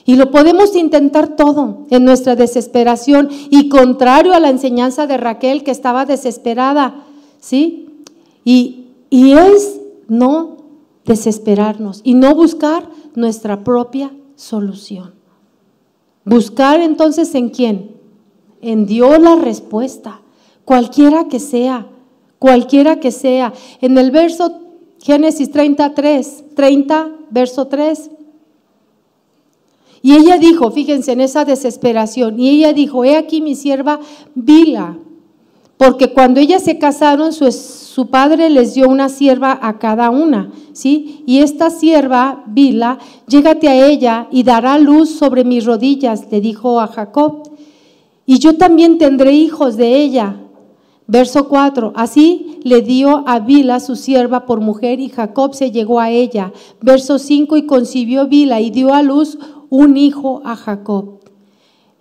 Y 0.05 0.15
lo 0.15 0.32
podemos 0.32 0.75
intentar 0.75 1.36
todo 1.36 1.86
en 1.89 2.03
nuestra 2.03 2.36
desesperación 2.36 3.29
y 3.49 3.69
contrario 3.69 4.34
a 4.34 4.39
la 4.39 4.49
enseñanza 4.49 5.05
de 5.05 5.17
Raquel 5.17 5.63
que 5.63 5.71
estaba 5.71 6.05
desesperada, 6.05 7.03
¿sí? 7.39 8.03
Y, 8.43 8.88
y 9.09 9.34
es 9.34 9.79
no 10.07 10.57
desesperarnos 11.05 12.01
y 12.03 12.15
no 12.15 12.34
buscar 12.34 12.89
nuestra 13.15 13.63
propia 13.63 14.11
solución. 14.36 15.13
Buscar 16.25 16.82
entonces 16.82 17.34
en 17.36 17.49
quién? 17.49 17.95
En 18.61 18.86
Dios 18.86 19.19
la 19.19 19.36
respuesta, 19.36 20.21
cualquiera 20.65 21.27
que 21.27 21.39
sea, 21.39 21.88
cualquiera 22.39 22.99
que 22.99 23.11
sea. 23.11 23.53
En 23.82 23.97
el 23.97 24.11
verso 24.11 24.61
Génesis 25.01 25.51
33, 25.51 26.43
30, 26.55 27.09
verso 27.31 27.67
3. 27.67 28.11
Y 30.03 30.13
ella 30.13 30.37
dijo, 30.37 30.71
fíjense 30.71 31.11
en 31.11 31.21
esa 31.21 31.45
desesperación, 31.45 32.39
y 32.39 32.49
ella 32.49 32.73
dijo, 32.73 33.03
he 33.03 33.15
aquí 33.15 33.41
mi 33.41 33.55
sierva 33.55 33.99
Vila, 34.33 34.97
porque 35.77 36.13
cuando 36.13 36.39
ellas 36.39 36.63
se 36.63 36.77
casaron, 36.77 37.33
su, 37.33 37.51
su 37.51 38.07
padre 38.07 38.49
les 38.49 38.73
dio 38.73 38.87
una 38.87 39.09
sierva 39.09 39.57
a 39.61 39.79
cada 39.79 40.09
una, 40.09 40.51
¿sí? 40.73 41.23
Y 41.25 41.39
esta 41.39 41.69
sierva, 41.69 42.43
Bila, 42.47 42.99
llégate 43.27 43.67
a 43.67 43.87
ella 43.87 44.27
y 44.31 44.43
dará 44.43 44.77
luz 44.77 45.09
sobre 45.09 45.43
mis 45.43 45.65
rodillas, 45.65 46.27
le 46.31 46.41
dijo 46.41 46.79
a 46.79 46.87
Jacob. 46.87 47.49
Y 48.25 48.39
yo 48.39 48.57
también 48.57 48.97
tendré 48.97 49.33
hijos 49.33 49.75
de 49.77 49.95
ella. 49.95 50.37
Verso 51.12 51.49
4. 51.49 51.91
Así 51.93 52.57
le 52.64 52.82
dio 52.82 53.28
a 53.28 53.41
Bila 53.41 53.82
su 53.82 53.97
sierva 53.97 54.45
por 54.45 54.62
mujer 54.62 55.01
y 55.01 55.09
Jacob 55.09 55.53
se 55.53 55.70
llegó 55.70 55.99
a 55.99 56.09
ella. 56.09 56.53
Verso 56.80 57.20
5. 57.20 57.57
Y 57.57 57.66
concibió 57.66 58.28
Bila 58.28 58.62
y 58.62 58.70
dio 58.70 58.93
a 58.93 59.01
luz 59.03 59.38
un 59.70 59.97
hijo 59.97 60.41
a 60.45 60.55
Jacob. 60.55 61.20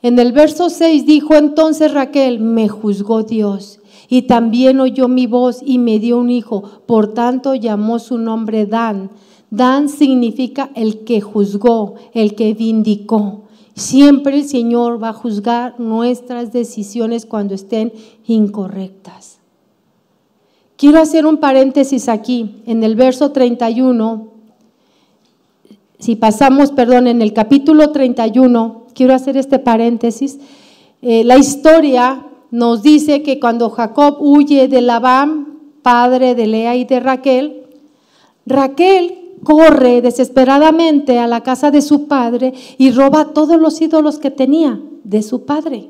En 0.01 0.21
el 0.21 0.31
verso 0.31 0.71
6 0.71 1.07
dijo 1.07 1.35
entonces 1.35 1.93
Raquel, 1.93 2.39
me 2.39 2.69
juzgó 2.69 3.25
Dios 3.25 3.81
y 4.09 4.23
también 4.23 4.79
oyó 4.79 5.09
mi 5.09 5.27
voz 5.27 5.61
y 5.61 5.79
me 5.79 5.99
dio 5.99 6.17
un 6.17 6.31
hijo. 6.31 6.63
Por 6.87 7.13
tanto 7.13 7.57
llamó 7.57 7.99
su 7.99 8.17
nombre 8.17 8.65
Dan. 8.67 9.11
Dan 9.51 9.89
significa 9.89 10.71
el 10.77 11.03
que 11.03 11.21
juzgó, 11.21 11.97
el 12.15 12.37
que 12.37 12.55
vindicó. 12.55 13.49
Siempre 13.75 14.37
el 14.37 14.45
Señor 14.49 15.03
va 15.03 15.11
a 15.11 15.15
juzgar 15.15 15.79
nuestras 15.79 16.53
decisiones 16.53 17.27
cuando 17.27 17.55
estén 17.55 17.93
incorrectas. 18.27 19.39
Quiero 20.77 20.99
hacer 20.99 21.27
un 21.27 21.39
paréntesis 21.39 22.09
aquí, 22.09 22.63
en 22.67 22.83
el 22.85 22.97
verso 22.97 23.33
31. 23.33 24.29
Si 25.99 26.17
pasamos, 26.17 26.73
perdón, 26.73 27.07
en 27.07 27.21
el 27.21 27.35
capítulo 27.35 27.91
31, 27.91 28.87
quiero 28.95 29.15
hacer 29.15 29.37
este 29.37 29.59
paréntesis. 29.59 30.39
Eh, 31.03 31.25
la 31.25 31.37
historia 31.37 32.27
nos 32.51 32.83
dice 32.83 33.23
que 33.23 33.39
cuando 33.39 33.71
Jacob 33.71 34.17
huye 34.21 34.69
de 34.69 34.81
Labán, 34.81 35.59
padre 35.83 36.35
de 36.35 36.47
Lea 36.47 36.77
y 36.77 36.85
de 36.85 37.01
Raquel, 37.01 37.67
Raquel 38.47 39.20
corre 39.43 40.03
desesperadamente 40.03 41.19
a 41.19 41.27
la 41.27 41.43
casa 41.43 41.71
de 41.71 41.83
su 41.83 42.07
padre 42.07 42.53
y 42.79 42.91
roba 42.91 43.33
todos 43.33 43.61
los 43.61 43.81
ídolos 43.81 44.19
que 44.19 44.31
tenía 44.31 44.81
de 45.05 45.23
su 45.23 45.45
padre. 45.45 45.89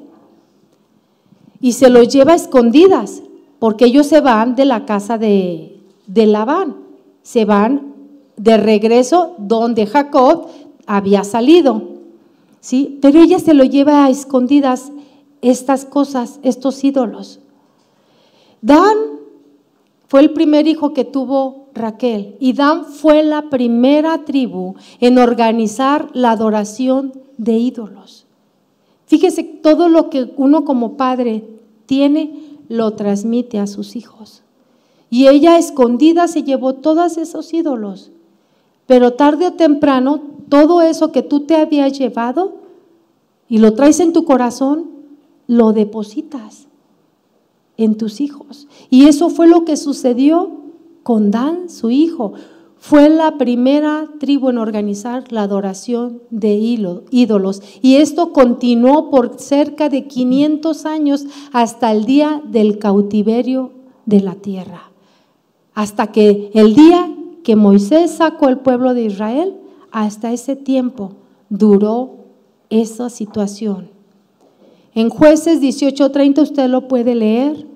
Y 1.61 1.73
se 1.73 1.91
los 1.91 2.09
lleva 2.09 2.33
a 2.33 2.37
escondidas, 2.37 3.23
porque 3.59 3.87
ellos 3.87 4.07
se 4.07 4.21
van 4.21 4.55
de 4.55 4.65
la 4.65 4.87
casa 4.87 5.19
de, 5.19 5.81
de 6.07 6.27
Labán, 6.27 6.77
se 7.23 7.45
van 7.45 7.95
de 8.37 8.57
regreso 8.57 9.35
donde 9.39 9.87
Jacob 9.87 10.47
había 10.87 11.25
salido. 11.25 11.83
¿sí? 12.61 12.99
Pero 13.03 13.21
ella 13.21 13.39
se 13.39 13.55
lo 13.55 13.65
lleva 13.65 14.05
a 14.05 14.11
escondidas 14.11 14.93
estas 15.43 15.85
cosas, 15.85 16.41
estos 16.43 16.83
ídolos. 16.85 17.41
Dan 18.63 18.97
fue 20.09 20.21
el 20.21 20.33
primer 20.33 20.67
hijo 20.67 20.93
que 20.93 21.05
tuvo 21.05 21.60
Raquel 21.75 22.37
y 22.41 22.53
Dan 22.53 22.85
fue 22.85 23.23
la 23.23 23.51
primera 23.51 24.25
tribu 24.25 24.75
en 25.01 25.19
organizar 25.19 26.09
la 26.13 26.33
adoración 26.33 27.13
de 27.37 27.55
ídolos. 27.55 28.27
Fíjese, 29.07 29.43
todo 29.43 29.89
lo 29.89 30.11
que 30.11 30.33
uno 30.37 30.65
como 30.65 30.97
padre 30.97 31.45
tiene 31.87 32.59
lo 32.69 32.93
transmite 32.93 33.59
a 33.59 33.67
sus 33.67 33.97
hijos. 33.97 34.43
Y 35.11 35.27
ella 35.27 35.59
escondida 35.59 36.29
se 36.29 36.45
llevó 36.45 36.75
todos 36.75 37.17
esos 37.17 37.53
ídolos. 37.53 38.13
Pero 38.87 39.15
tarde 39.15 39.49
o 39.49 39.53
temprano, 39.55 40.21
todo 40.49 40.83
eso 40.83 41.11
que 41.11 41.23
tú 41.23 41.41
te 41.41 41.57
habías 41.57 41.99
llevado 41.99 42.59
y 43.49 43.59
lo 43.59 43.75
traes 43.75 43.99
en 43.99 44.13
tu 44.13 44.25
corazón, 44.25 44.91
lo 45.49 45.73
depositas 45.73 46.69
en 47.77 47.97
tus 47.97 48.21
hijos. 48.21 48.69
Y 48.91 49.07
eso 49.07 49.31
fue 49.31 49.49
lo 49.49 49.65
que 49.65 49.77
sucedió 49.77 50.60
con 51.03 51.31
Dan, 51.31 51.69
su 51.69 51.91
hijo. 51.91 52.33
Fue 52.77 53.11
la 53.11 53.37
primera 53.37 54.09
tribu 54.19 54.49
en 54.49 54.59
organizar 54.59 55.31
la 55.33 55.43
adoración 55.43 56.23
de 56.31 56.55
ídolos. 57.11 57.63
Y 57.83 57.97
esto 57.97 58.33
continuó 58.33 59.11
por 59.11 59.39
cerca 59.39 59.89
de 59.89 60.07
500 60.07 60.87
años 60.87 61.27
hasta 61.53 61.93
el 61.93 62.07
día 62.07 62.43
del 62.47 62.79
cautiverio 62.79 63.73
de 64.07 64.21
la 64.21 64.35
tierra. 64.35 64.91
Hasta 65.75 66.09
que 66.09 66.51
el 66.55 66.75
día 66.75 67.15
que 67.45 67.55
Moisés 67.55 68.13
sacó 68.13 68.49
el 68.49 68.59
pueblo 68.59 68.95
de 68.95 69.05
Israel, 69.05 69.57
hasta 69.93 70.33
ese 70.33 70.57
tiempo 70.57 71.13
duró 71.49 72.17
esa 72.71 73.11
situación. 73.11 73.91
En 74.95 75.11
jueces 75.11 75.61
18:30 75.61 76.43
usted 76.43 76.69
lo 76.69 76.89
puede 76.89 77.15
leer 77.15 77.67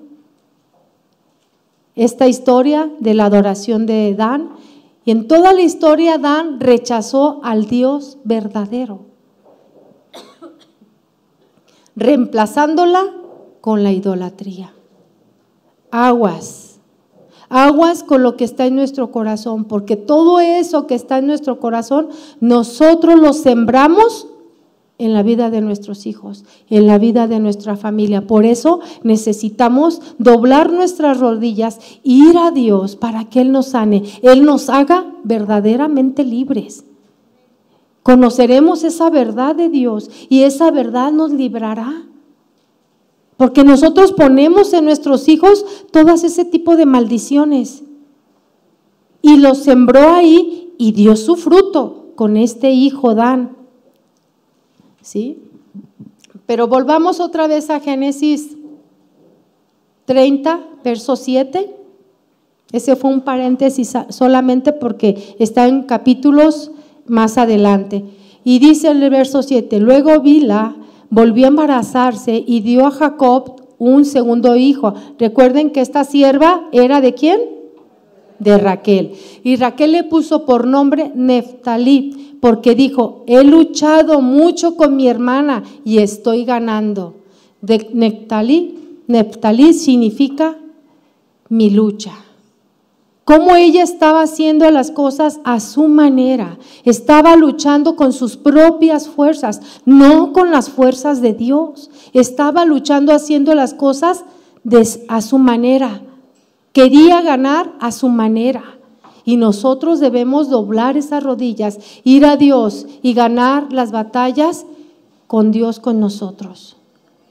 esta 1.95 2.27
historia 2.27 2.91
de 2.99 3.13
la 3.13 3.25
adoración 3.25 3.85
de 3.85 4.13
Dan. 4.15 4.51
Y 5.05 5.11
en 5.11 5.27
toda 5.27 5.53
la 5.53 5.61
historia 5.61 6.17
Dan 6.17 6.59
rechazó 6.59 7.39
al 7.43 7.65
Dios 7.65 8.17
verdadero, 8.23 9.01
reemplazándola 11.95 13.05
con 13.61 13.83
la 13.83 13.91
idolatría. 13.91 14.73
Aguas, 15.91 16.79
aguas 17.49 18.03
con 18.03 18.23
lo 18.23 18.35
que 18.35 18.43
está 18.43 18.65
en 18.65 18.75
nuestro 18.75 19.11
corazón, 19.11 19.65
porque 19.65 19.95
todo 19.95 20.39
eso 20.39 20.87
que 20.87 20.95
está 20.95 21.19
en 21.19 21.27
nuestro 21.27 21.59
corazón, 21.59 22.09
nosotros 22.41 23.19
lo 23.19 23.31
sembramos 23.33 24.27
en 24.97 25.13
la 25.13 25.23
vida 25.23 25.49
de 25.49 25.61
nuestros 25.61 26.05
hijos, 26.05 26.45
en 26.69 26.87
la 26.87 26.97
vida 26.97 27.27
de 27.27 27.39
nuestra 27.39 27.75
familia. 27.75 28.27
Por 28.27 28.45
eso 28.45 28.79
necesitamos 29.03 30.01
doblar 30.17 30.71
nuestras 30.71 31.19
rodillas 31.19 31.79
e 31.79 31.99
ir 32.03 32.37
a 32.37 32.51
Dios 32.51 32.95
para 32.95 33.25
que 33.25 33.41
Él 33.41 33.51
nos 33.51 33.67
sane, 33.67 34.03
Él 34.21 34.45
nos 34.45 34.69
haga 34.69 35.05
verdaderamente 35.23 36.23
libres. 36.23 36.85
Conoceremos 38.03 38.83
esa 38.83 39.09
verdad 39.09 39.55
de 39.55 39.67
Dios 39.69 40.11
y 40.29 40.43
esa 40.43 40.69
verdad 40.71 41.11
nos 41.11 41.31
librará. 41.31 42.05
Porque 43.35 43.63
nosotros 43.63 44.13
ponemos 44.13 44.71
en 44.73 44.85
nuestros 44.85 45.27
hijos 45.27 45.65
todas 45.91 46.23
ese 46.23 46.45
tipo 46.45 46.75
de 46.77 46.85
maldiciones. 46.85 47.83
Y 49.21 49.37
los 49.37 49.57
sembró 49.57 50.13
ahí 50.13 50.73
y 50.77 50.91
dio 50.91 51.15
su 51.15 51.35
fruto 51.35 52.11
con 52.15 52.37
este 52.37 52.71
hijo 52.71 53.15
Dan. 53.15 53.64
¿Sí? 55.05 55.37
Pero 56.47 56.67
volvamos 56.67 57.19
otra 57.19 57.47
vez 57.47 57.69
a 57.69 57.79
Génesis 57.79 58.57
30, 60.05 60.59
verso 60.83 61.15
7. 61.15 61.75
Ese 62.71 62.95
fue 62.95 63.11
un 63.11 63.21
paréntesis 63.21 63.93
solamente 64.09 64.73
porque 64.73 65.35
está 65.39 65.67
en 65.67 65.83
capítulos 65.83 66.71
más 67.05 67.37
adelante. 67.37 68.03
Y 68.43 68.57
dice 68.57 68.89
el 68.89 69.07
verso 69.11 69.43
7, 69.43 69.79
luego 69.79 70.19
Bila 70.21 70.75
volvió 71.11 71.45
a 71.45 71.49
embarazarse 71.49 72.43
y 72.45 72.61
dio 72.61 72.87
a 72.87 72.91
Jacob 72.91 73.61
un 73.77 74.05
segundo 74.05 74.55
hijo. 74.55 74.95
Recuerden 75.19 75.69
que 75.69 75.81
esta 75.81 76.03
sierva 76.03 76.67
era 76.71 76.99
de 76.99 77.13
quién? 77.13 77.39
De 78.39 78.57
Raquel. 78.57 79.13
Y 79.43 79.55
Raquel 79.55 79.91
le 79.91 80.03
puso 80.03 80.45
por 80.45 80.65
nombre 80.65 81.11
Neftalí 81.13 82.24
porque 82.45 82.75
dijo, 82.75 83.23
he 83.25 83.43
luchado 83.43 84.21
mucho 84.21 84.75
con 84.75 84.95
mi 84.95 85.07
hermana 85.07 85.63
y 85.83 85.97
estoy 85.97 86.45
ganando. 86.45 87.15
De 87.59 87.89
Neftalí, 87.91 89.73
significa 89.73 90.55
mi 91.49 91.71
lucha. 91.71 92.11
Cómo 93.23 93.55
ella 93.55 93.81
estaba 93.81 94.21
haciendo 94.21 94.69
las 94.69 94.91
cosas 94.91 95.39
a 95.43 95.59
su 95.59 95.87
manera. 95.87 96.59
Estaba 96.83 97.35
luchando 97.35 97.95
con 97.95 98.13
sus 98.13 98.37
propias 98.37 99.07
fuerzas, 99.07 99.59
no 99.83 100.31
con 100.31 100.51
las 100.51 100.69
fuerzas 100.69 101.23
de 101.23 101.33
Dios. 101.33 101.89
Estaba 102.13 102.63
luchando 102.63 103.11
haciendo 103.11 103.55
las 103.55 103.73
cosas 103.73 104.23
a 105.07 105.21
su 105.21 105.39
manera. 105.39 106.03
Quería 106.73 107.23
ganar 107.23 107.73
a 107.79 107.91
su 107.91 108.07
manera. 108.07 108.74
Y 109.25 109.37
nosotros 109.37 109.99
debemos 109.99 110.49
doblar 110.49 110.97
esas 110.97 111.23
rodillas, 111.23 111.79
ir 112.03 112.25
a 112.25 112.37
Dios 112.37 112.85
y 113.01 113.13
ganar 113.13 113.73
las 113.73 113.91
batallas 113.91 114.65
con 115.27 115.51
Dios 115.51 115.79
con 115.79 115.99
nosotros, 115.99 116.77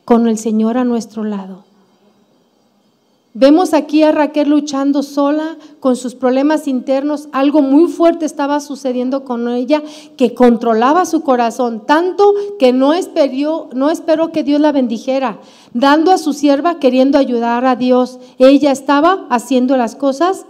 con 0.04 0.26
el 0.26 0.36
Señor 0.36 0.76
a 0.76 0.84
nuestro 0.84 1.22
lado. 1.22 1.64
Vemos 3.36 3.74
aquí 3.74 4.04
a 4.04 4.12
Raquel 4.12 4.48
luchando 4.48 5.02
sola 5.02 5.56
con 5.80 5.96
sus 5.96 6.14
problemas 6.14 6.68
internos. 6.68 7.28
Algo 7.32 7.62
muy 7.62 7.90
fuerte 7.90 8.24
estaba 8.26 8.60
sucediendo 8.60 9.24
con 9.24 9.48
ella 9.48 9.82
que 10.16 10.34
controlaba 10.34 11.04
su 11.04 11.22
corazón, 11.22 11.84
tanto 11.84 12.32
que 12.60 12.72
no 12.72 12.94
esperó, 12.94 13.68
no 13.74 13.90
esperó 13.90 14.30
que 14.30 14.44
Dios 14.44 14.60
la 14.60 14.70
bendijera, 14.70 15.40
dando 15.72 16.12
a 16.12 16.18
su 16.18 16.32
sierva 16.32 16.78
queriendo 16.78 17.18
ayudar 17.18 17.64
a 17.64 17.74
Dios. 17.74 18.20
Ella 18.38 18.70
estaba 18.70 19.26
haciendo 19.30 19.76
las 19.76 19.96
cosas 19.96 20.46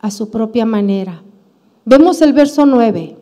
a 0.00 0.10
su 0.10 0.30
propia 0.30 0.64
manera. 0.64 1.22
Vemos 1.84 2.20
el 2.22 2.32
verso 2.32 2.66
9. 2.66 3.16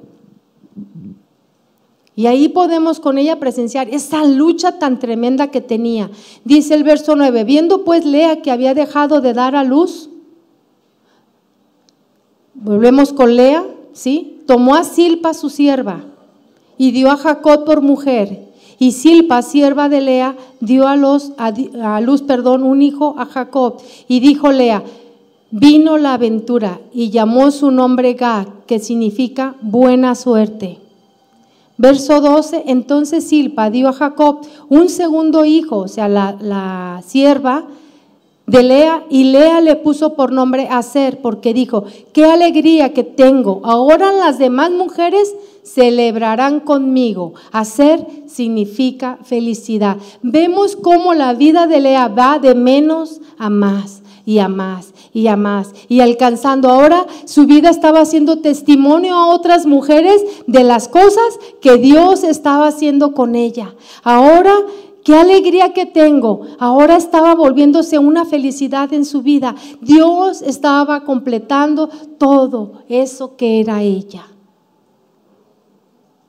Y 2.16 2.26
ahí 2.26 2.48
podemos 2.48 2.98
con 2.98 3.18
ella 3.18 3.38
presenciar 3.38 3.90
esa 3.90 4.24
lucha 4.24 4.78
tan 4.78 4.98
tremenda 4.98 5.50
que 5.50 5.60
tenía. 5.60 6.10
Dice 6.44 6.74
el 6.74 6.82
verso 6.82 7.14
9, 7.14 7.44
viendo 7.44 7.84
pues 7.84 8.06
Lea 8.06 8.40
que 8.40 8.50
había 8.50 8.72
dejado 8.72 9.20
de 9.20 9.34
dar 9.34 9.54
a 9.54 9.64
luz, 9.64 10.08
volvemos 12.54 13.12
con 13.12 13.36
Lea, 13.36 13.66
¿sí? 13.92 14.40
Tomó 14.46 14.74
a 14.76 14.84
Silpa 14.84 15.34
su 15.34 15.50
sierva 15.50 16.04
y 16.78 16.90
dio 16.90 17.10
a 17.10 17.18
Jacob 17.18 17.64
por 17.66 17.82
mujer. 17.82 18.46
Y 18.78 18.92
Silpa, 18.92 19.42
sierva 19.42 19.88
de 19.88 20.00
Lea, 20.00 20.36
dio 20.60 20.88
a, 20.88 20.96
los, 20.96 21.32
a 21.38 22.00
luz 22.00 22.22
perdón, 22.22 22.62
un 22.62 22.82
hijo 22.82 23.14
a 23.18 23.26
Jacob. 23.26 23.76
Y 24.08 24.20
dijo 24.20 24.52
Lea, 24.52 24.82
vino 25.50 25.98
la 25.98 26.14
aventura 26.14 26.80
y 26.92 27.10
llamó 27.10 27.50
su 27.50 27.70
nombre 27.70 28.14
Gad, 28.14 28.46
que 28.66 28.78
significa 28.78 29.54
buena 29.62 30.14
suerte. 30.14 30.78
Verso 31.78 32.20
12, 32.20 32.64
entonces 32.66 33.28
Silpa 33.28 33.70
dio 33.70 33.88
a 33.88 33.92
Jacob 33.92 34.40
un 34.68 34.88
segundo 34.88 35.44
hijo, 35.44 35.78
o 35.78 35.88
sea, 35.88 36.08
la, 36.08 36.36
la 36.40 37.02
sierva 37.06 37.66
de 38.46 38.62
Lea, 38.62 39.04
y 39.10 39.24
Lea 39.24 39.60
le 39.60 39.76
puso 39.76 40.14
por 40.14 40.32
nombre 40.32 40.68
Aser, 40.70 41.20
porque 41.20 41.52
dijo, 41.52 41.84
qué 42.14 42.24
alegría 42.24 42.94
que 42.94 43.04
tengo, 43.04 43.60
ahora 43.64 44.12
las 44.12 44.38
demás 44.38 44.70
mujeres 44.70 45.34
celebrarán 45.64 46.60
conmigo. 46.60 47.34
Aser 47.50 48.06
significa 48.26 49.18
felicidad. 49.24 49.98
Vemos 50.22 50.76
cómo 50.76 51.12
la 51.12 51.34
vida 51.34 51.66
de 51.66 51.80
Lea 51.80 52.08
va 52.08 52.38
de 52.38 52.54
menos 52.54 53.20
a 53.36 53.50
más 53.50 54.02
y 54.26 54.40
a 54.40 54.48
más 54.48 54.92
y 55.14 55.28
a 55.28 55.36
más 55.36 55.72
y 55.88 56.00
alcanzando. 56.00 56.68
Ahora 56.68 57.06
su 57.24 57.46
vida 57.46 57.70
estaba 57.70 58.00
haciendo 58.00 58.40
testimonio 58.40 59.14
a 59.14 59.28
otras 59.28 59.64
mujeres 59.64 60.22
de 60.46 60.64
las 60.64 60.88
cosas 60.88 61.38
que 61.62 61.78
Dios 61.78 62.24
estaba 62.24 62.66
haciendo 62.66 63.14
con 63.14 63.34
ella. 63.34 63.74
Ahora, 64.02 64.54
qué 65.04 65.14
alegría 65.14 65.72
que 65.72 65.86
tengo. 65.86 66.42
Ahora 66.58 66.96
estaba 66.96 67.34
volviéndose 67.34 67.98
una 67.98 68.26
felicidad 68.26 68.92
en 68.92 69.06
su 69.06 69.22
vida. 69.22 69.54
Dios 69.80 70.42
estaba 70.42 71.04
completando 71.04 71.88
todo 72.18 72.82
eso 72.88 73.36
que 73.36 73.60
era 73.60 73.80
ella 73.80 74.26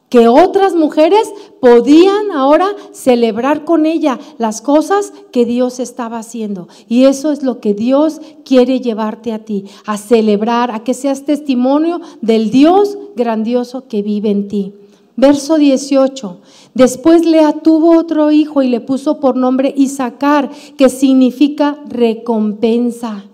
que 0.09 0.27
otras 0.27 0.73
mujeres 0.73 1.31
podían 1.59 2.31
ahora 2.31 2.67
celebrar 2.91 3.65
con 3.65 3.85
ella 3.85 4.19
las 4.37 4.61
cosas 4.61 5.11
que 5.31 5.45
Dios 5.45 5.79
estaba 5.79 6.19
haciendo. 6.19 6.67
Y 6.87 7.05
eso 7.05 7.31
es 7.31 7.43
lo 7.43 7.59
que 7.59 7.73
Dios 7.73 8.21
quiere 8.45 8.79
llevarte 8.79 9.33
a 9.33 9.39
ti, 9.39 9.65
a 9.85 9.97
celebrar, 9.97 10.71
a 10.71 10.83
que 10.83 10.93
seas 10.93 11.25
testimonio 11.25 11.99
del 12.21 12.51
Dios 12.51 12.97
grandioso 13.15 13.87
que 13.87 14.01
vive 14.01 14.29
en 14.29 14.47
ti. 14.47 14.73
Verso 15.17 15.57
18. 15.57 16.37
Después 16.73 17.25
Lea 17.25 17.53
tuvo 17.53 17.97
otro 17.97 18.31
hijo 18.31 18.61
y 18.61 18.69
le 18.69 18.79
puso 18.79 19.19
por 19.19 19.35
nombre 19.35 19.73
Isaacar, 19.75 20.51
que 20.77 20.89
significa 20.89 21.79
recompensa. 21.89 23.26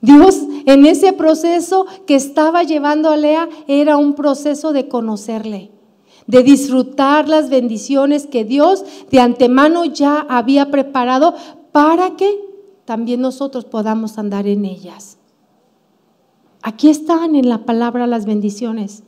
Dios 0.00 0.42
en 0.66 0.86
ese 0.86 1.12
proceso 1.12 1.86
que 2.06 2.14
estaba 2.14 2.62
llevando 2.62 3.10
a 3.10 3.16
Lea 3.16 3.48
era 3.66 3.96
un 3.96 4.14
proceso 4.14 4.72
de 4.72 4.88
conocerle, 4.88 5.72
de 6.26 6.42
disfrutar 6.42 7.28
las 7.28 7.50
bendiciones 7.50 8.26
que 8.26 8.44
Dios 8.44 8.84
de 9.10 9.20
antemano 9.20 9.84
ya 9.84 10.20
había 10.28 10.70
preparado 10.70 11.34
para 11.72 12.16
que 12.16 12.38
también 12.84 13.20
nosotros 13.20 13.64
podamos 13.64 14.18
andar 14.18 14.46
en 14.46 14.64
ellas. 14.64 15.18
Aquí 16.62 16.88
están 16.88 17.34
en 17.34 17.48
la 17.48 17.64
palabra 17.64 18.06
las 18.06 18.24
bendiciones. 18.24 19.02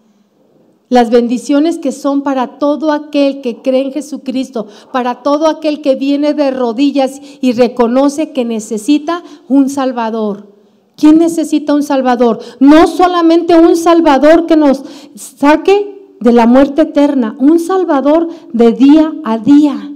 Las 0.88 1.10
bendiciones 1.10 1.78
que 1.78 1.92
son 1.92 2.22
para 2.22 2.58
todo 2.58 2.90
aquel 2.90 3.40
que 3.42 3.62
cree 3.62 3.82
en 3.82 3.92
Jesucristo, 3.92 4.66
para 4.92 5.22
todo 5.22 5.46
aquel 5.46 5.82
que 5.82 5.94
viene 5.94 6.34
de 6.34 6.50
rodillas 6.50 7.20
y 7.40 7.52
reconoce 7.52 8.32
que 8.32 8.44
necesita 8.44 9.22
un 9.48 9.68
Salvador. 9.68 10.49
¿Quién 11.00 11.16
necesita 11.16 11.72
un 11.72 11.82
Salvador? 11.82 12.40
No 12.60 12.86
solamente 12.86 13.58
un 13.58 13.74
Salvador 13.74 14.44
que 14.44 14.56
nos 14.56 14.84
saque 15.14 16.14
de 16.20 16.32
la 16.32 16.46
muerte 16.46 16.82
eterna, 16.82 17.34
un 17.38 17.58
Salvador 17.58 18.28
de 18.52 18.72
día 18.72 19.14
a 19.24 19.38
día, 19.38 19.90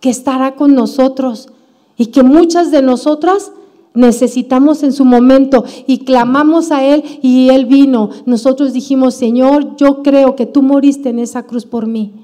que 0.00 0.08
estará 0.08 0.54
con 0.54 0.74
nosotros 0.74 1.50
y 1.98 2.06
que 2.06 2.22
muchas 2.22 2.70
de 2.70 2.80
nosotras 2.80 3.52
necesitamos 3.92 4.82
en 4.82 4.94
su 4.94 5.04
momento 5.04 5.64
y 5.86 5.98
clamamos 5.98 6.70
a 6.70 6.82
Él 6.84 7.04
y 7.20 7.50
Él 7.50 7.66
vino. 7.66 8.08
Nosotros 8.24 8.72
dijimos, 8.72 9.14
Señor, 9.14 9.76
yo 9.76 10.02
creo 10.02 10.36
que 10.36 10.46
tú 10.46 10.62
moriste 10.62 11.10
en 11.10 11.18
esa 11.18 11.42
cruz 11.42 11.66
por 11.66 11.86
mí. 11.86 12.14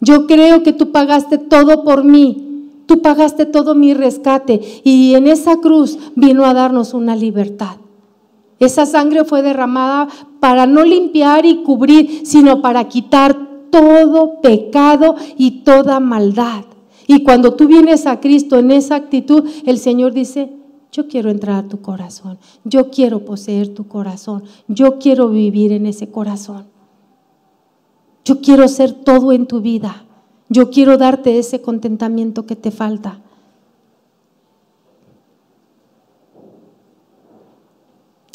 Yo 0.00 0.26
creo 0.26 0.62
que 0.62 0.72
tú 0.72 0.92
pagaste 0.92 1.36
todo 1.36 1.84
por 1.84 2.04
mí. 2.04 2.47
Tú 2.88 3.02
pagaste 3.02 3.44
todo 3.44 3.74
mi 3.74 3.92
rescate 3.92 4.62
y 4.82 5.14
en 5.14 5.26
esa 5.26 5.58
cruz 5.58 5.98
vino 6.16 6.46
a 6.46 6.54
darnos 6.54 6.94
una 6.94 7.14
libertad. 7.14 7.76
Esa 8.60 8.86
sangre 8.86 9.26
fue 9.26 9.42
derramada 9.42 10.08
para 10.40 10.64
no 10.66 10.82
limpiar 10.84 11.44
y 11.44 11.62
cubrir, 11.62 12.22
sino 12.24 12.62
para 12.62 12.88
quitar 12.88 13.68
todo 13.70 14.40
pecado 14.40 15.16
y 15.36 15.64
toda 15.64 16.00
maldad. 16.00 16.64
Y 17.06 17.24
cuando 17.24 17.52
tú 17.52 17.66
vienes 17.66 18.06
a 18.06 18.20
Cristo 18.20 18.58
en 18.58 18.70
esa 18.70 18.96
actitud, 18.96 19.44
el 19.66 19.78
Señor 19.78 20.14
dice, 20.14 20.50
yo 20.90 21.08
quiero 21.08 21.28
entrar 21.28 21.66
a 21.66 21.68
tu 21.68 21.82
corazón, 21.82 22.38
yo 22.64 22.88
quiero 22.88 23.22
poseer 23.22 23.74
tu 23.74 23.86
corazón, 23.86 24.44
yo 24.66 24.98
quiero 24.98 25.28
vivir 25.28 25.72
en 25.72 25.84
ese 25.84 26.10
corazón. 26.10 26.64
Yo 28.24 28.40
quiero 28.40 28.66
ser 28.66 28.92
todo 28.92 29.32
en 29.32 29.46
tu 29.46 29.60
vida. 29.60 30.07
Yo 30.48 30.70
quiero 30.70 30.96
darte 30.96 31.38
ese 31.38 31.60
contentamiento 31.60 32.46
que 32.46 32.56
te 32.56 32.70
falta. 32.70 33.20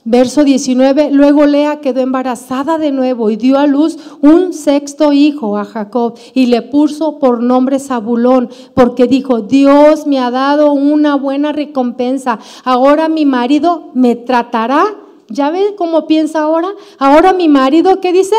Verso 0.06 0.44
19, 0.44 1.12
luego 1.12 1.46
Lea 1.46 1.80
quedó 1.80 2.02
embarazada 2.02 2.78
de 2.78 2.92
nuevo 2.92 3.30
y 3.30 3.38
dio 3.38 3.58
a 3.58 3.68
luz 3.68 3.98
un 4.22 4.52
sexto 4.52 5.14
hijo 5.14 5.58
a 5.58 5.64
Jacob 5.64 6.16
y 6.34 6.48
le 6.48 6.62
puso 6.62 7.20
por 7.20 7.42
nombre 7.42 7.80
Zabulón, 7.80 8.50
porque 8.74 9.08
dijo, 9.08 9.40
Dios 9.40 10.06
me 10.06 10.20
ha 10.20 10.30
dado 10.30 10.74
una 10.74 11.16
buena 11.16 11.54
recompensa, 11.54 12.40
ahora 12.66 13.08
mi 13.08 13.26
marido 13.26 13.92
me 13.94 14.18
tratará, 14.18 14.84
¿ya 15.30 15.50
ve 15.52 15.74
cómo 15.78 16.06
piensa 16.06 16.42
ahora? 16.42 16.68
Ahora 17.00 17.32
mi 17.32 17.48
marido, 17.48 18.02
¿qué 18.02 18.12
dice? 18.12 18.36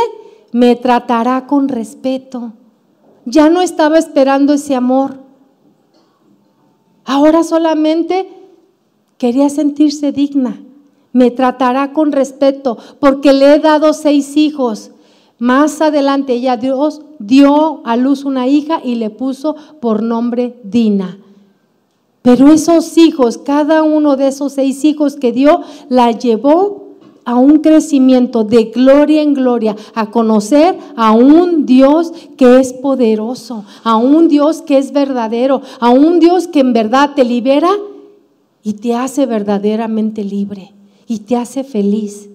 Me 0.53 0.77
tratará 0.77 1.47
con 1.47 1.68
respeto 1.68 2.53
ya 3.27 3.49
no 3.49 3.62
estaba 3.62 3.99
esperando 3.99 4.53
ese 4.53 4.75
amor. 4.75 5.18
Ahora 7.05 7.45
solamente 7.45 8.29
quería 9.18 9.49
sentirse 9.51 10.12
digna. 10.12 10.61
Me 11.12 11.31
tratará 11.31 11.93
con 11.93 12.12
respeto 12.12 12.77
porque 12.99 13.33
le 13.33 13.55
he 13.55 13.59
dado 13.59 13.93
seis 13.93 14.37
hijos. 14.37 14.91
Más 15.39 15.81
adelante 15.81 16.35
ella 16.35 16.57
Dios 16.57 17.03
dio 17.18 17.83
a 17.85 17.97
luz 17.97 18.25
una 18.25 18.47
hija 18.47 18.81
y 18.83 18.97
le 18.97 19.11
puso 19.11 19.57
por 19.81 20.03
nombre 20.03 20.61
Dina. 20.64 21.18
Pero 22.22 22.49
esos 22.49 22.97
hijos, 22.97 23.37
cada 23.37 23.83
uno 23.83 24.16
de 24.16 24.29
esos 24.29 24.55
seis 24.55 24.85
hijos 24.85 25.16
que 25.16 25.31
dio, 25.31 25.61
la 25.91 26.11
llevó 26.11 26.84
a 27.25 27.37
un 27.37 27.59
crecimiento 27.59 28.45
de 28.45 28.64
gloria 28.64 29.22
en 29.22 29.35
gloria, 29.35 29.77
a 29.95 30.11
conocer 30.11 30.79
a 30.97 31.12
un 31.12 31.66
Dios 31.66 32.12
que 32.37 32.59
es 32.59 32.72
poderoso, 32.72 33.64
a 33.83 33.97
un 33.97 34.29
Dios 34.29 34.62
que 34.62 34.79
es 34.79 34.93
verdadero, 34.93 35.62
a 35.81 35.91
un 35.91 36.20
Dios 36.20 36.49
que 36.49 36.61
en 36.61 36.72
verdad 36.72 37.12
te 37.14 37.25
libera 37.25 37.70
y 38.62 38.75
te 38.75 38.95
hace 38.95 39.27
verdaderamente 39.27 40.25
libre 40.25 40.72
y 41.07 41.20
te 41.20 41.37
hace 41.37 41.64
feliz. 41.64 42.29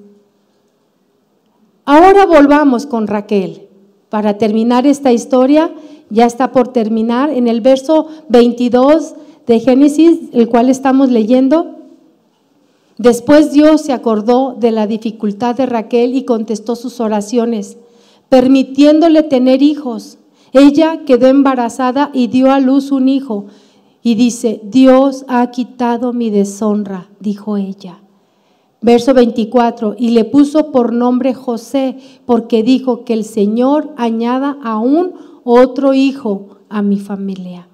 Ahora 1.86 2.26
volvamos 2.26 2.86
con 2.86 3.08
Raquel. 3.08 3.68
Para 4.10 4.38
terminar 4.38 4.88
esta 4.88 5.12
historia, 5.12 5.72
ya 6.10 6.26
está 6.26 6.52
por 6.52 6.70
terminar 6.70 7.30
en 7.30 7.48
el 7.48 7.62
verso 7.62 8.08
22 8.30 9.16
de 9.48 9.60
Génesis, 9.60 10.20
el 10.34 10.50
cual 10.50 10.70
estamos 10.70 11.10
leyendo. 11.10 11.79
Después 13.00 13.54
Dios 13.54 13.84
se 13.84 13.94
acordó 13.94 14.58
de 14.60 14.72
la 14.72 14.86
dificultad 14.86 15.56
de 15.56 15.66
Raquel 15.66 16.16
y 16.16 16.26
contestó 16.26 16.76
sus 16.76 17.00
oraciones, 17.00 17.78
permitiéndole 18.28 19.24
tener 19.24 19.64
hijos. 19.64 20.18
Ella 20.52 21.06
quedó 21.06 21.28
embarazada 21.28 22.12
y 22.14 22.28
dio 22.28 22.52
a 22.52 22.60
luz 22.60 22.92
un 22.92 23.08
hijo. 23.08 23.46
Y 24.04 24.16
dice, 24.16 24.60
Dios 24.66 25.24
ha 25.30 25.50
quitado 25.50 26.12
mi 26.12 26.30
deshonra, 26.30 27.08
dijo 27.22 27.56
ella. 27.56 28.02
Verso 28.82 29.14
24, 29.14 29.96
y 29.98 30.10
le 30.10 30.26
puso 30.26 30.72
por 30.74 30.92
nombre 30.92 31.34
José, 31.34 31.98
porque 32.26 32.64
dijo 32.64 33.06
que 33.06 33.14
el 33.14 33.24
Señor 33.24 33.94
añada 33.96 34.58
aún 34.62 35.14
otro 35.46 35.94
hijo 35.94 36.58
a 36.68 36.82
mi 36.82 37.00
familia. 37.00 37.70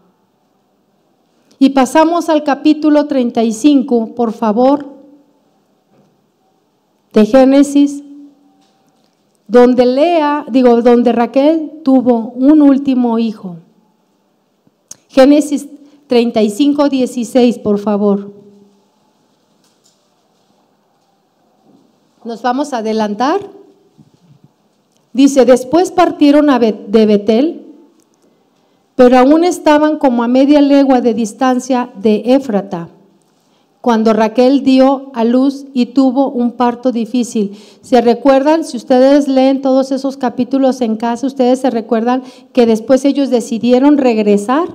Y 1.57 1.69
pasamos 1.69 2.29
al 2.29 2.43
capítulo 2.43 3.07
35, 3.07 4.13
por 4.13 4.31
favor 4.31 4.94
de 7.15 7.25
Génesis, 7.25 8.03
donde 9.47 9.85
Lea, 9.85 10.45
digo, 10.51 10.81
donde 10.81 11.13
Raquel 11.13 11.79
tuvo 11.81 12.33
un 12.35 12.61
último 12.61 13.17
hijo. 13.19 13.55
Génesis 15.07 15.65
35, 16.07 16.89
16, 16.89 17.59
por 17.59 17.79
favor. 17.79 18.33
Nos 22.25 22.41
vamos 22.41 22.73
a 22.73 22.79
adelantar. 22.79 23.39
Dice, 25.13 25.45
después 25.45 25.91
partieron 25.91 26.47
de 26.47 27.05
Betel, 27.05 27.65
pero 28.95 29.17
aún 29.17 29.45
estaban 29.45 29.99
como 29.99 30.21
a 30.21 30.27
media 30.27 30.59
legua 30.59 30.99
de 30.99 31.13
distancia 31.13 31.89
de 31.95 32.23
Éfrata 32.25 32.89
cuando 33.85 34.13
Raquel 34.13 34.63
dio 34.63 35.11
a 35.13 35.23
luz 35.23 35.67
y 35.71 35.85
tuvo 35.85 36.31
un 36.31 36.53
parto 36.53 36.91
difícil. 36.91 37.55
¿Se 37.83 38.01
recuerdan? 38.01 38.63
Si 38.63 38.77
ustedes 38.77 39.27
leen 39.27 39.61
todos 39.61 39.91
esos 39.91 40.17
capítulos 40.17 40.81
en 40.81 40.97
casa, 40.97 41.27
ustedes 41.27 41.59
se 41.59 41.69
recuerdan 41.69 42.23
que 42.51 42.65
después 42.65 43.05
ellos 43.05 43.29
decidieron 43.29 43.99
regresar 43.99 44.69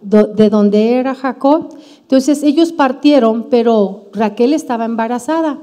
de 0.00 0.50
donde 0.50 0.94
era 0.94 1.14
Jacob. 1.14 1.76
Entonces 2.00 2.42
ellos 2.42 2.72
partieron, 2.72 3.46
pero 3.50 4.06
Raquel 4.12 4.52
estaba 4.52 4.84
embarazada. 4.84 5.60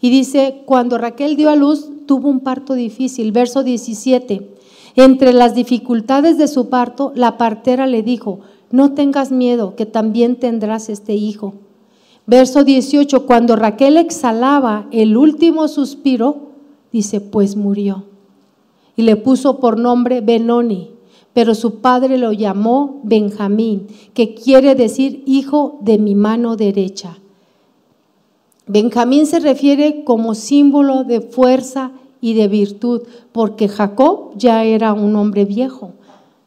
Y 0.00 0.08
dice, 0.08 0.62
cuando 0.64 0.96
Raquel 0.96 1.36
dio 1.36 1.50
a 1.50 1.56
luz, 1.56 1.90
tuvo 2.06 2.30
un 2.30 2.40
parto 2.40 2.72
difícil. 2.72 3.32
Verso 3.32 3.64
17. 3.64 4.54
Entre 4.94 5.34
las 5.34 5.54
dificultades 5.54 6.38
de 6.38 6.48
su 6.48 6.70
parto, 6.70 7.12
la 7.14 7.36
partera 7.36 7.86
le 7.86 8.02
dijo, 8.02 8.40
no 8.70 8.94
tengas 8.94 9.30
miedo, 9.30 9.76
que 9.76 9.84
también 9.84 10.36
tendrás 10.36 10.88
este 10.88 11.12
hijo. 11.12 11.65
Verso 12.26 12.64
18, 12.64 13.24
cuando 13.24 13.54
Raquel 13.54 13.96
exhalaba 13.96 14.88
el 14.90 15.16
último 15.16 15.68
suspiro, 15.68 16.48
dice, 16.92 17.20
pues 17.20 17.54
murió. 17.54 18.04
Y 18.96 19.02
le 19.02 19.16
puso 19.16 19.60
por 19.60 19.78
nombre 19.78 20.20
Benoni, 20.20 20.90
pero 21.32 21.54
su 21.54 21.76
padre 21.80 22.18
lo 22.18 22.32
llamó 22.32 23.00
Benjamín, 23.04 23.86
que 24.12 24.34
quiere 24.34 24.74
decir 24.74 25.22
hijo 25.26 25.78
de 25.82 25.98
mi 25.98 26.14
mano 26.14 26.56
derecha. 26.56 27.18
Benjamín 28.66 29.26
se 29.26 29.38
refiere 29.38 30.02
como 30.02 30.34
símbolo 30.34 31.04
de 31.04 31.20
fuerza 31.20 31.92
y 32.20 32.34
de 32.34 32.48
virtud, 32.48 33.02
porque 33.30 33.68
Jacob 33.68 34.32
ya 34.36 34.64
era 34.64 34.92
un 34.92 35.14
hombre 35.14 35.44
viejo, 35.44 35.92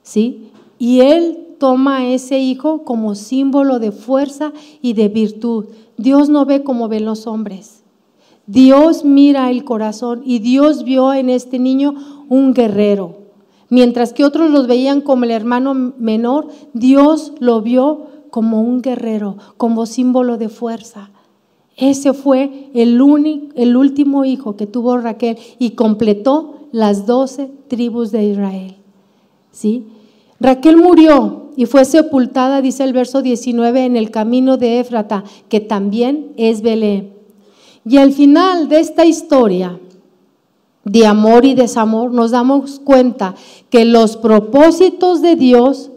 ¿sí? 0.02 0.50
Y 0.78 1.00
él 1.02 1.49
toma 1.60 1.98
a 1.98 2.08
ese 2.08 2.40
hijo 2.40 2.84
como 2.84 3.14
símbolo 3.14 3.80
de 3.80 3.92
fuerza 3.92 4.54
y 4.82 4.94
de 4.94 5.10
virtud. 5.10 5.66
Dios 5.98 6.30
no 6.30 6.46
ve 6.46 6.64
como 6.64 6.88
ven 6.88 7.06
los 7.06 7.28
hombres. 7.28 7.84
Dios 8.48 9.06
mira 9.06 9.52
el 9.52 9.64
corazón 9.64 10.24
y 10.26 10.40
Dios 10.40 10.84
vio 10.84 11.14
en 11.14 11.30
este 11.30 11.60
niño 11.60 11.94
un 12.30 12.54
guerrero. 12.54 13.18
Mientras 13.70 14.14
que 14.14 14.26
otros 14.26 14.50
los 14.50 14.66
veían 14.66 15.02
como 15.02 15.26
el 15.26 15.32
hermano 15.32 15.76
menor, 15.76 16.48
Dios 16.74 17.34
lo 17.40 17.62
vio 17.62 18.08
como 18.32 18.62
un 18.62 18.82
guerrero, 18.82 19.38
como 19.58 19.86
símbolo 19.86 20.38
de 20.38 20.50
fuerza. 20.50 21.12
Ese 21.78 22.14
fue 22.14 22.70
el, 22.74 23.02
único, 23.02 23.54
el 23.56 23.78
último 23.78 24.26
hijo 24.26 24.56
que 24.56 24.66
tuvo 24.66 24.98
Raquel 24.98 25.38
y 25.60 25.72
completó 25.72 26.68
las 26.72 27.06
doce 27.06 27.52
tribus 27.68 28.12
de 28.12 28.26
Israel. 28.26 28.76
¿Sí? 29.52 29.86
Raquel 30.40 30.78
murió 30.78 31.52
y 31.56 31.66
fue 31.66 31.86
sepultada, 31.86 32.62
dice 32.62 32.84
el 32.84 32.94
verso 32.94 33.22
19, 33.22 33.86
en 33.86 33.98
el 33.98 34.12
camino 34.12 34.58
de 34.58 34.80
Éfrata, 34.80 35.24
que 35.50 35.60
también 35.60 36.32
es 36.38 36.62
Belén. 36.62 37.14
Y 37.86 37.98
al 37.98 38.14
final 38.14 38.70
de 38.70 38.80
esta 38.80 39.06
historia 39.06 39.80
de 40.86 41.06
amor 41.06 41.46
y 41.46 41.54
desamor, 41.54 42.12
nos 42.12 42.32
damos 42.32 42.80
cuenta 42.80 43.36
que 43.70 43.86
los 43.86 44.18
propósitos 44.18 45.22
de 45.22 45.36
Dios 45.36 45.92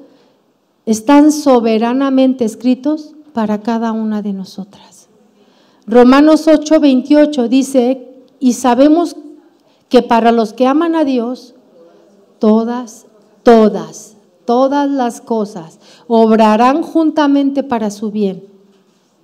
están 0.84 1.32
soberanamente 1.32 2.44
escritos 2.44 3.14
para 3.32 3.62
cada 3.62 3.92
una 3.92 4.20
de 4.20 4.32
nosotras. 4.32 5.08
Romanos 5.86 6.46
8, 6.46 6.80
28 6.80 7.48
dice, 7.48 8.08
y 8.38 8.54
sabemos 8.54 9.16
que 9.88 10.02
para 10.02 10.32
los 10.32 10.52
que 10.52 10.66
aman 10.66 10.94
a 10.94 11.04
Dios, 11.04 11.54
todas, 12.38 13.06
todas, 13.42 14.16
todas 14.52 14.90
las 14.90 15.22
cosas 15.22 15.78
obrarán 16.08 16.82
juntamente 16.82 17.62
para 17.62 17.90
su 17.90 18.10
bien, 18.10 18.44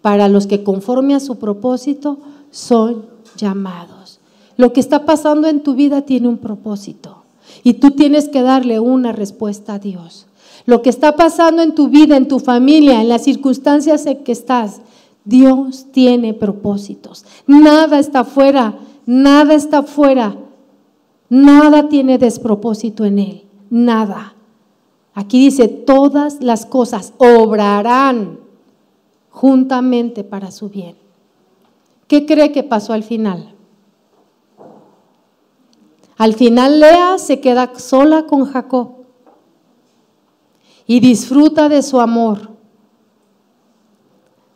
para 0.01 0.27
los 0.27 0.47
que 0.47 0.65
conforme 0.65 1.15
a 1.15 1.21
su 1.21 1.39
propósito 1.39 2.17
son 2.51 3.05
llamados. 3.37 4.21
Lo 4.57 4.73
que 4.73 4.81
está 4.81 5.05
pasando 5.05 5.47
en 5.47 5.63
tu 5.63 5.75
vida 5.75 6.01
tiene 6.01 6.29
un 6.29 6.39
propósito 6.39 7.25
y 7.63 7.75
tú 7.75 7.91
tienes 7.91 8.31
que 8.31 8.41
darle 8.41 8.81
una 8.81 9.13
respuesta 9.13 9.75
a 9.75 9.79
Dios. 9.79 10.29
Lo 10.65 10.81
que 10.81 10.89
está 10.89 11.15
pasando 11.15 11.61
en 11.61 11.75
tu 11.75 11.89
vida, 11.89 12.17
en 12.17 12.27
tu 12.27 12.39
familia, 12.39 13.03
en 13.03 13.11
las 13.11 13.25
circunstancias 13.25 14.07
en 14.07 14.25
que 14.25 14.33
estás, 14.33 14.81
Dios 15.27 15.89
tiene 15.93 16.33
propósitos. 16.33 17.27
Nada 17.47 17.99
está 17.99 18.25
fuera, 18.25 18.79
nada 19.05 19.53
está 19.53 19.83
fuera, 19.83 20.39
nada 21.29 21.91
tiene 21.91 22.17
despropósito 22.17 23.05
en 23.05 23.19
Él, 23.19 23.45
nada. 23.69 24.38
Aquí 25.19 25.47
dice, 25.47 25.67
todas 25.67 26.41
las 26.45 26.65
cosas 26.65 27.13
obrarán 27.19 28.39
juntamente 29.31 30.23
para 30.23 30.53
su 30.53 30.69
bien. 30.69 30.95
¿Qué 32.07 32.25
cree 32.25 32.53
que 32.53 32.63
pasó 32.63 32.93
al 32.93 33.03
final? 33.03 33.53
Al 36.17 36.35
final 36.35 36.79
Lea 36.79 37.19
se 37.19 37.41
queda 37.41 37.77
sola 37.81 38.27
con 38.27 38.45
Jacob 38.45 38.93
y 40.87 41.01
disfruta 41.01 41.69
de 41.69 41.83
su 41.83 41.99
amor, 41.99 42.51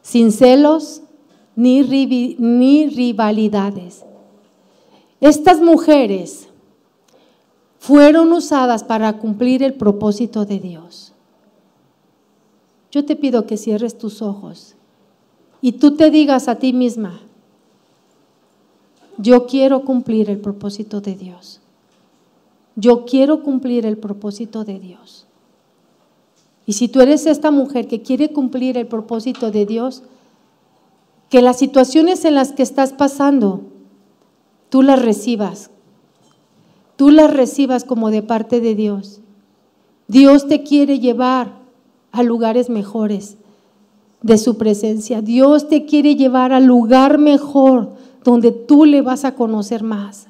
sin 0.01 0.31
celos 0.31 1.03
ni, 1.57 1.83
ni 2.39 2.87
rivalidades. 2.87 4.05
Estas 5.21 5.61
mujeres 5.61 6.49
fueron 7.83 8.33
usadas 8.33 8.85
para 8.85 9.19
cumplir 9.19 9.61
el 9.65 9.75
propósito 9.75 10.45
de 10.45 10.61
Dios. 10.61 11.13
Yo 12.93 13.05
te 13.05 13.17
pido 13.17 13.45
que 13.45 13.57
cierres 13.57 13.99
tus 13.99 14.23
ojos 14.23 14.77
y 15.61 15.73
tú 15.73 15.97
te 15.97 16.09
digas 16.13 16.47
a 16.47 16.61
ti 16.61 16.73
misma, 16.73 17.19
yo 19.19 19.49
quiero 19.49 19.85
cumplir 19.85 20.31
el 20.31 20.39
propósito 20.39 21.01
de 21.01 21.17
Dios. 21.17 21.61
Yo 22.77 23.05
quiero 23.05 23.43
cumplir 23.43 23.85
el 23.85 23.99
propósito 23.99 24.63
de 24.63 24.79
Dios. 24.79 25.27
Y 26.67 26.75
si 26.75 26.87
tú 26.87 27.01
eres 27.01 27.27
esta 27.27 27.51
mujer 27.51 27.89
que 27.89 28.01
quiere 28.01 28.33
cumplir 28.33 28.79
el 28.79 28.87
propósito 28.87 29.51
de 29.51 29.67
Dios, 29.67 30.05
que 31.29 31.43
las 31.43 31.59
situaciones 31.59 32.25
en 32.27 32.37
las 32.37 32.53
que 32.53 32.63
estás 32.63 32.93
pasando, 32.93 33.63
tú 34.69 34.83
las 34.83 35.03
recibas 35.03 35.72
tú 37.03 37.11
las 37.11 37.33
recibas 37.33 37.83
como 37.83 38.13
de 38.13 38.23
parte 38.23 38.61
de 38.61 38.77
Dios. 38.77 39.21
Dios 40.07 40.47
te 40.47 40.63
quiere 40.63 41.01
llevar 41.01 41.55
a 42.13 42.23
lugares 42.23 42.71
mejores 42.71 43.39
de 44.21 44.39
su 44.39 44.57
presencia. 44.57 45.21
Dios 45.21 45.67
te 45.67 45.85
quiere 45.85 46.15
llevar 46.15 46.53
al 46.53 46.65
lugar 46.65 47.19
mejor 47.19 47.89
donde 48.23 48.53
tú 48.53 48.85
le 48.85 49.03
vas 49.03 49.25
a 49.25 49.35
conocer 49.35 49.83
más. 49.83 50.29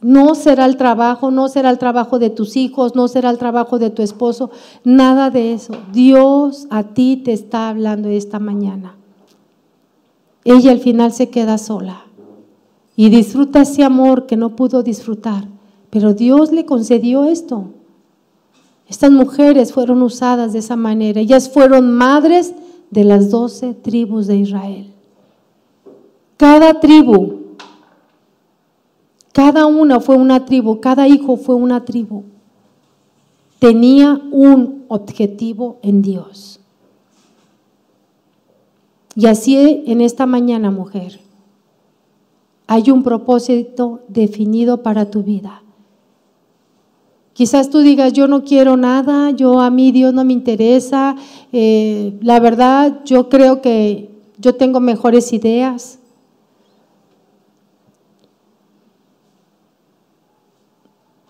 No 0.00 0.36
será 0.36 0.64
el 0.64 0.76
trabajo, 0.76 1.32
no 1.32 1.48
será 1.48 1.70
el 1.70 1.78
trabajo 1.78 2.20
de 2.20 2.30
tus 2.30 2.54
hijos, 2.56 2.94
no 2.94 3.08
será 3.08 3.30
el 3.30 3.38
trabajo 3.38 3.80
de 3.80 3.90
tu 3.90 4.02
esposo, 4.02 4.52
nada 4.84 5.30
de 5.30 5.54
eso. 5.54 5.74
Dios 5.92 6.68
a 6.70 6.84
ti 6.84 7.20
te 7.24 7.32
está 7.32 7.68
hablando 7.68 8.08
esta 8.10 8.38
mañana. 8.38 8.94
Ella 10.44 10.70
al 10.70 10.78
final 10.78 11.12
se 11.12 11.30
queda 11.30 11.58
sola 11.58 12.05
y 12.96 13.10
disfruta 13.10 13.60
ese 13.60 13.84
amor 13.84 14.26
que 14.26 14.36
no 14.36 14.56
pudo 14.56 14.82
disfrutar. 14.82 15.46
Pero 15.90 16.14
Dios 16.14 16.50
le 16.50 16.64
concedió 16.64 17.24
esto. 17.24 17.66
Estas 18.88 19.10
mujeres 19.10 19.72
fueron 19.72 20.02
usadas 20.02 20.52
de 20.54 20.60
esa 20.60 20.76
manera. 20.76 21.20
Ellas 21.20 21.50
fueron 21.50 21.92
madres 21.92 22.54
de 22.90 23.04
las 23.04 23.30
doce 23.30 23.74
tribus 23.74 24.26
de 24.26 24.36
Israel. 24.36 24.92
Cada 26.36 26.80
tribu, 26.80 27.56
cada 29.32 29.66
una 29.66 30.00
fue 30.00 30.16
una 30.16 30.44
tribu, 30.44 30.80
cada 30.80 31.08
hijo 31.08 31.36
fue 31.36 31.54
una 31.54 31.84
tribu. 31.84 32.24
Tenía 33.58 34.20
un 34.30 34.84
objetivo 34.88 35.78
en 35.82 36.02
Dios. 36.02 36.60
Y 39.14 39.26
así 39.26 39.84
en 39.86 40.02
esta 40.02 40.26
mañana, 40.26 40.70
mujer, 40.70 41.20
hay 42.66 42.90
un 42.90 43.02
propósito 43.02 44.00
definido 44.08 44.82
para 44.82 45.10
tu 45.10 45.22
vida. 45.22 45.62
Quizás 47.32 47.70
tú 47.70 47.80
digas, 47.80 48.12
yo 48.12 48.28
no 48.28 48.44
quiero 48.44 48.76
nada, 48.76 49.30
yo 49.30 49.60
a 49.60 49.70
mí 49.70 49.92
Dios 49.92 50.12
no 50.14 50.24
me 50.24 50.32
interesa, 50.32 51.16
eh, 51.52 52.18
la 52.22 52.40
verdad 52.40 53.02
yo 53.04 53.28
creo 53.28 53.60
que 53.60 54.10
yo 54.38 54.54
tengo 54.54 54.80
mejores 54.80 55.32
ideas. 55.32 55.98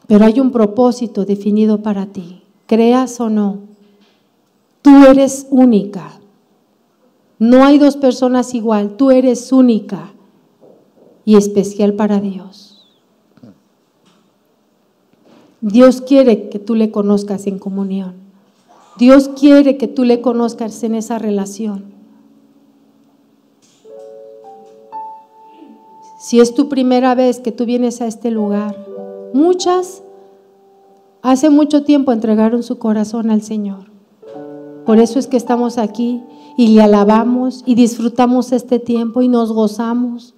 Pero 0.06 0.24
hay 0.24 0.38
un 0.38 0.52
propósito 0.52 1.24
definido 1.24 1.82
para 1.82 2.06
ti, 2.06 2.42
creas 2.66 3.20
o 3.20 3.28
no. 3.28 3.58
Tú 4.82 5.04
eres 5.06 5.48
única. 5.50 6.20
No 7.40 7.64
hay 7.64 7.78
dos 7.78 7.96
personas 7.96 8.54
igual, 8.54 8.96
tú 8.96 9.10
eres 9.10 9.52
única 9.52 10.12
y 11.26 11.36
especial 11.36 11.92
para 11.94 12.20
Dios. 12.20 12.86
Dios 15.60 16.00
quiere 16.00 16.48
que 16.48 16.60
tú 16.60 16.76
le 16.76 16.90
conozcas 16.90 17.48
en 17.48 17.58
comunión. 17.58 18.14
Dios 18.96 19.28
quiere 19.28 19.76
que 19.76 19.88
tú 19.88 20.04
le 20.04 20.20
conozcas 20.20 20.82
en 20.84 20.94
esa 20.94 21.18
relación. 21.18 21.96
Si 26.20 26.40
es 26.40 26.54
tu 26.54 26.68
primera 26.68 27.14
vez 27.16 27.40
que 27.40 27.52
tú 27.52 27.66
vienes 27.66 28.00
a 28.00 28.06
este 28.06 28.30
lugar, 28.30 28.76
muchas 29.34 30.02
hace 31.22 31.50
mucho 31.50 31.82
tiempo 31.82 32.12
entregaron 32.12 32.62
su 32.62 32.78
corazón 32.78 33.30
al 33.30 33.42
Señor. 33.42 33.90
Por 34.84 35.00
eso 35.00 35.18
es 35.18 35.26
que 35.26 35.36
estamos 35.36 35.76
aquí 35.76 36.22
y 36.56 36.68
le 36.68 36.82
alabamos 36.82 37.64
y 37.66 37.74
disfrutamos 37.74 38.52
este 38.52 38.78
tiempo 38.78 39.22
y 39.22 39.28
nos 39.28 39.52
gozamos 39.52 40.35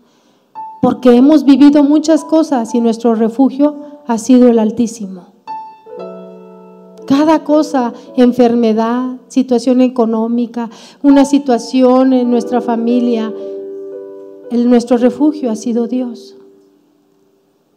porque 0.81 1.17
hemos 1.17 1.45
vivido 1.45 1.83
muchas 1.83 2.25
cosas 2.25 2.75
y 2.75 2.81
nuestro 2.81 3.15
refugio 3.15 3.77
ha 4.07 4.19
sido 4.19 4.49
el 4.49 4.59
Altísimo. 4.59 5.27
Cada 7.07 7.43
cosa, 7.43 7.95
enfermedad, 8.17 9.17
situación 9.29 9.81
económica, 9.81 10.69
una 11.03 11.25
situación 11.25 12.13
en 12.13 12.31
nuestra 12.31 12.61
familia, 12.61 13.33
el, 14.51 14.69
nuestro 14.69 14.99
refugio 14.99 15.51
ha 15.51 15.57
sido 15.57 15.87
Dios. 15.87 16.37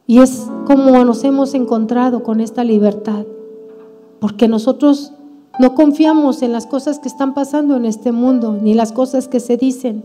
Y 0.06 0.20
es 0.20 0.48
como 0.66 1.06
nos 1.06 1.24
hemos 1.24 1.54
encontrado 1.54 2.24
con 2.24 2.42
esta 2.42 2.66
libertad, 2.66 3.26
porque 4.20 4.50
nosotros 4.50 5.14
no 5.60 5.76
confiamos 5.76 6.42
en 6.42 6.52
las 6.52 6.68
cosas 6.68 7.00
que 7.00 7.08
están 7.08 7.34
pasando 7.34 7.78
en 7.78 7.86
este 7.86 8.12
mundo, 8.12 8.58
ni 8.62 8.74
las 8.74 8.92
cosas 8.92 9.30
que 9.30 9.40
se 9.40 9.56
dicen. 9.56 10.04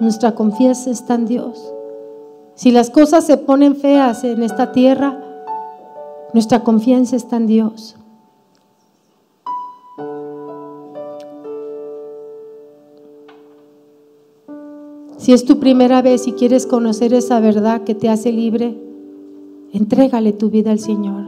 Nuestra 0.00 0.34
confianza 0.34 0.90
está 0.90 1.14
en 1.14 1.26
Dios. 1.26 1.72
Si 2.54 2.70
las 2.70 2.90
cosas 2.90 3.26
se 3.26 3.36
ponen 3.36 3.76
feas 3.76 4.24
en 4.24 4.42
esta 4.42 4.72
tierra, 4.72 5.18
nuestra 6.32 6.62
confianza 6.62 7.16
está 7.16 7.36
en 7.36 7.46
Dios. 7.46 7.96
Si 15.16 15.32
es 15.32 15.44
tu 15.44 15.60
primera 15.60 16.02
vez 16.02 16.26
y 16.26 16.32
quieres 16.32 16.66
conocer 16.66 17.14
esa 17.14 17.38
verdad 17.38 17.82
que 17.82 17.94
te 17.94 18.08
hace 18.08 18.32
libre, 18.32 18.76
entrégale 19.72 20.32
tu 20.32 20.50
vida 20.50 20.72
al 20.72 20.80
Señor. 20.80 21.26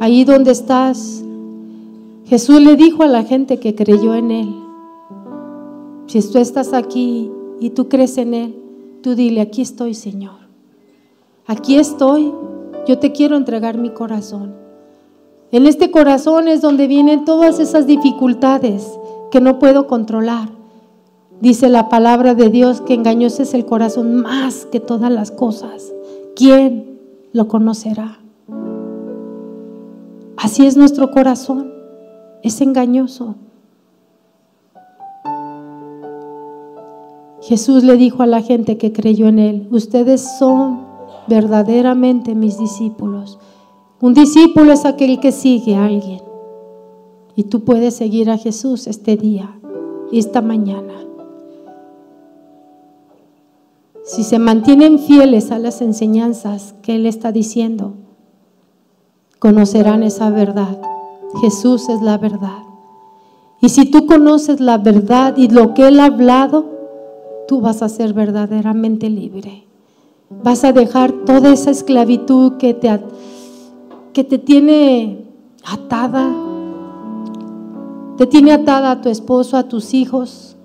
Ahí 0.00 0.24
donde 0.24 0.50
estás, 0.50 1.22
Jesús 2.24 2.60
le 2.60 2.74
dijo 2.76 3.02
a 3.02 3.08
la 3.08 3.22
gente 3.22 3.58
que 3.58 3.74
creyó 3.74 4.14
en 4.14 4.30
Él, 4.30 4.54
si 6.06 6.20
tú 6.30 6.38
estás 6.38 6.72
aquí 6.72 7.30
y 7.60 7.70
tú 7.70 7.88
crees 7.88 8.16
en 8.16 8.34
Él, 8.34 8.61
Tú 9.02 9.16
dile, 9.16 9.40
aquí 9.40 9.62
estoy, 9.62 9.94
Señor. 9.94 10.36
Aquí 11.46 11.76
estoy. 11.76 12.32
Yo 12.86 12.98
te 12.98 13.12
quiero 13.12 13.36
entregar 13.36 13.76
mi 13.76 13.90
corazón. 13.90 14.54
En 15.50 15.66
este 15.66 15.90
corazón 15.90 16.48
es 16.48 16.62
donde 16.62 16.86
vienen 16.86 17.24
todas 17.24 17.58
esas 17.58 17.86
dificultades 17.86 18.86
que 19.30 19.40
no 19.40 19.58
puedo 19.58 19.86
controlar. 19.86 20.48
Dice 21.40 21.68
la 21.68 21.88
palabra 21.88 22.34
de 22.34 22.48
Dios 22.48 22.80
que 22.80 22.94
engañoso 22.94 23.42
es 23.42 23.52
el 23.54 23.66
corazón 23.66 24.22
más 24.22 24.66
que 24.66 24.78
todas 24.78 25.10
las 25.10 25.32
cosas. 25.32 25.92
¿Quién 26.36 27.00
lo 27.32 27.48
conocerá? 27.48 28.20
Así 30.36 30.64
es 30.64 30.76
nuestro 30.76 31.10
corazón. 31.10 31.72
Es 32.42 32.60
engañoso. 32.60 33.34
Jesús 37.42 37.82
le 37.82 37.96
dijo 37.96 38.22
a 38.22 38.26
la 38.26 38.40
gente 38.40 38.78
que 38.78 38.92
creyó 38.92 39.26
en 39.26 39.38
él, 39.38 39.68
ustedes 39.72 40.20
son 40.38 40.86
verdaderamente 41.26 42.34
mis 42.34 42.56
discípulos. 42.56 43.38
Un 44.00 44.14
discípulo 44.14 44.72
es 44.72 44.84
aquel 44.84 45.18
que 45.20 45.32
sigue 45.32 45.74
a 45.74 45.86
alguien. 45.86 46.22
Y 47.34 47.44
tú 47.44 47.64
puedes 47.64 47.96
seguir 47.96 48.30
a 48.30 48.38
Jesús 48.38 48.86
este 48.86 49.16
día 49.16 49.58
esta 50.12 50.42
mañana. 50.42 50.92
Si 54.04 54.24
se 54.24 54.38
mantienen 54.38 54.98
fieles 54.98 55.50
a 55.50 55.58
las 55.58 55.80
enseñanzas 55.80 56.74
que 56.82 56.96
Él 56.96 57.06
está 57.06 57.32
diciendo, 57.32 57.94
conocerán 59.38 60.02
esa 60.02 60.30
verdad. 60.30 60.80
Jesús 61.40 61.88
es 61.88 62.02
la 62.02 62.18
verdad. 62.18 62.62
Y 63.60 63.70
si 63.70 63.90
tú 63.90 64.06
conoces 64.06 64.60
la 64.60 64.78
verdad 64.78 65.36
y 65.36 65.48
lo 65.48 65.72
que 65.72 65.88
Él 65.88 66.00
ha 66.00 66.06
hablado, 66.06 66.71
tú 67.46 67.60
vas 67.60 67.82
a 67.82 67.88
ser 67.88 68.12
verdaderamente 68.12 69.08
libre. 69.08 69.64
Vas 70.42 70.64
a 70.64 70.72
dejar 70.72 71.12
toda 71.24 71.52
esa 71.52 71.70
esclavitud 71.70 72.56
que 72.56 72.74
te, 72.74 72.88
que 74.12 74.24
te 74.24 74.38
tiene 74.38 75.24
atada. 75.64 76.30
Te 78.16 78.26
tiene 78.26 78.52
atada 78.52 78.92
a 78.92 79.00
tu 79.00 79.08
esposo, 79.08 79.56
a 79.56 79.68
tus 79.68 79.94
hijos. 79.94 80.56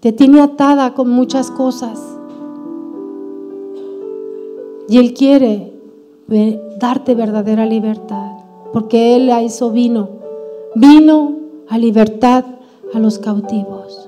Te 0.00 0.12
tiene 0.12 0.40
atada 0.40 0.94
con 0.94 1.08
muchas 1.08 1.50
cosas. 1.50 2.00
Y 4.88 4.98
Él 4.98 5.14
quiere 5.14 5.72
darte 6.78 7.14
verdadera 7.14 7.66
libertad, 7.66 8.32
porque 8.72 9.16
Él 9.16 9.30
a 9.30 9.42
eso 9.42 9.70
vino. 9.70 10.08
Vino 10.74 11.36
a 11.68 11.78
libertad 11.78 12.44
a 12.92 12.98
los 12.98 13.18
cautivos. 13.18 14.05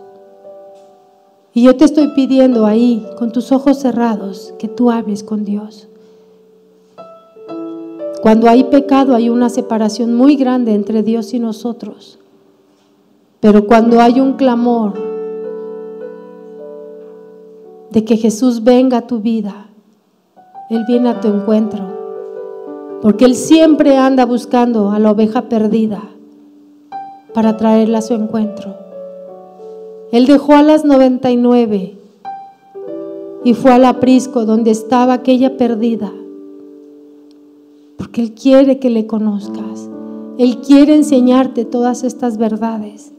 Y 1.55 1.63
yo 1.63 1.77
te 1.77 1.85
estoy 1.85 2.09
pidiendo 2.09 2.67
ahí, 2.67 3.07
con 3.19 3.33
tus 3.33 3.53
ojos 3.53 3.79
cerrados, 3.79 4.55
que 4.59 4.69
tú 4.69 4.91
hables 4.91 5.23
con 5.25 5.45
Dios. 5.45 5.89
Cuando 8.23 8.49
hay 8.49 8.65
pecado 8.65 9.15
hay 9.15 9.29
una 9.29 9.49
separación 9.49 10.15
muy 10.15 10.37
grande 10.37 10.75
entre 10.75 11.03
Dios 11.03 11.33
y 11.35 11.39
nosotros. 11.39 12.19
Pero 13.41 13.67
cuando 13.67 14.01
hay 14.01 14.21
un 14.21 14.35
clamor 14.35 14.95
de 17.91 18.05
que 18.05 18.17
Jesús 18.17 18.65
venga 18.65 18.99
a 18.99 19.07
tu 19.07 19.21
vida, 19.21 19.69
Él 20.69 20.85
viene 20.87 21.09
a 21.11 21.21
tu 21.21 21.29
encuentro. 21.29 21.97
Porque 23.01 23.25
Él 23.25 23.37
siempre 23.37 23.97
anda 23.97 24.25
buscando 24.25 24.91
a 24.91 24.99
la 24.99 25.13
oveja 25.13 25.43
perdida 25.43 26.03
para 27.33 27.57
traerla 27.57 27.99
a 27.99 28.03
su 28.03 28.15
encuentro. 28.15 28.88
Él 30.11 30.27
dejó 30.27 30.55
a 30.55 30.63
las 30.63 30.87
99 30.87 31.99
y 33.45 33.55
fue 33.55 33.73
al 33.73 33.85
aprisco 33.85 34.47
donde 34.47 34.71
estaba 34.71 35.13
aquella 35.13 35.59
perdida. 35.59 36.11
Porque 37.99 38.23
Él 38.23 38.33
quiere 38.33 38.79
que 38.79 38.89
le 38.89 39.07
conozcas. 39.07 39.91
Él 40.39 40.59
quiere 40.59 40.95
enseñarte 40.95 41.67
todas 41.67 42.05
estas 42.05 42.39
verdades. 42.39 43.13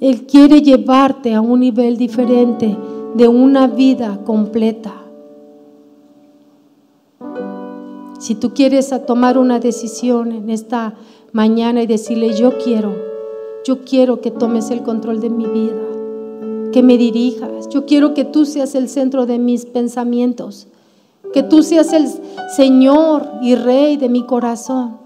Él 0.00 0.26
quiere 0.26 0.60
llevarte 0.60 1.34
a 1.34 1.40
un 1.40 1.60
nivel 1.60 1.96
diferente 1.96 2.76
de 3.14 3.28
una 3.28 3.68
vida 3.68 4.20
completa. 4.24 4.92
Si 8.18 8.34
tú 8.34 8.54
quieres 8.54 8.92
tomar 9.06 9.38
una 9.38 9.60
decisión 9.60 10.32
en 10.32 10.50
esta 10.50 10.94
mañana 11.32 11.82
y 11.82 11.86
decirle, 11.86 12.34
yo 12.34 12.58
quiero, 12.58 12.92
yo 13.64 13.84
quiero 13.84 14.20
que 14.20 14.30
tomes 14.32 14.70
el 14.70 14.82
control 14.82 15.20
de 15.20 15.30
mi 15.30 15.46
vida 15.46 15.93
que 16.74 16.82
me 16.82 16.98
dirijas. 16.98 17.68
Yo 17.68 17.86
quiero 17.86 18.14
que 18.14 18.24
tú 18.24 18.44
seas 18.44 18.74
el 18.74 18.88
centro 18.88 19.26
de 19.26 19.38
mis 19.38 19.64
pensamientos, 19.64 20.66
que 21.32 21.44
tú 21.44 21.62
seas 21.62 21.92
el 21.92 22.08
Señor 22.56 23.30
y 23.40 23.54
Rey 23.54 23.96
de 23.96 24.08
mi 24.08 24.26
corazón. 24.26 24.98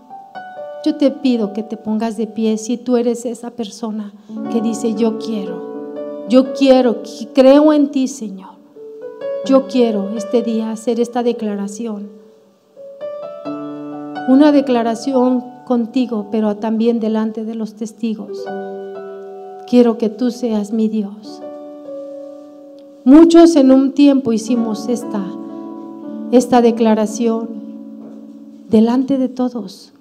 Yo 0.82 0.96
te 0.96 1.10
pido 1.10 1.52
que 1.52 1.62
te 1.62 1.76
pongas 1.76 2.16
de 2.16 2.26
pie 2.26 2.56
si 2.56 2.78
tú 2.78 2.96
eres 2.96 3.26
esa 3.26 3.50
persona 3.50 4.14
que 4.50 4.62
dice, 4.62 4.94
yo 4.94 5.18
quiero, 5.18 5.92
yo 6.30 6.54
quiero, 6.54 7.02
creo 7.34 7.74
en 7.74 7.90
ti, 7.90 8.08
Señor. 8.08 8.52
Yo 9.44 9.66
quiero 9.66 10.16
este 10.16 10.40
día 10.40 10.70
hacer 10.70 11.00
esta 11.00 11.22
declaración. 11.22 12.08
Una 14.26 14.52
declaración 14.52 15.44
contigo, 15.66 16.28
pero 16.30 16.56
también 16.56 16.98
delante 16.98 17.44
de 17.44 17.54
los 17.54 17.74
testigos. 17.74 18.42
Quiero 19.68 19.98
que 19.98 20.08
tú 20.08 20.30
seas 20.30 20.72
mi 20.72 20.88
Dios. 20.88 21.42
Muchos 23.04 23.56
en 23.56 23.70
un 23.70 23.92
tiempo 23.92 24.32
hicimos 24.32 24.88
esta, 24.88 25.24
esta 26.32 26.60
declaración 26.60 27.48
delante 28.68 29.18
de 29.18 29.28
todos. 29.28 29.92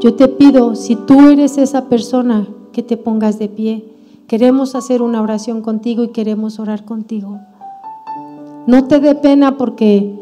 Yo 0.00 0.14
te 0.14 0.28
pido, 0.28 0.74
si 0.74 0.96
tú 0.96 1.28
eres 1.30 1.58
esa 1.58 1.86
persona, 1.86 2.46
que 2.76 2.82
te 2.82 2.98
pongas 2.98 3.38
de 3.38 3.48
pie. 3.48 3.86
Queremos 4.26 4.74
hacer 4.74 5.00
una 5.00 5.22
oración 5.22 5.62
contigo 5.62 6.04
y 6.04 6.08
queremos 6.08 6.58
orar 6.58 6.84
contigo. 6.84 7.40
No 8.66 8.84
te 8.84 9.00
dé 9.00 9.14
pena 9.14 9.56
porque 9.56 10.14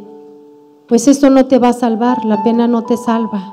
pues 0.87 1.09
esto 1.09 1.31
no 1.31 1.47
te 1.47 1.59
va 1.59 1.71
a 1.71 1.73
salvar, 1.73 2.25
la 2.25 2.45
pena 2.45 2.69
no 2.69 2.85
te 2.85 2.97
salva. 2.97 3.53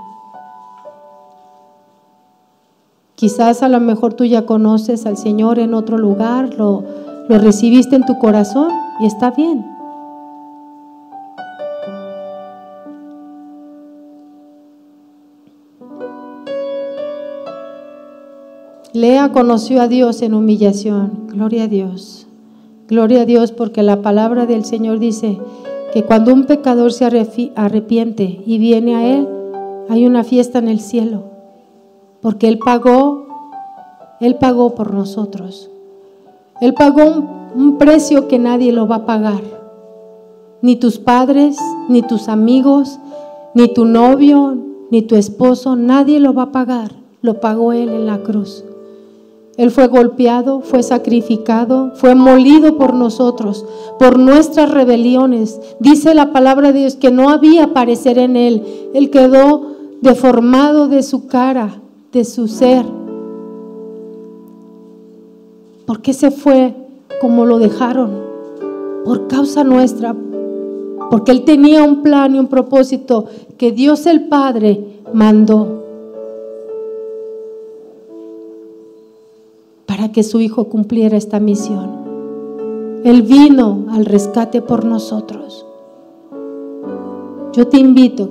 Quizás 3.15 3.63
a 3.63 3.69
lo 3.69 3.79
mejor 3.79 4.13
tú 4.13 4.23
ya 4.23 4.45
conoces 4.45 5.07
al 5.07 5.17
Señor 5.17 5.57
en 5.57 5.73
otro 5.73 5.97
lugar, 5.97 6.53
lo, 6.53 6.83
lo 7.31 7.37
recibiste 7.37 7.95
en 7.95 8.05
tu 8.05 8.19
corazón 8.19 8.73
y 8.99 9.05
está 9.05 9.31
bien. 9.31 9.65
Lea 18.91 19.31
conoció 19.31 19.81
a 19.81 19.87
Dios 19.87 20.21
en 20.21 20.33
humillación. 20.33 21.27
Gloria 21.27 21.63
a 21.63 21.67
Dios. 21.69 22.27
Gloria 22.89 23.21
a 23.21 23.25
Dios 23.25 23.53
porque 23.53 23.81
la 23.81 24.01
palabra 24.01 24.45
del 24.45 24.65
Señor 24.65 24.99
dice 24.99 25.39
que 25.93 26.03
cuando 26.03 26.33
un 26.33 26.43
pecador 26.43 26.91
se 26.91 27.05
arrepiente 27.05 28.43
y 28.45 28.57
viene 28.57 28.95
a 28.97 29.07
Él, 29.07 29.29
hay 29.87 30.05
una 30.05 30.25
fiesta 30.25 30.59
en 30.59 30.67
el 30.67 30.81
cielo. 30.81 31.23
Porque 32.19 32.49
Él 32.49 32.59
pagó, 32.59 33.25
Él 34.19 34.35
pagó 34.35 34.75
por 34.75 34.93
nosotros. 34.93 35.70
Él 36.61 36.75
pagó 36.75 37.25
un, 37.55 37.77
precio 37.79 38.27
que 38.27 38.37
nadie 38.37 38.71
lo 38.71 38.87
va 38.87 38.97
a 38.97 39.05
pagar. 39.05 39.41
Ni 40.61 40.75
tus 40.75 40.99
padres, 40.99 41.57
ni 41.89 42.03
tus 42.03 42.29
amigos, 42.29 42.99
ni 43.55 43.73
tu 43.73 43.83
novio, 43.83 44.55
ni 44.91 45.01
tu 45.01 45.15
esposo, 45.15 45.75
nadie 45.75 46.19
lo 46.19 46.35
va 46.35 46.43
a 46.43 46.51
pagar. 46.51 46.91
Lo 47.23 47.39
pagó 47.39 47.73
Él 47.73 47.89
en 47.89 48.05
la 48.05 48.19
cruz. 48.19 48.63
Él 49.57 49.71
fue 49.71 49.87
golpeado, 49.87 50.61
fue 50.61 50.83
sacrificado, 50.83 51.93
fue 51.95 52.13
molido 52.13 52.77
por 52.77 52.93
nosotros, 52.93 53.65
por 53.97 54.19
nuestras 54.19 54.71
rebeliones. 54.71 55.59
Dice 55.79 56.13
la 56.13 56.31
palabra 56.31 56.71
de 56.71 56.79
Dios 56.79 56.95
que 56.95 57.11
no 57.11 57.29
había 57.29 57.73
parecer 57.73 58.19
en 58.19 58.35
Él. 58.35 58.63
Él 58.93 59.09
quedó 59.09 59.71
deformado 60.01 60.87
de 60.87 61.01
su 61.01 61.25
cara, 61.25 61.81
de 62.11 62.23
su 62.23 62.47
ser. 62.47 63.00
¿Por 65.85 66.01
qué 66.01 66.13
se 66.13 66.31
fue 66.31 66.75
como 67.19 67.45
lo 67.45 67.59
dejaron? 67.59 68.11
Por 69.03 69.27
causa 69.27 69.63
nuestra. 69.63 70.15
Porque 71.09 71.31
Él 71.31 71.43
tenía 71.43 71.83
un 71.83 72.03
plan 72.03 72.35
y 72.35 72.39
un 72.39 72.47
propósito 72.47 73.25
que 73.57 73.71
Dios 73.71 74.05
el 74.05 74.27
Padre 74.27 75.01
mandó 75.13 75.83
para 79.85 80.11
que 80.11 80.23
su 80.23 80.39
Hijo 80.39 80.69
cumpliera 80.69 81.17
esta 81.17 81.39
misión. 81.39 82.01
Él 83.03 83.23
vino 83.23 83.87
al 83.89 84.05
rescate 84.05 84.61
por 84.61 84.85
nosotros. 84.85 85.65
Yo 87.53 87.67
te 87.67 87.77
invito 87.77 88.29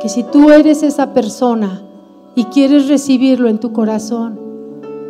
que 0.00 0.08
si 0.08 0.24
tú 0.24 0.50
eres 0.50 0.82
esa 0.82 1.14
persona 1.14 1.82
y 2.34 2.44
quieres 2.44 2.88
recibirlo 2.88 3.48
en 3.48 3.60
tu 3.60 3.72
corazón, 3.72 4.40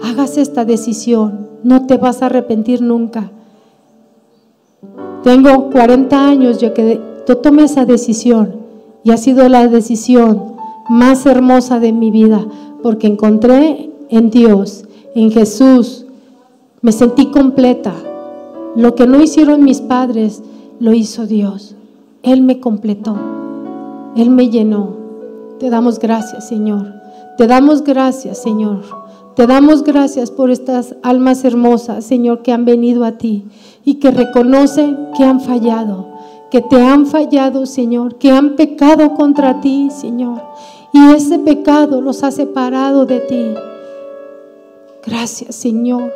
hagas 0.03 0.37
esta 0.37 0.67
decisión 0.67 1.52
no 1.63 1.87
te 1.87 1.97
vas 1.97 2.23
a 2.23 2.27
arrepentir 2.27 2.83
nunca. 2.83 3.31
Tengo 5.23 5.71
40 5.71 6.29
años 6.29 6.59
yo 6.61 6.75
que 6.75 7.01
yo 7.27 7.39
tomé 7.39 7.65
esa 7.65 7.85
decisión 7.85 8.57
y 9.05 9.11
ha 9.11 9.17
sido 9.17 9.49
la 9.49 9.69
decisión 9.69 10.57
más 10.89 11.27
hermosa 11.27 11.79
de 11.79 11.93
mi 11.93 12.11
vida, 12.11 12.45
porque 12.83 13.07
encontré 13.07 13.91
en 14.09 14.31
Dios, 14.31 14.85
en 15.15 15.31
Jesús, 15.31 16.07
me 16.81 16.93
sentí 16.93 17.27
completa. 17.27 17.95
Lo 18.75 18.95
que 18.95 19.07
no 19.07 19.23
hicieron 19.23 19.65
mis 19.65 19.81
padres, 19.81 20.43
lo 20.81 20.93
hizo 20.93 21.27
Dios. 21.27 21.77
Él 22.23 22.43
me 22.43 22.61
completó, 22.61 23.17
Él 24.17 24.31
me 24.31 24.49
llenó. 24.51 24.97
Te 25.59 25.71
damos 25.71 25.99
gracias, 25.99 26.49
Señor. 26.49 26.93
Te 27.39 27.47
damos 27.47 27.83
gracias, 27.85 28.43
Señor. 28.43 29.02
Te 29.35 29.47
damos 29.47 29.83
gracias 29.83 30.31
por 30.31 30.51
estas 30.51 30.95
almas 31.03 31.45
hermosas, 31.45 32.05
Señor, 32.05 32.43
que 32.43 32.53
han 32.53 32.67
venido 32.67 33.05
a 33.05 33.13
ti 33.13 33.45
y 33.83 33.95
que 33.95 34.11
reconocen 34.11 35.09
que 35.17 35.25
han 35.25 35.41
fallado, 35.41 36.09
que 36.51 36.61
te 36.61 36.77
han 36.77 37.07
fallado, 37.07 37.65
Señor, 37.65 38.17
que 38.17 38.31
han 38.31 38.57
pecado 38.57 39.15
contra 39.15 39.61
ti, 39.63 39.89
Señor. 39.91 40.43
Y 40.93 41.15
ese 41.15 41.39
pecado 41.39 42.03
los 42.03 42.23
ha 42.23 42.31
separado 42.31 43.07
de 43.07 43.21
ti. 43.21 43.55
Gracias, 45.07 45.55
Señor. 45.55 46.13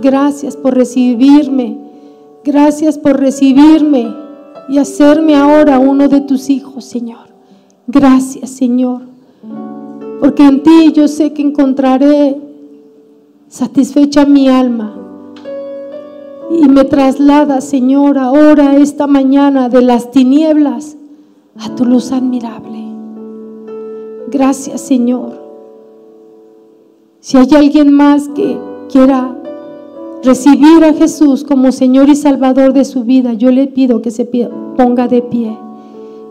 Gracias 0.00 0.56
por 0.56 0.74
recibirme. 0.74 1.76
Gracias 2.42 2.98
por 2.98 3.20
recibirme 3.20 4.14
y 4.70 4.78
hacerme 4.78 5.34
ahora 5.36 5.78
uno 5.78 6.08
de 6.08 6.22
tus 6.22 6.48
hijos, 6.48 6.86
Señor. 6.86 7.26
Gracias, 7.86 8.48
Señor. 8.48 9.02
Porque 10.20 10.44
en 10.44 10.62
ti 10.62 10.92
yo 10.92 11.06
sé 11.06 11.34
que 11.34 11.42
encontraré 11.42 12.45
satisfecha 13.56 14.26
mi 14.26 14.50
alma 14.50 14.94
y 16.50 16.68
me 16.68 16.84
traslada, 16.84 17.62
Señor, 17.62 18.18
ahora, 18.18 18.76
esta 18.76 19.06
mañana, 19.06 19.70
de 19.70 19.80
las 19.80 20.10
tinieblas 20.10 20.98
a 21.58 21.74
tu 21.74 21.86
luz 21.86 22.12
admirable. 22.12 22.84
Gracias, 24.28 24.82
Señor. 24.82 25.40
Si 27.20 27.38
hay 27.38 27.48
alguien 27.56 27.94
más 27.94 28.28
que 28.28 28.58
quiera 28.90 29.34
recibir 30.22 30.84
a 30.84 30.92
Jesús 30.92 31.42
como 31.42 31.72
Señor 31.72 32.10
y 32.10 32.14
Salvador 32.14 32.74
de 32.74 32.84
su 32.84 33.04
vida, 33.04 33.32
yo 33.32 33.50
le 33.50 33.68
pido 33.68 34.02
que 34.02 34.10
se 34.10 34.26
ponga 34.76 35.08
de 35.08 35.22
pie. 35.22 35.56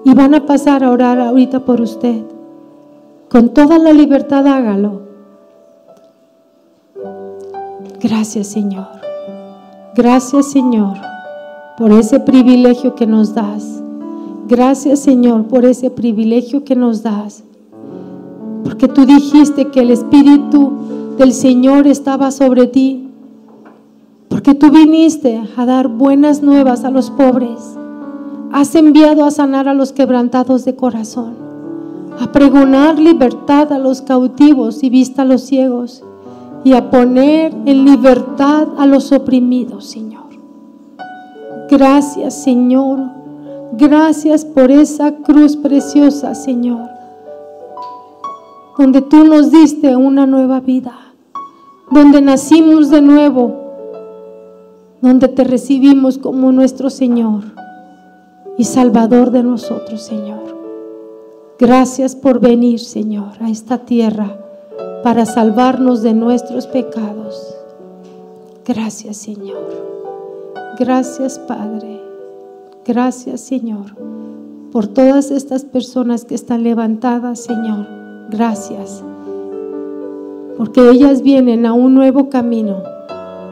Y 0.03 0.13
van 0.13 0.35
a 0.35 0.45
pasar 0.45 0.83
a 0.83 0.91
orar 0.91 1.19
ahorita 1.19 1.65
por 1.65 1.81
usted. 1.81 2.21
Con 3.29 3.49
toda 3.49 3.79
la 3.79 3.93
libertad 3.93 4.45
hágalo. 4.45 5.04
Gracias, 8.01 8.47
Señor. 8.47 9.05
Gracias 9.95 10.51
Señor 10.51 10.97
por 11.77 11.93
ese 11.93 12.19
privilegio 12.19 12.95
que 12.95 13.07
nos 13.07 13.33
das. 13.33 13.81
Gracias 14.45 14.99
Señor 14.99 15.45
por 15.45 15.63
ese 15.63 15.89
privilegio 15.89 16.65
que 16.65 16.75
nos 16.75 17.01
das. 17.01 17.45
Porque 18.65 18.89
tú 18.89 19.05
dijiste 19.05 19.69
que 19.69 19.79
el 19.79 19.91
Espíritu 19.91 20.73
del 21.17 21.31
Señor 21.31 21.87
estaba 21.87 22.31
sobre 22.31 22.67
ti. 22.67 23.07
Porque 24.27 24.53
tú 24.53 24.69
viniste 24.69 25.41
a 25.55 25.65
dar 25.65 25.87
buenas 25.87 26.43
nuevas 26.43 26.83
a 26.83 26.91
los 26.91 27.09
pobres. 27.11 27.77
Has 28.51 28.75
enviado 28.75 29.23
a 29.23 29.31
sanar 29.31 29.69
a 29.69 29.73
los 29.73 29.93
quebrantados 29.93 30.65
de 30.65 30.75
corazón. 30.75 31.35
A 32.19 32.33
pregonar 32.33 32.99
libertad 32.99 33.71
a 33.71 33.79
los 33.79 34.01
cautivos 34.01 34.83
y 34.83 34.89
vista 34.89 35.21
a 35.21 35.25
los 35.25 35.43
ciegos 35.43 36.03
y 36.65 36.73
a 36.73 36.89
poner 36.89 37.53
en 37.67 37.85
libertad 37.85 38.69
a 38.79 38.87
los 38.87 39.11
oprimidos, 39.11 39.85
Señor. 39.85 40.25
Gracias, 41.69 42.43
Señor. 42.43 42.99
Gracias 43.73 44.43
por 44.43 44.71
esa 44.71 45.11
cruz 45.17 45.57
preciosa, 45.57 46.33
Señor, 46.33 46.89
donde 48.79 49.03
tú 49.03 49.25
nos 49.25 49.51
diste 49.51 49.95
una 49.95 50.25
nueva 50.25 50.59
vida, 50.59 50.93
donde 51.91 52.19
nacimos 52.19 52.89
de 52.89 53.01
nuevo, 53.01 53.53
donde 55.01 55.27
te 55.27 55.43
recibimos 55.43 56.17
como 56.17 56.51
nuestro 56.51 56.89
Señor 56.89 57.43
y 58.57 58.63
Salvador 58.63 59.29
de 59.29 59.43
nosotros, 59.43 60.01
Señor. 60.01 60.57
Gracias 61.59 62.15
por 62.15 62.39
venir, 62.39 62.79
Señor, 62.79 63.33
a 63.39 63.51
esta 63.51 63.85
tierra 63.85 64.44
para 65.05 65.27
salvarnos 65.27 66.01
de 66.01 66.15
nuestros 66.15 66.65
pecados. 66.65 67.55
Gracias 68.65 69.17
Señor. 69.17 69.67
Gracias 70.79 71.37
Padre. 71.37 72.01
Gracias 72.83 73.41
Señor 73.41 73.93
por 74.71 74.87
todas 74.87 75.29
estas 75.29 75.63
personas 75.63 76.25
que 76.25 76.33
están 76.33 76.63
levantadas, 76.63 77.39
Señor. 77.39 77.85
Gracias. 78.31 79.03
Porque 80.57 80.89
ellas 80.89 81.21
vienen 81.21 81.67
a 81.67 81.73
un 81.73 81.93
nuevo 81.93 82.31
camino, 82.31 82.81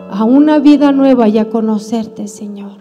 a 0.09 0.23
una 0.23 0.57
vida 0.57 0.91
nueva 0.91 1.27
y 1.27 1.37
a 1.37 1.51
conocerte, 1.51 2.27
Señor. 2.27 2.79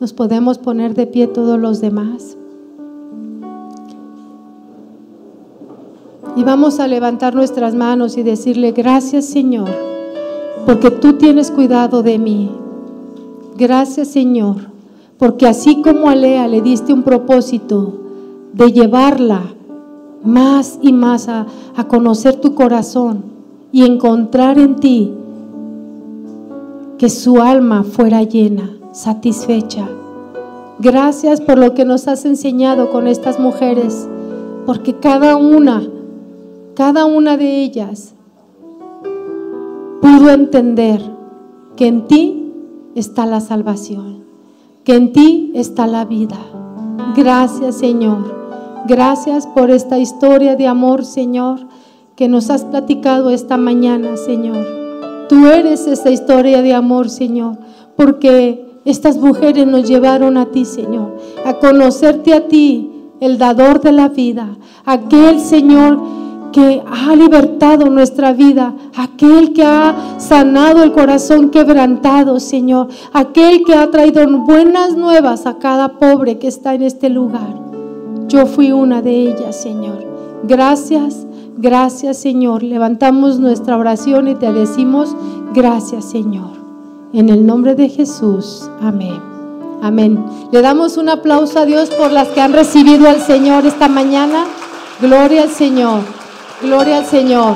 Nos 0.00 0.14
podemos 0.14 0.56
poner 0.56 0.94
de 0.94 1.06
pie 1.06 1.26
todos 1.26 1.58
los 1.58 1.82
demás. 1.82 2.38
Y 6.36 6.44
vamos 6.44 6.80
a 6.80 6.86
levantar 6.86 7.34
nuestras 7.34 7.74
manos 7.74 8.18
y 8.18 8.22
decirle, 8.22 8.72
gracias 8.72 9.24
Señor, 9.24 9.70
porque 10.66 10.90
tú 10.90 11.14
tienes 11.14 11.50
cuidado 11.50 12.02
de 12.02 12.18
mí. 12.18 12.50
Gracias 13.56 14.08
Señor, 14.08 14.56
porque 15.18 15.46
así 15.46 15.80
como 15.80 16.10
a 16.10 16.14
Lea 16.14 16.46
le 16.46 16.60
diste 16.60 16.92
un 16.92 17.02
propósito 17.02 17.94
de 18.52 18.70
llevarla 18.70 19.44
más 20.22 20.78
y 20.82 20.92
más 20.92 21.28
a, 21.28 21.46
a 21.74 21.88
conocer 21.88 22.36
tu 22.36 22.54
corazón 22.54 23.24
y 23.72 23.86
encontrar 23.86 24.58
en 24.58 24.76
ti 24.76 25.14
que 26.98 27.08
su 27.08 27.40
alma 27.40 27.82
fuera 27.82 28.22
llena, 28.22 28.76
satisfecha. 28.92 29.88
Gracias 30.78 31.40
por 31.40 31.58
lo 31.58 31.72
que 31.72 31.86
nos 31.86 32.08
has 32.08 32.26
enseñado 32.26 32.90
con 32.90 33.06
estas 33.06 33.40
mujeres, 33.40 34.06
porque 34.66 34.94
cada 34.94 35.36
una 35.36 35.82
cada 36.76 37.06
una 37.06 37.38
de 37.38 37.62
ellas 37.62 38.14
pudo 40.02 40.30
entender 40.30 41.00
que 41.74 41.86
en 41.86 42.06
ti 42.06 42.52
está 42.94 43.24
la 43.24 43.40
salvación, 43.40 44.24
que 44.84 44.94
en 44.94 45.12
ti 45.12 45.52
está 45.54 45.86
la 45.86 46.04
vida. 46.04 46.36
Gracias 47.16 47.76
Señor. 47.76 48.36
Gracias 48.86 49.46
por 49.46 49.70
esta 49.70 49.98
historia 49.98 50.54
de 50.54 50.66
amor, 50.66 51.06
Señor, 51.06 51.60
que 52.14 52.28
nos 52.28 52.50
has 52.50 52.64
platicado 52.66 53.30
esta 53.30 53.56
mañana, 53.56 54.18
Señor. 54.18 54.64
Tú 55.30 55.46
eres 55.46 55.86
esa 55.86 56.10
historia 56.10 56.60
de 56.60 56.74
amor, 56.74 57.08
Señor, 57.08 57.56
porque 57.96 58.80
estas 58.84 59.16
mujeres 59.16 59.66
nos 59.66 59.88
llevaron 59.88 60.36
a 60.36 60.46
ti, 60.52 60.66
Señor, 60.66 61.16
a 61.44 61.54
conocerte 61.54 62.34
a 62.34 62.46
ti, 62.46 62.92
el 63.18 63.38
dador 63.38 63.80
de 63.80 63.92
la 63.92 64.08
vida, 64.08 64.58
aquel 64.84 65.40
Señor 65.40 66.25
que 66.56 66.82
ha 66.86 67.14
libertado 67.14 67.90
nuestra 67.90 68.32
vida, 68.32 68.72
aquel 68.96 69.52
que 69.52 69.62
ha 69.62 70.16
sanado 70.16 70.82
el 70.82 70.92
corazón 70.92 71.50
quebrantado, 71.50 72.40
Señor, 72.40 72.88
aquel 73.12 73.62
que 73.62 73.74
ha 73.74 73.90
traído 73.90 74.26
buenas 74.38 74.96
nuevas 74.96 75.44
a 75.44 75.58
cada 75.58 75.98
pobre 75.98 76.38
que 76.38 76.48
está 76.48 76.72
en 76.72 76.80
este 76.80 77.10
lugar. 77.10 77.54
Yo 78.28 78.46
fui 78.46 78.72
una 78.72 79.02
de 79.02 79.20
ellas, 79.20 79.54
Señor. 79.60 80.02
Gracias, 80.44 81.26
gracias, 81.58 82.16
Señor. 82.16 82.62
Levantamos 82.62 83.38
nuestra 83.38 83.76
oración 83.76 84.26
y 84.26 84.34
te 84.34 84.50
decimos, 84.50 85.14
gracias, 85.52 86.06
Señor. 86.06 86.52
En 87.12 87.28
el 87.28 87.44
nombre 87.44 87.74
de 87.74 87.90
Jesús, 87.90 88.70
amén. 88.80 89.20
Amén. 89.82 90.24
Le 90.52 90.62
damos 90.62 90.96
un 90.96 91.10
aplauso 91.10 91.58
a 91.58 91.66
Dios 91.66 91.90
por 91.90 92.12
las 92.12 92.28
que 92.28 92.40
han 92.40 92.54
recibido 92.54 93.10
al 93.10 93.20
Señor 93.20 93.66
esta 93.66 93.88
mañana. 93.88 94.46
Gloria 95.02 95.42
al 95.42 95.50
Señor. 95.50 96.25
Gloria 96.62 96.98
al 96.98 97.06
Señor. 97.06 97.54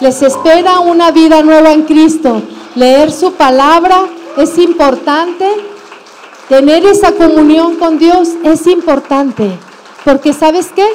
Les 0.00 0.22
espera 0.22 0.80
una 0.80 1.12
vida 1.12 1.42
nueva 1.42 1.72
en 1.72 1.82
Cristo. 1.82 2.42
Leer 2.74 3.12
su 3.12 3.34
palabra 3.34 4.06
es 4.36 4.58
importante. 4.58 5.46
Tener 6.48 6.84
esa 6.84 7.12
comunión 7.12 7.76
con 7.76 7.98
Dios 7.98 8.30
es 8.42 8.66
importante. 8.66 9.52
Porque 10.04 10.32
sabes 10.32 10.72
qué? 10.74 10.86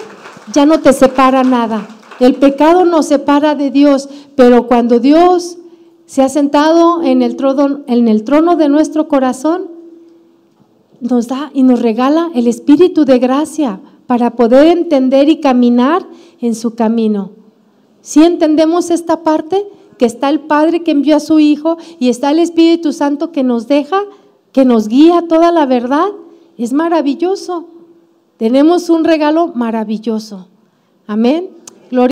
Ya 0.52 0.66
no 0.66 0.82
te 0.82 0.92
separa 0.92 1.44
nada. 1.44 1.88
El 2.20 2.36
pecado 2.36 2.84
nos 2.84 3.06
separa 3.06 3.56
de 3.56 3.72
Dios. 3.72 4.10
Pero 4.36 4.68
cuando 4.68 5.00
Dios 5.00 5.58
se 6.06 6.24
ha 6.24 6.30
sentado 6.30 7.04
en 7.04 7.22
el 7.22 7.38
trono, 7.38 7.82
en 7.88 8.10
el 8.10 8.26
trono 8.26 8.58
de 8.58 8.68
nuestro 8.68 9.08
corazón, 9.08 9.72
nos 11.00 11.30
da 11.30 11.52
y 11.54 11.64
nos 11.64 11.82
regala 11.82 12.32
el 12.36 12.48
espíritu 12.48 13.06
de 13.06 13.18
gracia 13.18 13.80
para 14.08 14.32
poder 14.32 14.68
entender 14.68 15.30
y 15.30 15.40
caminar 15.40 16.06
en 16.42 16.54
su 16.54 16.76
camino. 16.76 17.45
Si 18.06 18.24
entendemos 18.24 18.92
esta 18.92 19.24
parte? 19.24 19.68
Que 19.98 20.06
está 20.06 20.30
el 20.30 20.42
Padre 20.42 20.84
que 20.84 20.92
envió 20.92 21.16
a 21.16 21.20
su 21.20 21.40
Hijo 21.40 21.78
y 22.00 22.10
está 22.10 22.30
el 22.30 22.38
Espíritu 22.38 22.94
Santo 22.94 23.32
que 23.32 23.44
nos 23.44 23.68
deja, 23.68 24.00
que 24.52 24.64
nos 24.64 24.88
guía 24.88 25.24
toda 25.28 25.52
la 25.52 25.66
verdad 25.66 26.10
Es 26.56 26.72
maravilloso. 26.72 27.68
Tenemos 28.38 28.92
un 28.92 29.06
regalo 29.06 29.48
maravilloso. 29.56 30.48
Amén. 31.08 31.50
Gloria. 31.90 32.12